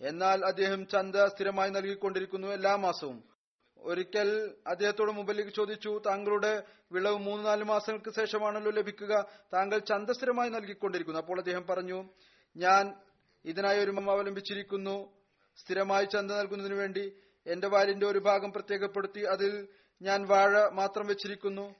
എന്നാൽ 0.00 0.44
അദ്ദേഹം 0.44 0.86
ചന്ത 0.86 1.16
സ്ഥിരമായി 1.16 1.70
നൽകിക്കൊണ്ടിരിക്കുന്നു 1.70 2.48
എല്ലാ 2.48 2.76
മാസവും. 2.76 3.37
ഒരിക്കൽ 3.80 4.54
അദ്ദേഹത്തോട് 4.66 5.12
മുമ്പിലേക്ക് 5.12 5.50
ചോദിച്ചു 5.50 6.02
താങ്കളുടെ 6.06 6.62
വിളവ് 6.92 7.18
മൂന്ന് 7.18 7.46
നാല് 7.46 7.64
മാസങ്ങൾക്ക് 7.64 8.10
ശേഷമാണല്ലോ 8.16 8.70
ലഭിക്കുക. 8.70 9.26
താങ്കൾ 9.54 9.78
ചന്ത 9.78 10.10
സ്ഥിരമായി 10.10 10.50
നൽകിക്കൊണ്ടിരിക്കുന്നു. 10.50 11.20
അപ്പോൾ 11.20 11.38
അദ്ദേഹം 11.38 11.66
പറഞ്ഞു 11.66 12.08
ഞാൻ 12.56 12.94
ഇതിനായി 13.44 13.78
ഒരു 13.78 13.90
അവലംബിച്ചിരിക്കുന്നു. 13.90 15.12
സ്ഥിരമായി 15.56 16.04
ചന്ത 16.04 16.32
നൽകുന്നതിന് 16.32 16.74
വേണ്ടി 16.74 17.12
എന്റെ 17.46 17.68
വാലിന്റെ 17.68 18.06
ഒരു 18.06 18.18
ഭാഗം 18.18 18.52
പ്രത്യേകപ്പെടുത്തി 18.52 19.20
അതിൽ 19.20 19.68
ഞാൻ 20.02 20.26
വാഴ 20.26 20.68
മാത്രം 20.68 21.06
വെച്ചിരിക്കുന്നു. 21.06 21.74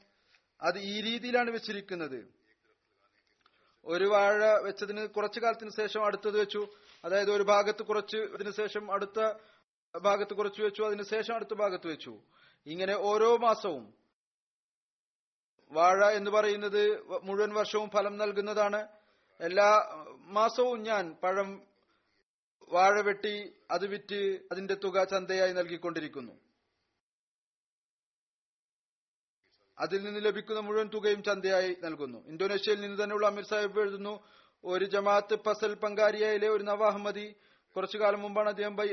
അത് 0.63 0.79
ഈ 0.79 1.01
രീതിയിലാണ് 1.01 1.51
വെച്ചിരിക്കുന്നത്. 1.51 2.29
ഒരു 3.85 4.05
വാഴ 4.05 4.45
വെച്ചതിന് 4.63 5.07
കുറച്ചു 5.07 5.41
കാലത്തിന് 5.41 5.71
ശേഷം 5.71 6.05
അടുത്തത് 6.05 6.41
വെച്ചു. 6.41 6.69
അതായത് 7.05 7.31
ഒരു 7.31 7.43
ഭാഗത്ത് 7.43 7.83
കുറച്ച് 7.83 8.17
ഇതിനു 8.17 8.51
ശേഷം 8.51 8.93
അടുത്ത 8.93 9.33
ഭാഗത്ത് 9.95 10.35
കുറച്ച് 10.35 10.63
വെച്ചു 10.63 10.83
അതിന് 10.83 11.03
ശേഷം 11.03 11.35
അടുത്ത 11.35 11.55
ഭാഗത്ത് 11.55 11.87
വെച്ചു. 11.87 12.13
ഇങ്ങനെ 12.67 12.95
ഓരോ 12.95 13.37
മാസവും 13.37 13.95
വാഴ 15.73 16.05
എന്ന് 16.11 16.31
പറയുന്നത് 16.31 16.83
മുഴുവൻ 17.23 17.55
വർഷവും 17.55 17.91
ഫലം 17.91 18.17
നൽകുന്നതാണ്. 18.17 18.89
എല്ലാ 19.41 19.71
മാസവും 20.19 20.83
ഞാൻ 20.83 21.17
പഴം 21.23 21.63
വാഴ 22.73 23.01
വെട്ടി 23.01 23.55
അത് 23.71 23.87
വിറ്റ് 23.87 24.21
അതിന്റെ 24.53 24.75
തുക 24.75 25.05
ചന്തയായി 25.05 25.53
നൽകിക്കൊണ്ടിരിക്കുന്നു. 25.53 26.33
അതിൽ 29.79 30.05
നിന്ന് 30.05 30.21
ലഭിക്കുന്ന 30.25 30.61
മുഴുവൻ 30.61 30.89
തുകയും 30.95 31.23
ചന്തയായി 31.23 31.77
നൽകുന്നു. 31.83 32.19
ഇന്തോനേഷ്യയിൽ 32.29 32.81
നിന്ന് 32.81 33.03
തന്നെയുള്ള 33.03 33.27
അമീർ 33.27 33.45
സാഹിബ് 33.45 33.81
എഴുതുന്നു 33.81 34.15
ഒരു 34.65 34.85
ജമാഅത്ത് 34.85 35.37
ഫസൽ 35.37 35.75
പങ്കാരിയയിലെ 35.75 36.49
ഒരു 36.49 36.63
നവാഹമ്മദി 36.63 37.37
കുറച്ചു 37.77 37.99
കാലം 37.99 38.21
മുമ്പാണ് 38.23 38.49
അദ്ദേഹം 38.49 38.77
ബൈ 38.77 38.89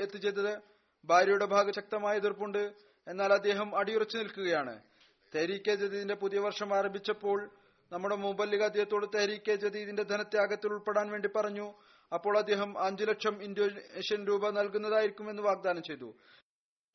ഭാര്യയുടെ 1.06 1.46
ഭാഗം 1.46 1.74
ശക്തമായ 1.74 2.16
എതിർപ്പുണ്ട്. 2.16 2.74
എന്നാൽ 3.08 3.34
അദ്ദേഹം 3.34 3.78
അടിയുറച്ചു 3.78 4.18
നിൽക്കുകയാണ്. 4.18 4.82
തെഹരീക്കെ 5.36 5.76
ജദീദിന്റെ 5.76 6.16
പുതിയ 6.16 6.40
വർഷം 6.40 6.78
ആരംഭിച്ചപ്പോൾ 6.78 7.52
നമ്മുടെ 7.92 8.16
മുബല്ലിക 8.16 8.64
അദ്ദേഹത്തോട് 8.64 9.06
തെഹരീക്കെ 9.16 9.56
ജദീദിന്റെ 9.56 10.04
ധനത്യാഗത്തിൽ 10.04 10.68
ഉൾപ്പെടാൻ 10.68 11.12
വേണ്ടി 11.12 11.30
പറഞ്ഞു. 11.36 11.74
അപ്പോൾ 12.14 12.38
അദ്ദേഹം 12.38 12.84
അഞ്ചു 12.84 13.06
ലക്ഷം 13.06 13.44
ഇന്തോനേഷ്യൻ 13.44 14.28
രൂപ 14.28 14.50
നൽകുന്നതായിരിക്കുമെന്ന് 14.50 15.42
വാഗ്ദാനം 15.42 15.84
ചെയ്തു. 15.84 16.16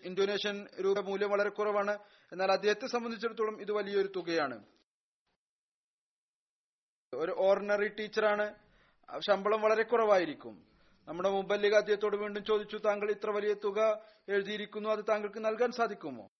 ഇന്തോനേഷ്യൻ 0.00 0.66
രൂപ 0.80 1.00
മൂല്യം 1.00 1.30
വളരെ 1.30 1.48
കുറവാണ്. 1.48 1.98
എന്നാൽ 2.32 2.52
അദ്ദേഹത്തെ 2.52 2.86
സംബന്ധിച്ചിടത്തോളം 2.86 3.60
ഇത് 3.60 3.72
വലിയൊരു 3.72 4.12
തുകയാണ്. 4.16 4.64
ഒരു 7.14 7.34
ഓർഡിനറി 7.38 7.88
ടീച്ചറാണ്. 7.88 8.54
ശമ്പളം 9.18 9.60
വളരെ 9.60 9.82
കുറവായിരിക്കും. 9.82 10.69
നമ്മുടെ 11.10 11.30
മുബല്ലിക 11.30 11.74
അദ്ദേഹത്തോട് 11.74 12.16
വീണ്ടും 12.16 12.44
ചോദിച്ചു 12.44 12.76
താങ്കൾ 12.76 13.10
ഇത്ര 13.10 13.30
വലിയ 13.30 13.54
തുക 13.54 14.02
എഴുതിയിരിക്കുന്നു 14.28 14.88
അത് 14.88 15.04
താങ്കൾക്ക് 15.08 15.44
നൽകാൻ 15.44 15.72
സാധിക്കുമോ? 15.72 16.30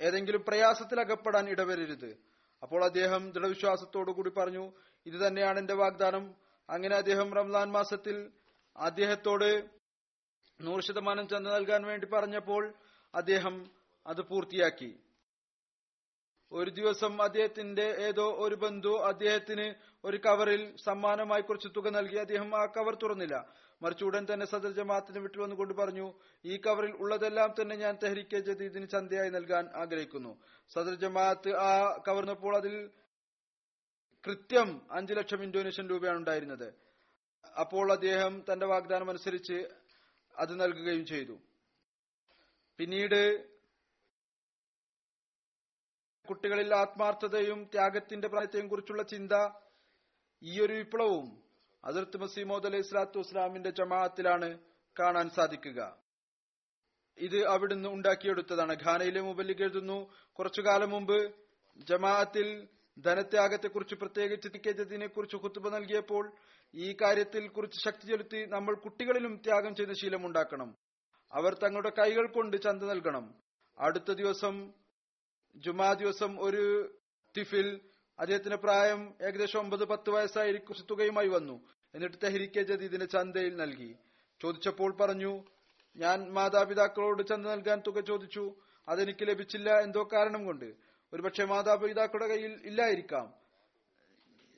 ഏതെങ്കിലും 0.00 0.44
പ്രയാസത്തിൽ 0.48 1.00
അകപ്പെടാൻ 1.00 1.48
ഇടവരരുത്. 1.48 2.10
അപ്പോൾ 2.62 2.84
അദ്ദേഹം 2.84 3.30
ദൃഢവിശ്വാസത്തോടു 3.30 4.10
കൂടി 4.10 4.30
പറഞ്ഞു 4.30 4.72
ഇത് 5.06 5.26
തന്നെയാണ് 5.26 5.58
എന്റെ 5.58 5.74
വാഗ്ദാനം. 5.74 6.34
അങ്ങനെ 6.70 6.96
അദ്ദേഹം 6.96 7.34
റംസാൻ 7.34 7.70
മാസത്തിൽ 7.72 8.30
അദ്ദേഹത്തോട് 8.76 9.68
നൂറ് 10.60 10.80
ശതമാനം 10.80 11.28
ചന്ത 11.28 11.46
നൽകാൻ 11.46 11.82
വേണ്ടി 11.82 12.06
പറഞ്ഞപ്പോൾ 12.06 12.74
അദ്ദേഹം 13.14 13.70
അത് 14.06 14.22
പൂർത്തിയാക്കി. 14.22 15.00
ഒരു 16.52 16.70
ദിവസം 16.70 17.22
അദ്ദേഹത്തിന്റെ 17.22 17.84
ഏതോ 18.08 18.26
ഒരു 18.38 18.54
ബന്ധു 18.54 18.88
അദ്ദേഹത്തിന് 18.88 19.66
ഒരു 20.04 20.16
കവറിൽ 20.16 20.62
സമ്മാനമായി 20.84 21.42
കുറച്ച് 21.42 21.68
തുക 21.76 21.88
നൽകി. 21.88 22.16
അദ്ദേഹം 22.16 22.50
ആ 22.62 22.64
കവർ 22.66 22.94
തുറന്നില്ല. 22.94 23.36
മറിച്ച് 23.82 24.04
ഉടൻ 24.04 24.26
തന്നെ 24.32 24.46
സദർ 24.46 24.72
ജമാഅത്തിന് 24.72 25.18
വിട്ടു 25.18 25.38
വന്നുകൊണ്ട് 25.40 25.74
പറഞ്ഞു 25.74 26.06
ഈ 26.44 26.56
കവറിൽ 26.56 26.90
ഉള്ളതെല്ലാം 26.90 27.54
തന്നെ 27.60 27.76
ഞാൻ 27.76 27.98
തെഹരിക്കെ 28.02 28.38
ജദീദിന് 28.38 28.88
ചന്തയായി 28.88 29.30
നൽകാൻ 29.30 29.68
ആഗ്രഹിക്കുന്നു. 29.74 30.32
സദർ 30.70 30.94
ജമാഅത്ത് 30.94 31.52
ആ 31.56 31.70
കവർന്നപ്പോൾ 32.08 32.56
അതിൽ 32.56 32.74
കൃത്യം 34.24 34.82
അഞ്ചു 34.90 35.14
ലക്ഷം 35.14 35.42
ഇന്തോനേഷ്യൻ 35.42 35.88
രൂപയാണ് 35.88 36.18
ഉണ്ടായിരുന്നത്. 36.18 36.68
അപ്പോൾ 37.60 37.92
അദ്ദേഹം 37.92 38.44
തന്റെ 38.52 38.66
വാഗ്ദാനം 38.66 39.10
അനുസരിച്ച് 39.10 39.58
അത് 40.38 40.60
നൽകുകയും 40.60 41.06
ചെയ്തു. 41.06 41.36
പിന്നീട് 42.78 43.20
കുട്ടികളിൽ 46.30 46.70
ആത്മാർത്ഥതയും 46.80 47.60
ത്യാഗത്തിന്റെ 47.74 48.28
പ്രായത്തെയും 48.32 48.66
കുറിച്ചുള്ള 48.72 49.02
ചിന്ത 49.12 49.34
ഈ 50.42 50.52
ഒരു 50.64 50.74
വിപ്ലവവും 50.80 51.28
അതിർത്ത് 51.84 52.18
മസീമോദ് 52.22 52.68
അലൈഹി 52.70 52.86
സ്വലാത്തു 52.88 53.18
വസ്ലാമിന്റെ 53.22 53.70
ജമാഅത്തിലാണ് 53.78 54.48
കാണാൻ 54.96 55.26
സാധിക്കുക. 55.36 55.80
ഇത് 57.18 57.38
അവിടുന്ന് 57.54 57.88
ഉണ്ടാക്കിയെടുത്തതാണ്. 57.96 58.74
ഖാനയിലെ 58.84 59.22
മുബല്ലിക്ക് 59.28 59.64
എഴുതുന്നു 59.66 59.98
കുറച്ചു 60.38 60.62
കാലം 60.66 60.90
മുമ്പ് 60.94 61.18
ജമാഅത്തിൽ 61.90 62.48
ധനത്യാഗത്തെക്കുറിച്ച് 62.96 63.96
പ്രത്യേകിച്ച് 64.00 64.48
തിക്കേറ്റതിനെ 64.54 65.08
കുറിച്ച് 65.14 65.36
കുത്തുബ 65.42 65.66
നൽകിയപ്പോൾ 65.74 66.24
ഈ 66.74 66.88
കാര്യത്തിൽ 67.02 67.44
കുറിച്ച് 67.56 67.78
ശക്തി 67.86 68.06
ചെലുത്തി 68.10 68.40
നമ്മൾ 68.54 68.74
കുട്ടികളിലും 68.84 69.34
ത്യാഗം 69.44 69.72
ചെയ്ത 69.78 69.92
ശീലമുണ്ടാക്കണം 70.00 70.70
അവർ 71.32 71.52
തങ്ങളുടെ 71.62 71.92
കൈകൾ 72.00 72.26
കൊണ്ട് 72.36 72.56
ചന്ത 72.66 72.82
നൽകണം. 72.92 73.26
അടുത്ത 73.78 74.10
ദിവസം 74.20 74.54
ജുമാ 75.56 75.92
ദിവസം 75.92 76.40
ഒരു 76.40 76.94
ടിഫിൽ 77.36 77.80
അദ്ദേഹത്തിന്റെ 78.18 78.56
പ്രായം 78.56 79.14
ഏകദേശം 79.22 79.58
ഒമ്പത് 79.58 79.84
പത്ത് 79.84 80.10
വയസ്സായിരിക്കും 80.10 80.76
തുകയുമായി 80.90 81.28
വന്നു. 81.28 81.68
എന്നിട്ട് 81.94 82.16
തെഹരിക്കെ 82.22 82.62
ജദീദിന്റെ 82.62 83.06
ചന്തയിൽ 83.06 83.56
നൽകി. 83.56 83.96
ചോദിച്ചപ്പോൾ 84.42 84.92
പറഞ്ഞു 84.92 85.44
ഞാൻ 85.96 86.32
മാതാപിതാക്കളോട് 86.32 87.22
ചന്ത 87.28 87.46
നൽകാൻ 87.46 87.82
തുക 87.86 88.00
ചോദിച്ചു. 88.00 88.54
അതെനിക്ക് 88.88 89.28
ലഭിച്ചില്ല. 89.28 89.80
എന്തോ 89.80 90.08
കാരണം 90.12 90.44
കൊണ്ട്. 90.44 90.74
ഒരുപക്ഷെ 91.12 91.44
മാതാപിതാക്കളുടെ 91.44 92.26
കയ്യിൽ 92.26 92.60
ഇല്ലായിരിക്കാം. 92.64 93.34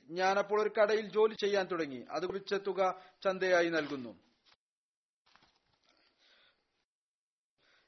ഞാനപ്പോൾ 0.09 0.61
ഒരു 0.61 0.71
കടയിൽ 0.79 1.09
ജോലി 1.09 1.33
ചെയ്യാൻ 1.33 1.65
തുടങ്ങി. 1.65 2.05
അത് 2.11 2.23
ലഭിച്ച 2.23 2.53
തുക 2.53 3.01
ചന്തയായി 3.23 3.69
നൽകുന്നു. 3.69 4.19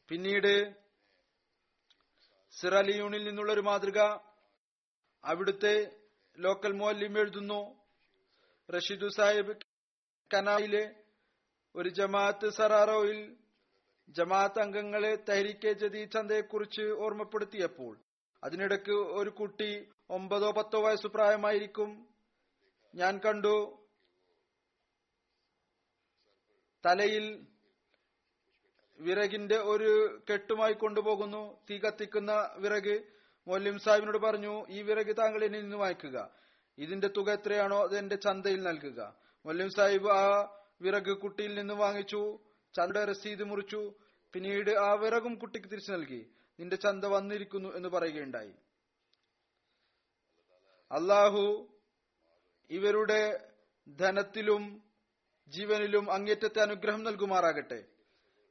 പിന്നീട് 0.10 0.84
സിറലിയൂണിൽ 2.58 3.24
നിന്നുള്ള 3.28 3.51
ഒരു 3.51 3.62
മാതൃക 3.62 3.99
അവിടുത്തെ 5.24 5.76
ലോക്കൽ 6.38 6.72
മോല്യം 6.72 7.18
എഴുതുന്നു. 7.18 7.62
റഷീദു 8.70 9.08
സാഹിബ് 9.08 9.53
കനായിലെ 10.32 10.84
ഒരു 11.76 11.89
ജമാഅത്ത് 11.89 12.49
സറാറോയിൽ 12.49 13.20
ജമാഅത്ത് 14.10 14.60
അംഗങ്ങളെ 14.60 15.14
തഹരിക്കെ 15.30 15.72
ജതി 15.82 16.01
ചന്തയെക്കുറിച്ച് 16.06 16.86
ഓർമ്മപ്പെടുത്തിയപ്പോൾ 17.06 17.93
അതിനിടയ്ക്ക് 18.43 18.95
ഒരു 19.20 19.30
കുട്ടി 19.30 19.72
ഒമ്പതോ 20.10 20.51
പത്തോ 20.51 20.80
വയസ്സ് 20.82 21.08
പ്രായമായിരിക്കും. 21.08 21.89
ഞാൻ 22.93 23.14
കണ്ടു. 23.26 23.56
തലയിൽ 26.84 27.26
വിറകിന്റെ 29.00 29.58
ഒരു 29.58 30.22
കെട്ടുമായി 30.32 30.74
കൊണ്ടുപോകുന്നു. 30.74 31.60
തീ 31.70 31.78
കത്തിക്കുന്ന 31.78 32.50
വിറക്. 32.58 33.04
മൊല്ലിം 33.48 33.80
സാഹിബിനോട് 33.80 34.18
പറഞ്ഞു 34.18 34.66
ഈ 34.70 34.82
വിറക് 34.82 35.18
താങ്കൾ 35.18 35.43
എന്നിൽ 35.43 35.62
നിന്ന് 35.62 35.78
വാങ്ങിക്കുക. 35.78 36.30
ഇതിന്റെ 36.78 37.08
തുക 37.08 37.32
എത്രയാണോ 37.32 37.84
അത് 37.84 37.98
എന്റെ 37.98 38.16
ചന്തയിൽ 38.16 38.64
നൽകുക. 38.64 39.16
മൊല്ലിം 39.46 39.70
സാഹിബ് 39.70 40.12
ആ 40.12 40.56
വിറക് 40.82 41.18
കുട്ടിയിൽ 41.18 41.56
നിന്ന് 41.56 41.74
വാങ്ങിച്ചു. 41.74 42.39
ചന്ത 42.76 42.98
രസീത് 42.98 43.43
മുറിച്ചു. 43.43 43.93
പിന്നീട് 44.34 44.72
ആ 44.72 44.93
വിറകും 44.93 45.36
കുട്ടിക്ക് 45.36 45.68
തിരിച്ചു 45.68 45.91
നൽകി. 45.91 46.30
നിന്റെ 46.60 46.76
ചന്ത 46.76 47.06
വന്നിരിക്കുന്നു 47.06 47.76
എന്ന് 47.76 47.89
പറയുകയുണ്ടായി. 47.89 48.54
അള്ളാഹു 50.91 51.68
ഇവരുടെ 52.70 53.52
ധനത്തിലും 54.00 54.84
ജീവനിലും 55.48 56.12
അങ്ങേറ്റത്തെ 56.12 56.60
അനുഗ്രഹം 56.60 57.04
നൽകുമാറാകട്ടെ. 57.04 57.84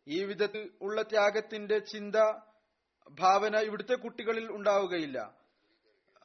ഈ 0.06 0.24
വിധത്തിൽ 0.24 0.70
ഉള്ള 0.82 1.02
ത്യാഗത്തിന്റെ 1.02 1.78
ചിന്ത 1.78 2.16
ഭാവന 3.10 3.56
ഇവിടുത്തെ 3.56 3.94
കുട്ടികളിൽ 3.94 4.52
ഉണ്ടാവുകയില്ല. 4.52 5.36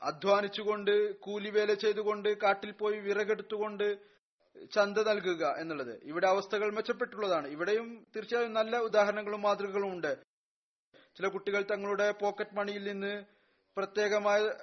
അധ്വാനിച്ചുകൊണ്ട് 0.01 1.19
കൂലിവേല 1.19 1.73
ചെയ്തുകൊണ്ട് 1.73 2.37
കാട്ടിൽ 2.37 2.71
പോയി 2.71 2.99
വിറകെടുത്തുകൊണ്ട് 2.99 3.97
ചന്ത 4.71 4.97
നൽകുക 4.97 5.45
എന്നുള്ളത്. 5.57 6.03
ഇവിടെ 6.03 6.27
അവസ്ഥകൾ 6.27 6.71
മെച്ചപ്പെട്ടുള്ളതാണ്. 6.71 7.47
ഇവിടെയും 7.47 8.07
തീർച്ചയായും 8.15 8.53
നല്ല 8.53 8.77
ഉദാഹരണങ്ങളും 8.77 9.41
മാതൃകകളും 9.41 9.91
ഉണ്ട്. 9.93 10.17
ചില 11.15 11.27
കുട്ടികൾ 11.27 11.63
തങ്ങളുടെ 11.63 12.11
പോക്കറ്റ് 12.11 12.55
മണിയിൽ 12.55 12.83
നിന്ന് 12.83 13.23
പ്രത്യേകമായ 13.77 14.53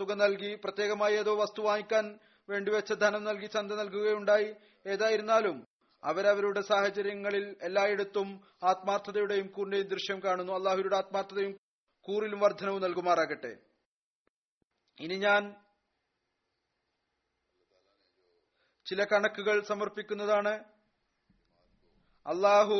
തുക 0.00 0.12
നൽകി 0.12 0.54
പ്രത്യേകമായി 0.54 1.14
ഏതോ 1.14 1.34
വസ്തു 1.34 1.62
വാങ്ങിക്കാൻ 1.62 2.18
വേണ്ടിവെച്ച 2.48 2.92
ധനം 2.92 3.24
നൽകി 3.24 3.46
ചന്ത 3.46 3.72
നൽകുകയുണ്ടായി. 3.72 4.54
ഏതായിരുന്നാലും 4.86 5.66
അവരവരുടെ 6.04 6.60
സാഹചര്യങ്ങളിൽ 6.60 7.44
എല്ലായിടത്തും 7.62 8.28
ആത്മാർത്ഥതയുടെയും 8.70 9.46
കൂറിന്റെയും 9.56 9.88
ദൃശ്യം 9.92 10.18
കാണുന്നു. 10.24 10.52
അള്ളാഹുരുടെ 10.52 10.96
ആത്മാർത്ഥതയും 10.96 11.52
കൂറിലും 12.08 12.40
വർധനവും 12.40 12.82
നൽകുമാറാകട്ടെ. 12.82 13.52
ഇനി 15.00 15.16
ഞാൻ 15.26 15.42
ചില 18.86 19.04
കണക്കുകൾ 19.04 19.56
സമർപ്പിക്കുന്നതാണ്. 19.68 20.54
അള്ളാഹു 22.26 22.78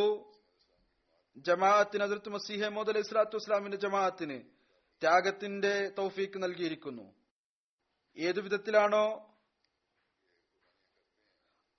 ജമാഅത്തിന് 1.37 2.05
അതിർത്ത് 2.05 2.31
മസിഹ 2.35 2.69
മോദ് 2.75 2.91
അലൈഹി 2.93 3.07
സ്വലാത്തു 3.09 3.37
വസ്സലാമിന്റെ 3.37 3.79
ജമാഅത്തിന് 3.85 4.37
ത്യാഗത്തിന്റെ 5.03 5.73
തൗഫീക്ക് 5.99 6.39
നൽകിയിരിക്കുന്നു. 6.43 7.07
ഏതു 8.17 8.41
വിധത്തിലാണോ 8.41 9.07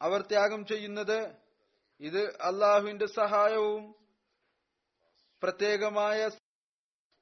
അവർ 0.02 0.22
ത്യാഗം 0.22 0.66
ചെയ്യുന്നത് 0.66 1.36
ഇത് 2.00 2.42
അള്ളാഹുവിന്റെ 2.42 3.06
സഹായവും 3.06 3.96
പ്രത്യേകമായ 5.44 6.30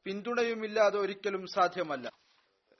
പിന്തുണയുമില്ലാതെ 0.05 0.97
ഒരിക്കലും 0.99 1.47
സാധ്യമല്ല. 1.47 2.11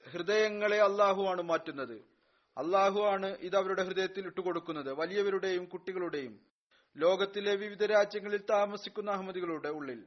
ഹൃദയങ്ങളെ 0.10 0.78
അള്ളാഹുവാണ് 0.82 1.42
മാറ്റുന്നത്. 1.42 2.14
അള്ളാഹുവാണ് 2.58 3.26
ഇത് 3.26 3.56
അവരുടെ 3.56 3.84
ഹൃദയത്തിൽ 3.84 4.26
ഇട്ടുകൊടുക്കുന്നത്. 4.26 4.94
വലിയവരുടെയും 4.94 5.66
കുട്ടികളുടെയും 5.66 6.46
ലോകത്തിലെ 6.98 7.56
വിവിധ 7.56 7.86
രാജ്യങ്ങളിൽ 7.86 8.46
താമസിക്കുന്ന 8.50 9.12
അഹമ്മദികളുടെ 9.12 9.70
ഉള്ളിൽ. 9.70 10.06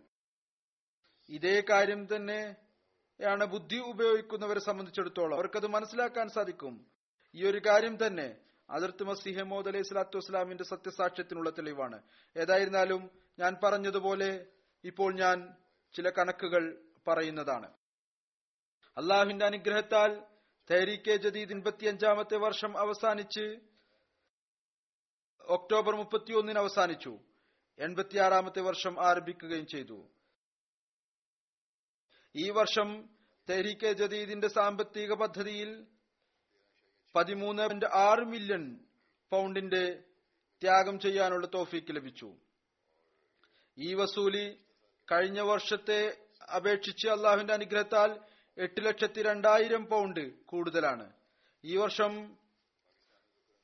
ഇതേ 1.29 1.63
കാര്യം 1.71 2.17
തന്നെയാണ് 2.17 3.45
ബുദ്ധി 3.45 3.77
ഉപയോഗിക്കുന്നവരെ 3.77 4.61
സംബന്ധിച്ചിടത്തോളം 4.61 5.35
അവർക്കത് 5.35 5.67
മനസ്സിലാക്കാൻ 5.67 6.29
സാധിക്കും. 6.29 6.87
ഈ 7.35 7.47
ഒരു 7.47 7.61
കാര്യം 7.67 8.07
തന്നെ 8.07 8.46
അതിർത്ത് 8.71 9.03
മസിഹ 9.03 9.43
മോദ് 9.43 9.69
അലൈഹി 9.69 9.83
സ്വലാത്തു 9.83 10.17
വസ്സലാമിന്റെ 10.17 10.65
സത്യസാക്ഷ്യത്തിനുള്ള 10.65 11.51
തെളിവാണ്. 11.51 12.03
ഏതായിരുന്നാലും 12.37 13.11
ഞാൻ 13.39 13.57
പറഞ്ഞതുപോലെ 13.65 14.47
ഇപ്പോൾ 14.85 15.15
ഞാൻ 15.15 15.57
ചില 15.95 16.11
കണക്കുകൾ 16.11 16.83
പറയുന്നതാണ്. 17.09 17.73
അള്ളാഹുവിന്റെ 18.97 19.47
അനുഗ്രഹത്താൽ 19.47 20.23
തെഹരീക്കെ 20.71 21.17
ജദീദ് 21.17 21.53
എൺപത്തിയഞ്ചാമത്തെ 21.53 22.37
വർഷം 22.37 22.79
അവസാനിച്ച് 22.79 23.61
ഒക്ടോബർ 25.41 25.97
മുപ്പത്തിയൊന്നിന് 25.97 26.59
അവസാനിച്ചു. 26.59 27.19
എൺപത്തിയാറാമത്തെ 27.79 28.61
വർഷം 28.61 29.07
ആരംഭിക്കുകയും 29.07 29.67
ചെയ്തു. 29.67 30.09
ഈ 32.37 32.51
വർഷം 32.51 33.09
തെഹരീക്കെ 33.51 33.93
ജദീദിന്റെ 33.93 34.49
സാമ്പത്തിക 34.49 35.13
പദ്ധതിയിൽ 35.13 35.87
പതിമൂന്ന് 37.17 37.63
പോയിന്റ് 37.63 37.87
ആറ് 37.87 38.19
മില്യൺ 38.19 38.81
പൗണ്ടിന്റെ 39.31 40.03
ത്യാഗം 40.63 41.01
ചെയ്യാനുള്ള 41.01 41.47
തോഫീക്ക് 41.55 41.97
ലഭിച്ചു. 41.97 42.33
ഈ 43.79 43.95
വസൂലി 43.95 44.59
കഴിഞ്ഞ 45.13 45.41
വർഷത്തെ 45.41 46.17
അപേക്ഷിച്ച് 46.57 47.09
അള്ളാഹുവിന്റെ 47.09 47.53
അനുഗ്രഹത്താൽ 47.53 48.21
എട്ട് 48.59 48.85
ലക്ഷത്തി 48.85 49.23
രണ്ടായിരം 49.23 49.87
പൗണ്ട് 49.87 50.45
കൂടുതലാണ്. 50.45 51.13
ഈ 51.65 51.77
വർഷം 51.77 52.37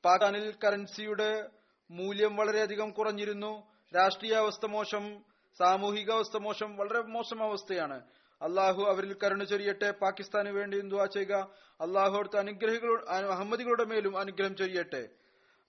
പാകിസ്ഥാനിൽ 0.05 0.55
കറൻസിയുടെ 0.65 1.51
മൂല്യം 1.91 2.37
വളരെയധികം 2.37 2.91
കുറഞ്ഞിരുന്നു. 2.91 3.73
രാഷ്ട്രീയ 3.97 4.35
അവസ്ഥ 4.35 4.67
മോശം 4.67 5.25
സാമൂഹിക 5.59 6.11
അവസ്ഥ 6.11 6.37
മോശം 6.37 6.77
വളരെ 6.77 7.01
മോശം 7.01 7.43
അവസ്ഥയാണ്. 7.43 8.03
അള്ളാഹു 8.43 8.83
അവരിൽ 8.83 9.17
കരുണ 9.23 9.45
ചൊരിയട്ടെ. 9.45 9.91
പാകിസ്ഥാന് 9.91 10.49
വേണ്ടി 10.49 10.81
ദുവാ 10.81 11.05
ചെയ്യുക. 11.05 11.51
അള്ളാഹു 11.81 12.19
അടുത്ത 12.19 12.37
അനുഗ്രഹികളോട് 12.37 13.07
അഹമ്മദികളുടെ 13.07 13.85
മേലും 13.85 14.19
അനുഗ്രഹം 14.19 14.57
ചൊരിയട്ടെ. 14.57 15.09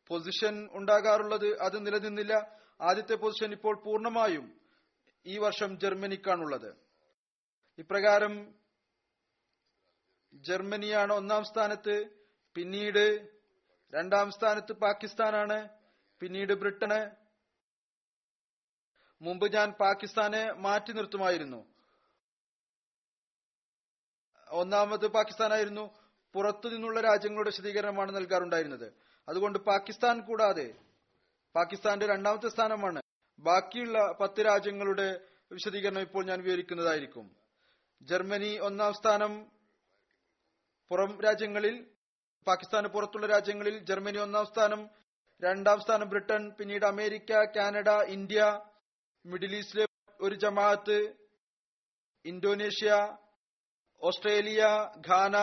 പൊസിഷൻ 0.07 0.69
ഉണ്ടാകാറുള്ളത് 0.71 1.59
അത് 1.59 1.85
നിലനിന്നില്ല. 1.85 2.57
ആദ്യത്തെ 2.81 3.15
പൊസിഷൻ 3.15 3.51
ഇപ്പോൾ 3.51 3.81
പൂർണമായും 3.83 4.61
ഈ 5.25 5.37
വർഷം 5.37 5.79
ജർമ്മനിക്കാണുള്ളത്. 5.79 6.75
ഇപ്രകാരം 7.77 8.55
ജർമ്മനിയാണ് 10.33 11.13
ഒന്നാം 11.13 11.43
സ്ഥാനത്ത് 11.43 12.05
പിന്നീട് 12.55 13.27
രണ്ടാം 13.95 14.31
സ്ഥാനത്ത് 14.31 14.73
പാകിസ്ഥാനാണ് 14.73 15.69
പിന്നീട് 16.19 16.53
ബ്രിട്ടന്. 16.53 17.23
മുമ്പ് 19.21 19.53
ഞാൻ 19.53 19.71
പാകിസ്ഥാനെ 19.71 20.51
മാറ്റി 20.51 20.91
നിർത്തുമായിരുന്നു. 20.91 21.72
ഒന്നാമത് 24.61 25.05
പാകിസ്ഥാനായിരുന്നു. 25.07 25.85
പുറത്തു 26.35 26.67
നിന്നുള്ള 26.67 26.99
രാജ്യങ്ങളുടെ 27.01 27.49
വിശദീകരണമാണ് 27.49 28.11
നൽകാറുണ്ടായിരുന്നത്. 28.15 28.87
അതുകൊണ്ട് 29.27 29.57
പാകിസ്ഥാൻ 29.59 30.15
കൂടാതെ 30.19 30.67
പാകിസ്ഥാന്റെ 31.55 32.05
രണ്ടാമത്തെ 32.07 32.49
സ്ഥാനമാണ്. 32.49 32.99
ബാക്കിയുള്ള 33.39 33.97
പത്ത് 34.21 34.41
രാജ്യങ്ങളുടെ 34.45 35.07
വിശദീകരണം 35.51 36.01
ഇപ്പോൾ 36.01 36.23
ഞാൻ 36.25 36.39
വിവരിക്കുന്നതായിരിക്കും. 36.41 37.25
ജർമ്മനി 38.01 38.51
ഒന്നാം 38.67 38.93
സ്ഥാനം 38.93 39.33
പുറം 40.91 41.11
രാജ്യങ്ങളിൽ 41.21 41.75
പാകിസ്ഥാന് 42.47 42.87
പുറത്തുള്ള 42.87 43.27
രാജ്യങ്ങളിൽ 43.27 43.75
ജർമ്മനി 43.89 44.17
ഒന്നാം 44.17 44.45
സ്ഥാനം 44.45 44.81
രണ്ടാം 45.41 45.79
സ്ഥാനം 45.81 46.07
ബ്രിട്ടൻ 46.09 46.41
പിന്നീട് 46.57 46.85
അമേരിക്ക 46.85 47.31
കാനഡ 47.55 47.89
ഇന്ത്യ 48.07 48.41
മിഡിൽ 49.25 49.53
ഈസ്റ്റിലെ 49.55 49.85
ഒരു 50.19 50.35
ജമാഅത്ത് 50.35 50.97
ഇന്തോനേഷ്യ 52.25 52.91
ഓസ്ട്രേലിയ 54.03 54.63
ഘാന 55.07 55.37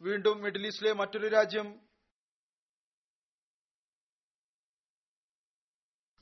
വീണ്ടും 0.00 0.42
മിഡിൽ 0.42 0.66
ഈസ്റ്റിലെ 0.66 0.92
മറ്റൊരു 0.92 1.28
രാജ്യം. 1.28 1.88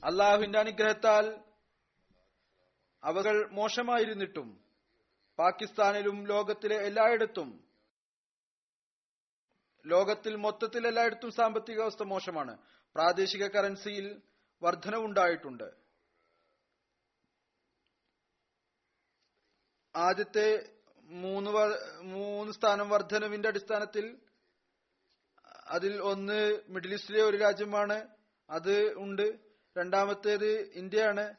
അള്ളാഹുവിന്റെ 0.04 0.58
അനുഗ്രഹത്താൽ 0.58 1.44
അവകൾ 3.04 3.50
മോശമായിരുന്നിട്ടും 3.50 4.64
പാകിസ്ഥാനിലും 5.38 6.26
ലോകത്തിലെ 6.26 6.76
എല്ലായിടത്തും 6.76 7.64
ലോകത്തിൽ 9.86 10.36
മൊത്തത്തിൽ 10.36 10.86
എല്ലായിടത്തും 10.86 11.30
സാമ്പത്തിക 11.30 11.82
അവസ്ഥ 11.82 12.02
മോശമാണ്. 12.02 12.58
പ്രാദേശിക 12.94 13.46
കറൻസിയിൽ 13.46 14.22
വർധനവുണ്ടായിട്ടുണ്ട്. 14.62 15.68
ആദ്യത്തെ 19.96 20.73
മൂന്ന് 21.04 21.50
മൂന്ന് 22.02 22.52
സ്ഥാനം 22.52 22.90
വർധനവിന്റെ 22.90 23.48
അടിസ്ഥാനത്തിൽ 23.48 24.18
അതിൽ 25.66 26.00
ഒന്ന് 26.02 26.60
മിഡിൽ 26.68 26.92
ഈസ്റ്റിലെ 26.92 27.22
ഒരു 27.22 27.36
രാജ്യമാണ്. 27.36 28.08
അത് 28.50 28.98
ഉണ്ട്. 28.98 29.38
രണ്ടാമത്തേത് 29.78 30.60
ഇന്ത്യയാണ്. 30.60 31.34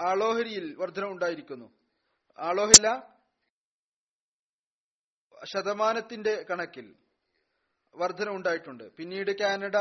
ആളോഹരിയിൽ 0.00 0.74
വർധന 0.76 1.04
ഉണ്ടായിരിക്കുന്നു. 1.04 1.72
ആളോഹില 2.38 3.02
ശതമാനത്തിന്റെ 5.44 6.46
കണക്കിൽ 6.50 6.96
വർധന 7.94 8.28
ഉണ്ടായിട്ടുണ്ട്. 8.28 8.84
പിന്നീട് 8.84 9.38
Canada 9.38 9.76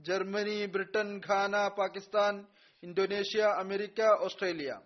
Germany 0.00 0.66
Britain 0.66 1.20
Ghana 1.28 1.68
Pakistan 1.68 2.46
Indonesia 2.82 3.42
America 3.42 4.00
Australia. 4.00 4.80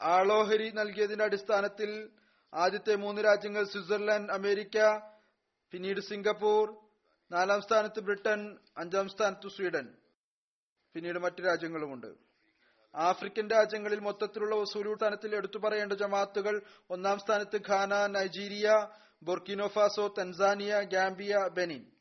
ആളോഹരി 0.00 0.70
നൽകിയതിന്റെ 0.70 1.24
അടിസ്ഥാനത്തിൽ 1.24 2.10
ആദ്യത്തെ 2.54 2.94
മൂന്ന് 2.96 3.22
രാജ്യങ്ങൾ 3.24 3.64
സ്വിറ്റ്സർലൻഡ് 3.64 4.32
അമേരിക്ക 4.32 4.98
പിന്നീട് 5.70 6.00
സിംഗപ്പൂർ 6.00 6.76
നാലാം 7.30 7.62
സ്ഥാനത്ത് 7.62 8.00
ബ്രിട്ടൻ 8.00 8.58
അഞ്ചാം 8.76 9.08
സ്ഥാനത്ത് 9.08 9.48
സ്വീഡൻ. 9.48 9.94
പിന്നീട് 10.94 11.18
മറ്റു 11.18 11.42
രാജ്യങ്ങളുമുണ്ട്. 11.42 12.06
ആഫ്രിക്കൻ 12.94 13.50
രാജ്യങ്ങളിൽ 13.50 14.00
മൊത്തത്തിലുള്ള 14.00 14.54
വസൂലു 14.54 14.94
സ്ഥാനത്തിൽ 14.94 15.34
എടുത്തു 15.34 15.58
പറയേണ്ട 15.58 15.92
ജമാഅത്തുകൾ 15.92 16.62
ഒന്നാം 16.90 17.18
സ്ഥാനത്ത് 17.18 17.60
Ghana 17.68 18.06
Nigeria 18.06 18.86
Burkina Faso 19.22 20.14
Tanzania 20.18 20.80
Gambia 20.80 21.36
Benin. 21.52 21.92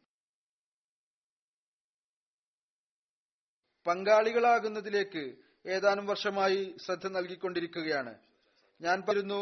പങ്കാളികളാകുന്നതിലേക്ക് 3.86 5.45
ഏതാനും 5.66 6.06
വർഷമായി 6.12 6.62
ശ്രദ്ധ 6.84 7.08
നൽകിക്കൊണ്ടിരിക്കുകയാണ്. 7.18 8.14
ഞാൻ 8.82 8.98
പറയുന്നു 9.08 9.42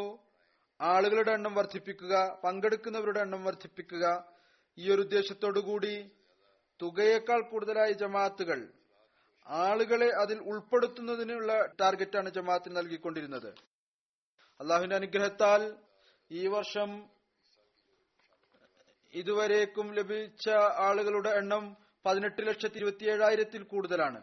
ആളുകളുടെ 0.80 1.32
എണ്ണം 1.38 1.54
വർദ്ധിപ്പിക്കുക 1.60 2.14
പങ്കെടുക്കുന്നവരുടെ 2.44 3.20
എണ്ണം 3.26 3.42
വർദ്ധിപ്പിക്കുക 3.48 4.06
ഈ 4.78 4.86
ഒരു 4.94 5.02
ഉദ്ദേശത്തോടുകൂടി 5.08 5.96
തുകയേക്കാൾ 6.80 7.42
കൂടുതലായ 7.52 7.92
ജമാഅത്തുകൾ 8.02 8.60
ആളുകളെ 9.46 10.10
അതിൽ 10.24 10.38
ഉൾപ്പെടുത്തുന്നതിനുള്ള 10.52 11.52
ടാർഗറ്റാണ് 11.80 12.30
ജമാഅത്തിന് 12.38 12.76
നൽകിക്കൊണ്ടിരുന്നത്. 12.78 13.50
അള്ളാഹുവിന്റെ 14.60 14.98
അനുഗ്രഹത്താൽ 15.00 15.62
ഈ 16.32 16.44
വർഷം 16.56 16.90
ഇതുവരേക്കും 19.14 19.88
ലഭിച്ച 19.98 20.46
ആളുകളുടെ 20.88 21.32
എണ്ണം 21.40 21.64
പതിനെട്ട് 22.06 22.42
ലക്ഷത്തി 22.50 22.78
ഇരുപത്തിയേഴായിരത്തിൽ 22.82 23.62
കൂടുതലാണ്. 23.74 24.22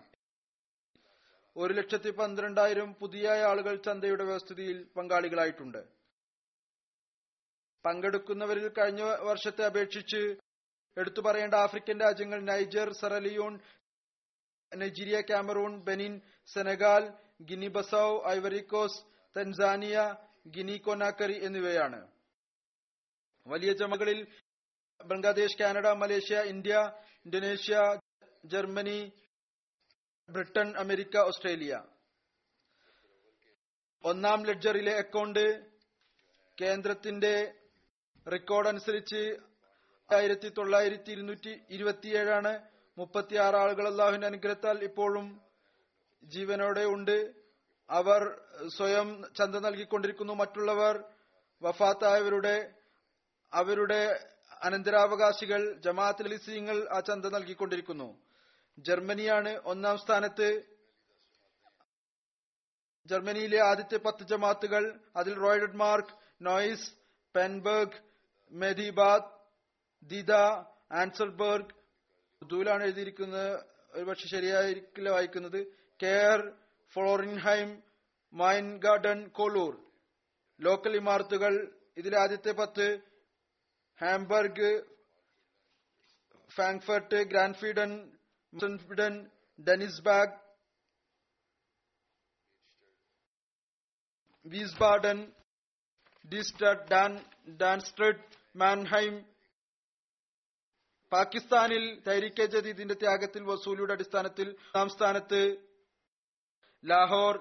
ഒരു 1.57 1.73
ലക്ഷത്തി 1.73 2.11
പന്ത്രണ്ടായിരം 2.11 2.91
പുതിയ 3.01 3.29
ആളുകൾ 3.51 3.75
ചന്തയുടെ 3.77 4.25
വ്യവസ്ഥിതിയിൽ 4.25 4.79
പങ്കാളികളായിട്ടുണ്ട്. 4.97 5.81
പങ്കെടുക്കുന്നവരിൽ 7.85 8.69
കഴിഞ്ഞ 8.69 9.03
വർഷത്തെ 9.03 9.65
അപേക്ഷിച്ച് 9.65 10.23
എടുത്തു 10.97 11.21
പറയേണ്ട 11.21 11.55
ആഫ്രിക്കൻ 11.55 12.01
രാജ്യങ്ങൾ 12.01 12.41
Niger 12.41 12.89
Sierra Leone 12.93 13.55
Nigeria 14.73 15.21
Cameroon 15.31 15.73
Benin 15.83 16.15
Senegal 16.55 17.05
Guinea 17.43 17.69
Ivory Coast 18.29 19.01
Tanzania 19.37 19.99
Guinea 20.49 20.77
Conakry 20.79 21.37
എന്നിവയാണ്. 21.47 22.01
വലിയ 23.47 23.73
ജമകളിൽ 23.73 24.21
Bangladesh 25.01 25.59
Canada 25.61 25.87
Malaysia 26.03 26.39
India 26.53 26.75
Indonesia 27.27 27.77
Germany 28.45 28.99
Britain 30.33 30.69
America 30.77 31.19
Australia. 31.19 31.75
ഒന്നാം 34.05 34.43
ലെഡ്ജറിലെ 34.47 34.93
അക്കൗണ്ട് 34.99 35.45
കേന്ദ്രത്തിന്റെ 36.59 37.55
റെക്കോർഡ് 38.27 38.69
അനുസരിച്ച് 38.69 39.23
ആയിരത്തി 40.11 40.49
തൊള്ളായിരത്തി 40.49 41.11
ഇരുന്നൂറ്റി 41.11 41.53
ഇരുപത്തിയേഴാണ് 41.71 42.53
മുപ്പത്തിയാറ് 42.99 43.55
ആളുകൾ 43.55 43.89
അള്ളാഹുവിന്റെ 43.89 44.27
അനുഗ്രഹത്താൽ 44.27 44.85
ഇപ്പോഴും 44.85 45.27
ജീവനോടെ 46.25 46.85
ഉണ്ട്. 46.85 47.17
അവർ 47.91 48.23
സ്വയം 48.77 49.09
ചന്ത 49.37 49.57
നൽകിക്കൊണ്ടിരിക്കുന്നു. 49.57 50.33
മറ്റുള്ളവർ 50.33 51.05
വഫാത്തായവരുടെ 51.63 52.57
അവരുടെ 53.53 54.03
അനന്തരാവകാശികൾ 54.63 55.61
ജമാഅത്ത് 55.81 56.31
ലിസീങ്ങൾ 56.31 56.89
ആ 56.97 57.01
ചന്ത 57.01 57.27
നൽകിക്കൊണ്ടിരിക്കുന്നു. 57.27 58.09
ജർമ്മനിയാണ് 58.81 59.57
ഒന്നാം 59.65 59.99
സ്ഥാനത്ത്. 59.99 60.63
ജർമ്മനിയിലെ 63.07 63.61
ആദ്യത്തെ 63.61 63.97
പത്ത് 63.97 64.27
ജമാത്തുകൾ 64.27 65.01
അതിൽ 65.17 65.35
റോയ്ഡ് 65.35 65.77
മാർക്ക് 65.77 66.09
നോയിസ് 66.43 66.93
പെൻബർഗ് 67.37 68.03
മെദിബാദ് 68.51 69.25
ദിദ 70.03 70.33
ആൻസർബർഗ് 70.93 71.75
ഉർദുവിലാണ് 72.43 72.83
എഴുതിയിരിക്കുന്നത്. 72.83 73.65
ഒരുപക്ഷെ 73.93 74.27
ശരിയായിരിക്കില്ല 74.27 75.11
വായിക്കുന്നത്. 75.11 75.67
കെയർ 76.03 76.53
ഫ്ലോറിൻഹൈം 76.93 77.83
മൈൻ 78.33 78.79
ഗാർഡൻ 78.79 79.29
കോളൂർ. 79.29 79.93
ലോക്കൽ 80.61 80.97
ഇമാർത്തുകൾ 80.97 81.75
ഇതിലെ 81.97 82.19
ആദ്യത്തെ 82.19 82.53
പത്ത്. 82.53 83.01
ഹാംബർഗ് 84.01 84.85
ഫ്രാങ്ക്ഫർട്ട് 86.51 87.15
ഗ്രാൻഫീഡൻ 87.15 88.20
ഫിഡൻ 88.79 89.15
ഡെനിസ്ബാഗ് 89.59 90.37
വീസ്ബാഡൻ 94.47 95.19
ഡിസ്റ്റർ 96.25 96.73
ഡാൻ 96.89 97.13
ഡാൻസ്ട്രഡ് 97.61 98.25
മാൻഹൈം 98.57 99.17
പാകിസ്ഥാനിൽ 101.13 101.85
തൈരിക്കെ 102.07 102.45
ജദീദിന്റെ 102.47 102.95
ത്യാഗത്തിൽ 102.95 103.43
വസൂലിയുടെ 103.43 103.93
അടിസ്ഥാനത്തിൽ 103.93 104.49
ഒന്നാം 104.65 104.91
ലാഹോർ 106.85 107.37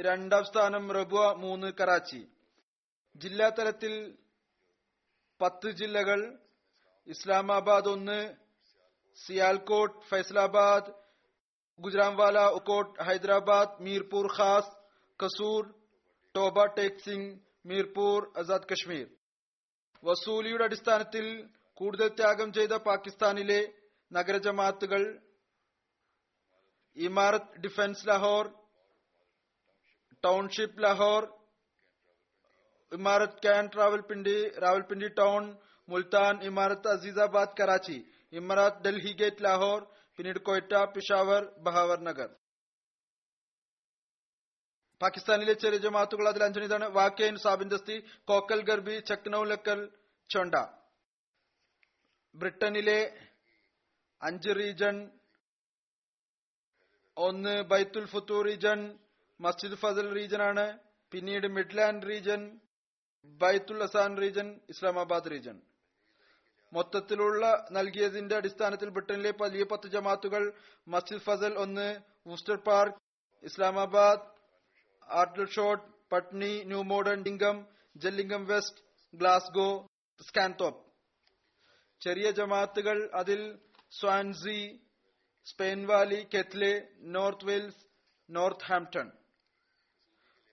രണ്ടാം 0.00 0.44
സ്ഥാനം 0.44 0.84
റബുവ 0.92 1.22
മൂന്ന് 1.34 1.68
കറാച്ചി. 1.72 2.20
ജില്ലാ 3.16 3.48
തലത്തിൽ 3.48 3.94
പത്ത് 5.40 5.68
ജില്ലകൾ 5.70 6.20
ഇസ്ലാമാബാദ് 7.06 7.88
ഒന്ന് 7.88 8.20
സിയാൽകോട്ട് 9.17 9.99
ഫൈസലാബാദ് 10.09 10.91
ഗുജറാംവാല 11.79 12.39
ഉക്കോട്ട് 12.57 12.95
ഹൈദരാബാദ് 13.03 13.77
മീർപൂർ 13.81 14.27
ഖാസ് 14.37 14.71
കസൂർ 15.19 15.63
ടോബ 16.35 16.65
ടേക് 16.77 17.03
സിംഗ് 17.05 17.31
മീർപൂർ 17.65 18.19
ആസാദ് 18.37 18.69
കശ്മീർ 18.71 19.05
വസൂലിയുടെ 20.03 20.63
അടിസ്ഥാനത്തിൽ 20.63 21.25
കൂടുതൽ 21.77 22.09
ത്യാഗം 22.17 22.49
ചെയ്ത 22.53 22.73
പാകിസ്ഥാനിലെ 22.85 23.61
നഗരജമാത്തുകൾ 24.11 25.03
ഇമാരത്ത് 26.97 27.59
defence 27.61 28.07
Lahore 28.07 28.45
township 30.23 30.83
Lahore 30.83 31.23
ഇമാരത്ത് 32.91 33.41
can 33.41 33.65
Rawalpindi 33.77 34.35
Rawalpindi 34.57 35.07
town 35.17 35.43
Multan 35.87 36.35
ഇമാരത്ത് 36.43 36.89
Azizabad 36.89 37.57
Karachi 37.59 37.97
ഇമാരത്ത് 38.32 38.82
Delhi 38.84 39.12
gate 39.20 39.44
Lahore 39.44 39.80
പിന്നീട് 40.16 40.38
കൊയ്റ്റ 40.38 40.72
പിഷാവർ 40.94 41.42
ബഹാവർ 41.66 41.98
നഗർ. 42.08 42.30
പാകിസ്ഥാനിലെ 45.00 45.52
ചെറിയ 45.52 45.78
ജമാത്തുകൾ 45.78 46.28
അതിൽ 46.28 46.42
അഞ്ചനിതാണ് 46.44 46.86
വാക്കേൻ 46.88 47.36
സാബിന്ദസ്തി 47.36 47.96
കോക്കൽ 48.30 48.60
ഗർബി 48.68 48.96
ചക്നൌലക്കൽ 49.10 49.80
ചൊണ്ട. 50.30 50.54
ബ്രിട്ടനിലെ 52.34 53.00
അഞ്ച് 54.22 54.52
റീജൺ 54.60 54.96
ഒന്ന് 57.16 57.54
Baitul 57.62 58.06
Futuh 58.06 58.42
region 58.46 58.80
Masjid 59.40 59.78
Fazl 59.82 60.08
region 60.18 60.42
ആണ് 60.42 60.66
പിന്നീട് 61.12 61.46
Midland 61.46 62.06
region 62.08 62.42
Baitul 63.40 63.82
Ehsan 63.82 64.12
region 64.22 64.48
Islamabad 64.68 65.30
region 65.30 65.56
മൊത്തത്തിലുള്ള 66.72 67.44
നൽകിയതിന്റെ 67.70 68.34
അടിസ്ഥാനത്തിൽ 68.36 68.88
ബ്രിട്ടനിലെ 68.88 69.32
വലിയ 69.40 69.64
പത്ത് 69.64 69.88
ജമാത്തുകൾ 69.88 70.42
മസ്ജിദ് 70.86 71.24
ഫസൽ 71.26 71.54
ഒന്ന് 71.64 71.88
Worcester 72.26 72.56
Park 72.68 73.00
Islamabad 73.42 74.26
Aldershot 75.08 75.86
Putney 76.12 76.52
New 76.64 76.82
Malden 76.82 77.20
ഡിംഗം 77.22 77.56
ജെല്ലിംഗം 77.96 78.42
West 78.46 78.82
Glasgow 79.14 79.68
Scunthorpe. 80.20 80.80
ചെറിയ 82.02 82.28
ജമാത്തുകൾ 82.30 82.98
അതിൽ 83.14 83.40
Swansea 83.92 84.60
Spen 85.46 85.80
Valley 85.86 86.20
Keighley 86.34 86.72
North 87.16 87.46
Wales 87.48 87.82
Northampton 88.64 89.08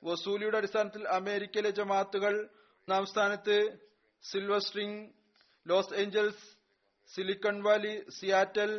വസൂലിയുടെ 0.03 0.57
അടിസ്ഥാനത്തിൽ 0.57 1.03
അമേരിക്കയിലെ 1.17 1.71
ജമാത്തുകൾ 1.79 2.33
ഒന്നാം 2.87 3.05
സ്ഥാനത്ത് 3.11 3.57
Silver 4.23 4.59
Spring 4.59 5.01
Los 5.65 5.93
Angeles 5.93 6.45
Silicon 7.09 7.57
Valley 7.63 7.93
Seattle 8.09 8.71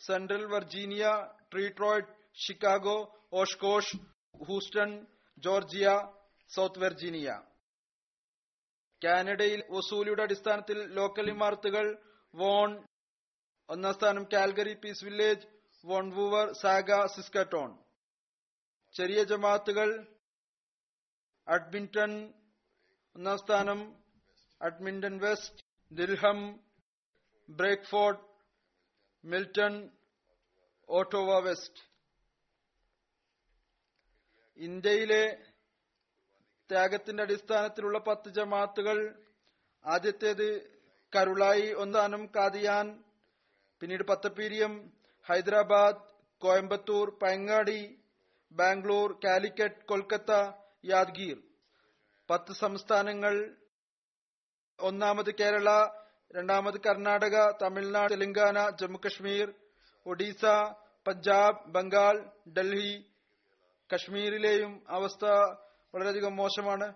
Central 0.00 0.44
Virginia 0.46 1.04
Detroit 1.52 2.12
Chicago 2.38 2.98
Oshkosh 3.32 3.96
Houston 4.40 4.90
Georgia 5.38 5.88
South 6.50 6.80
Virginia. 6.80 7.28
കാനഡയിൽ 9.02 9.60
വസൂലിയുടെ 9.70 10.22
അടിസ്ഥാനത്തിൽ 10.22 10.78
ലോക്കൽ 10.94 11.28
ഇമാർത്തുകൾ 11.30 11.86
വോൺ 12.34 12.70
ഒന്നാം 13.68 13.94
സ്ഥാനം 13.94 14.24
കാൽഗറി 14.32 14.74
പീസ് 14.74 15.04
വില്ലേജ് 15.04 15.46
വോൺവൂവർ 15.84 16.46
സാഗ 16.52 17.06
സിസ്കട്ടോൺ 17.06 17.70
ചെറിയ 18.94 19.22
ജമാഅത്തുകൾ 19.24 19.88
അഡ്മിന്റൺ 21.46 22.12
ഒന്നാം 23.16 23.38
സ്ഥാനം 23.38 23.80
Edmonton 24.60 25.16
West 25.18 25.62
Durham 25.92 26.38
Bradford 27.48 28.22
Milton 29.24 29.74
Ottawa 30.88 31.38
West. 31.38 31.82
ഇന്ത്യയിലെ 34.56 35.24
ത്യാഗത്തിന്റെ 36.70 37.22
അടിസ്ഥാനത്തിലുള്ള 37.22 37.98
പത്ത് 37.98 38.28
ജമാത്തുകൾ 38.28 38.98
ആദ്യത്തേത് 39.84 40.48
കരുളായി 41.12 41.72
ഒന്നാനും 41.72 42.30
കാദിയാൻ 42.36 43.04
പിന്നീട് 43.80 44.04
പത്തപ്പീരിയം 44.04 44.74
ഹൈദരാബാദ് 45.26 46.02
കോയമ്പത്തൂർ 46.42 47.18
പയങ്ങാടി 47.22 47.80
ബാംഗ്ലൂർ 48.52 49.20
കാലിക്കറ്റ് 49.24 49.84
കൊൽക്കത്ത 49.84 50.30
യാദ്ഗീർ. 50.84 51.38
പത്ത് 52.30 52.52
സംസ്ഥാനങ്ങൾ 52.52 53.34
ഒന്നാമത് 54.78 55.30
കേരള 55.40 55.70
രണ്ടാമത് 56.36 56.78
കർണാടക 56.84 57.36
തമിഴ്നാട് 57.62 58.12
തെലങ്കാന 58.12 58.58
ജമ്മുകശ്മീർ 58.80 59.48
ഒഡീസ 60.06 60.44
പഞ്ചാബ് 61.06 61.60
ബംഗാൾ 61.74 62.16
ഡൽഹി. 62.56 62.92
കശ്മീരിലെയും 63.90 64.72
അവസ്ഥ 64.96 65.24
വളരെയധികം 65.94 66.34
മോശമാണ്. 66.40 66.86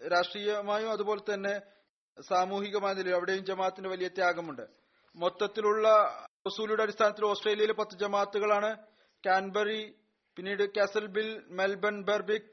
രാഷ്ട്രീയമായും 0.00 0.90
അതുപോലെ 0.90 1.22
തന്നെ 1.28 1.54
സാമൂഹികമായ 2.16 2.92
നിലയിൽ 2.94 3.16
അവിടെയും 3.18 3.44
ജമാഅത്തിന് 3.50 3.88
വലിയ 3.92 4.08
ത്യാഗമുണ്ട്. 4.16 4.64
മൊത്തത്തിലുള്ള 5.16 5.86
വസൂലിയുടെ 6.46 6.84
അടിസ്ഥാനത്തിൽ 6.86 7.24
ഓസ്ട്രേലിയയിലെ 7.24 7.76
പത്ത് 7.80 7.98
ജമാഅത്തുകളാണ്. 8.02 8.70
കാൻബറി 9.24 9.82
പിന്നീട് 10.36 10.64
Castle 10.76 11.06
Hill 11.16 11.30
Melbourne 11.58 11.96
Berwick 12.08 12.50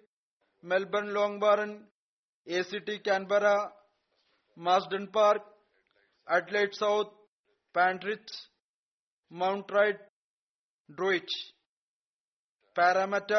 Melbourne 0.63 1.05
Langwarrin 1.17 1.71
A 2.47 2.61
C 2.69 2.79
T 2.87 2.95
Canberra 3.07 3.45
Marsden 4.59 5.05
Park 5.15 5.49
Adelaide 6.27 6.79
South 6.81 7.15
Penrith 7.75 8.37
Mount 9.31 9.73
right 9.77 10.05
Druitt 10.89 11.39
Parramatta 12.75 13.33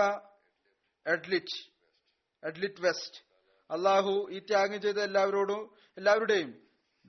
Adelaide 1.07 1.59
Adelaide 2.43 2.83
West 2.87 3.19
അള്ളാഹു 3.71 4.15
ഈ 4.37 4.39
ത്യാഗം 4.41 4.81
ചെയ്ത 4.83 5.01
എല്ലാവരോടും 5.09 5.63
എല്ലാവരുടെയും 5.97 6.51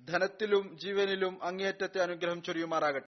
ധനത്തിലും 0.07 0.65
ജീവനിലും 0.83 1.33
അങ്ങേയറ്റത്തെ 1.43 1.99
അനുഗ്രഹം 1.99 2.39
ചൊരിയുമാറാകട്ടെ. 2.43 3.07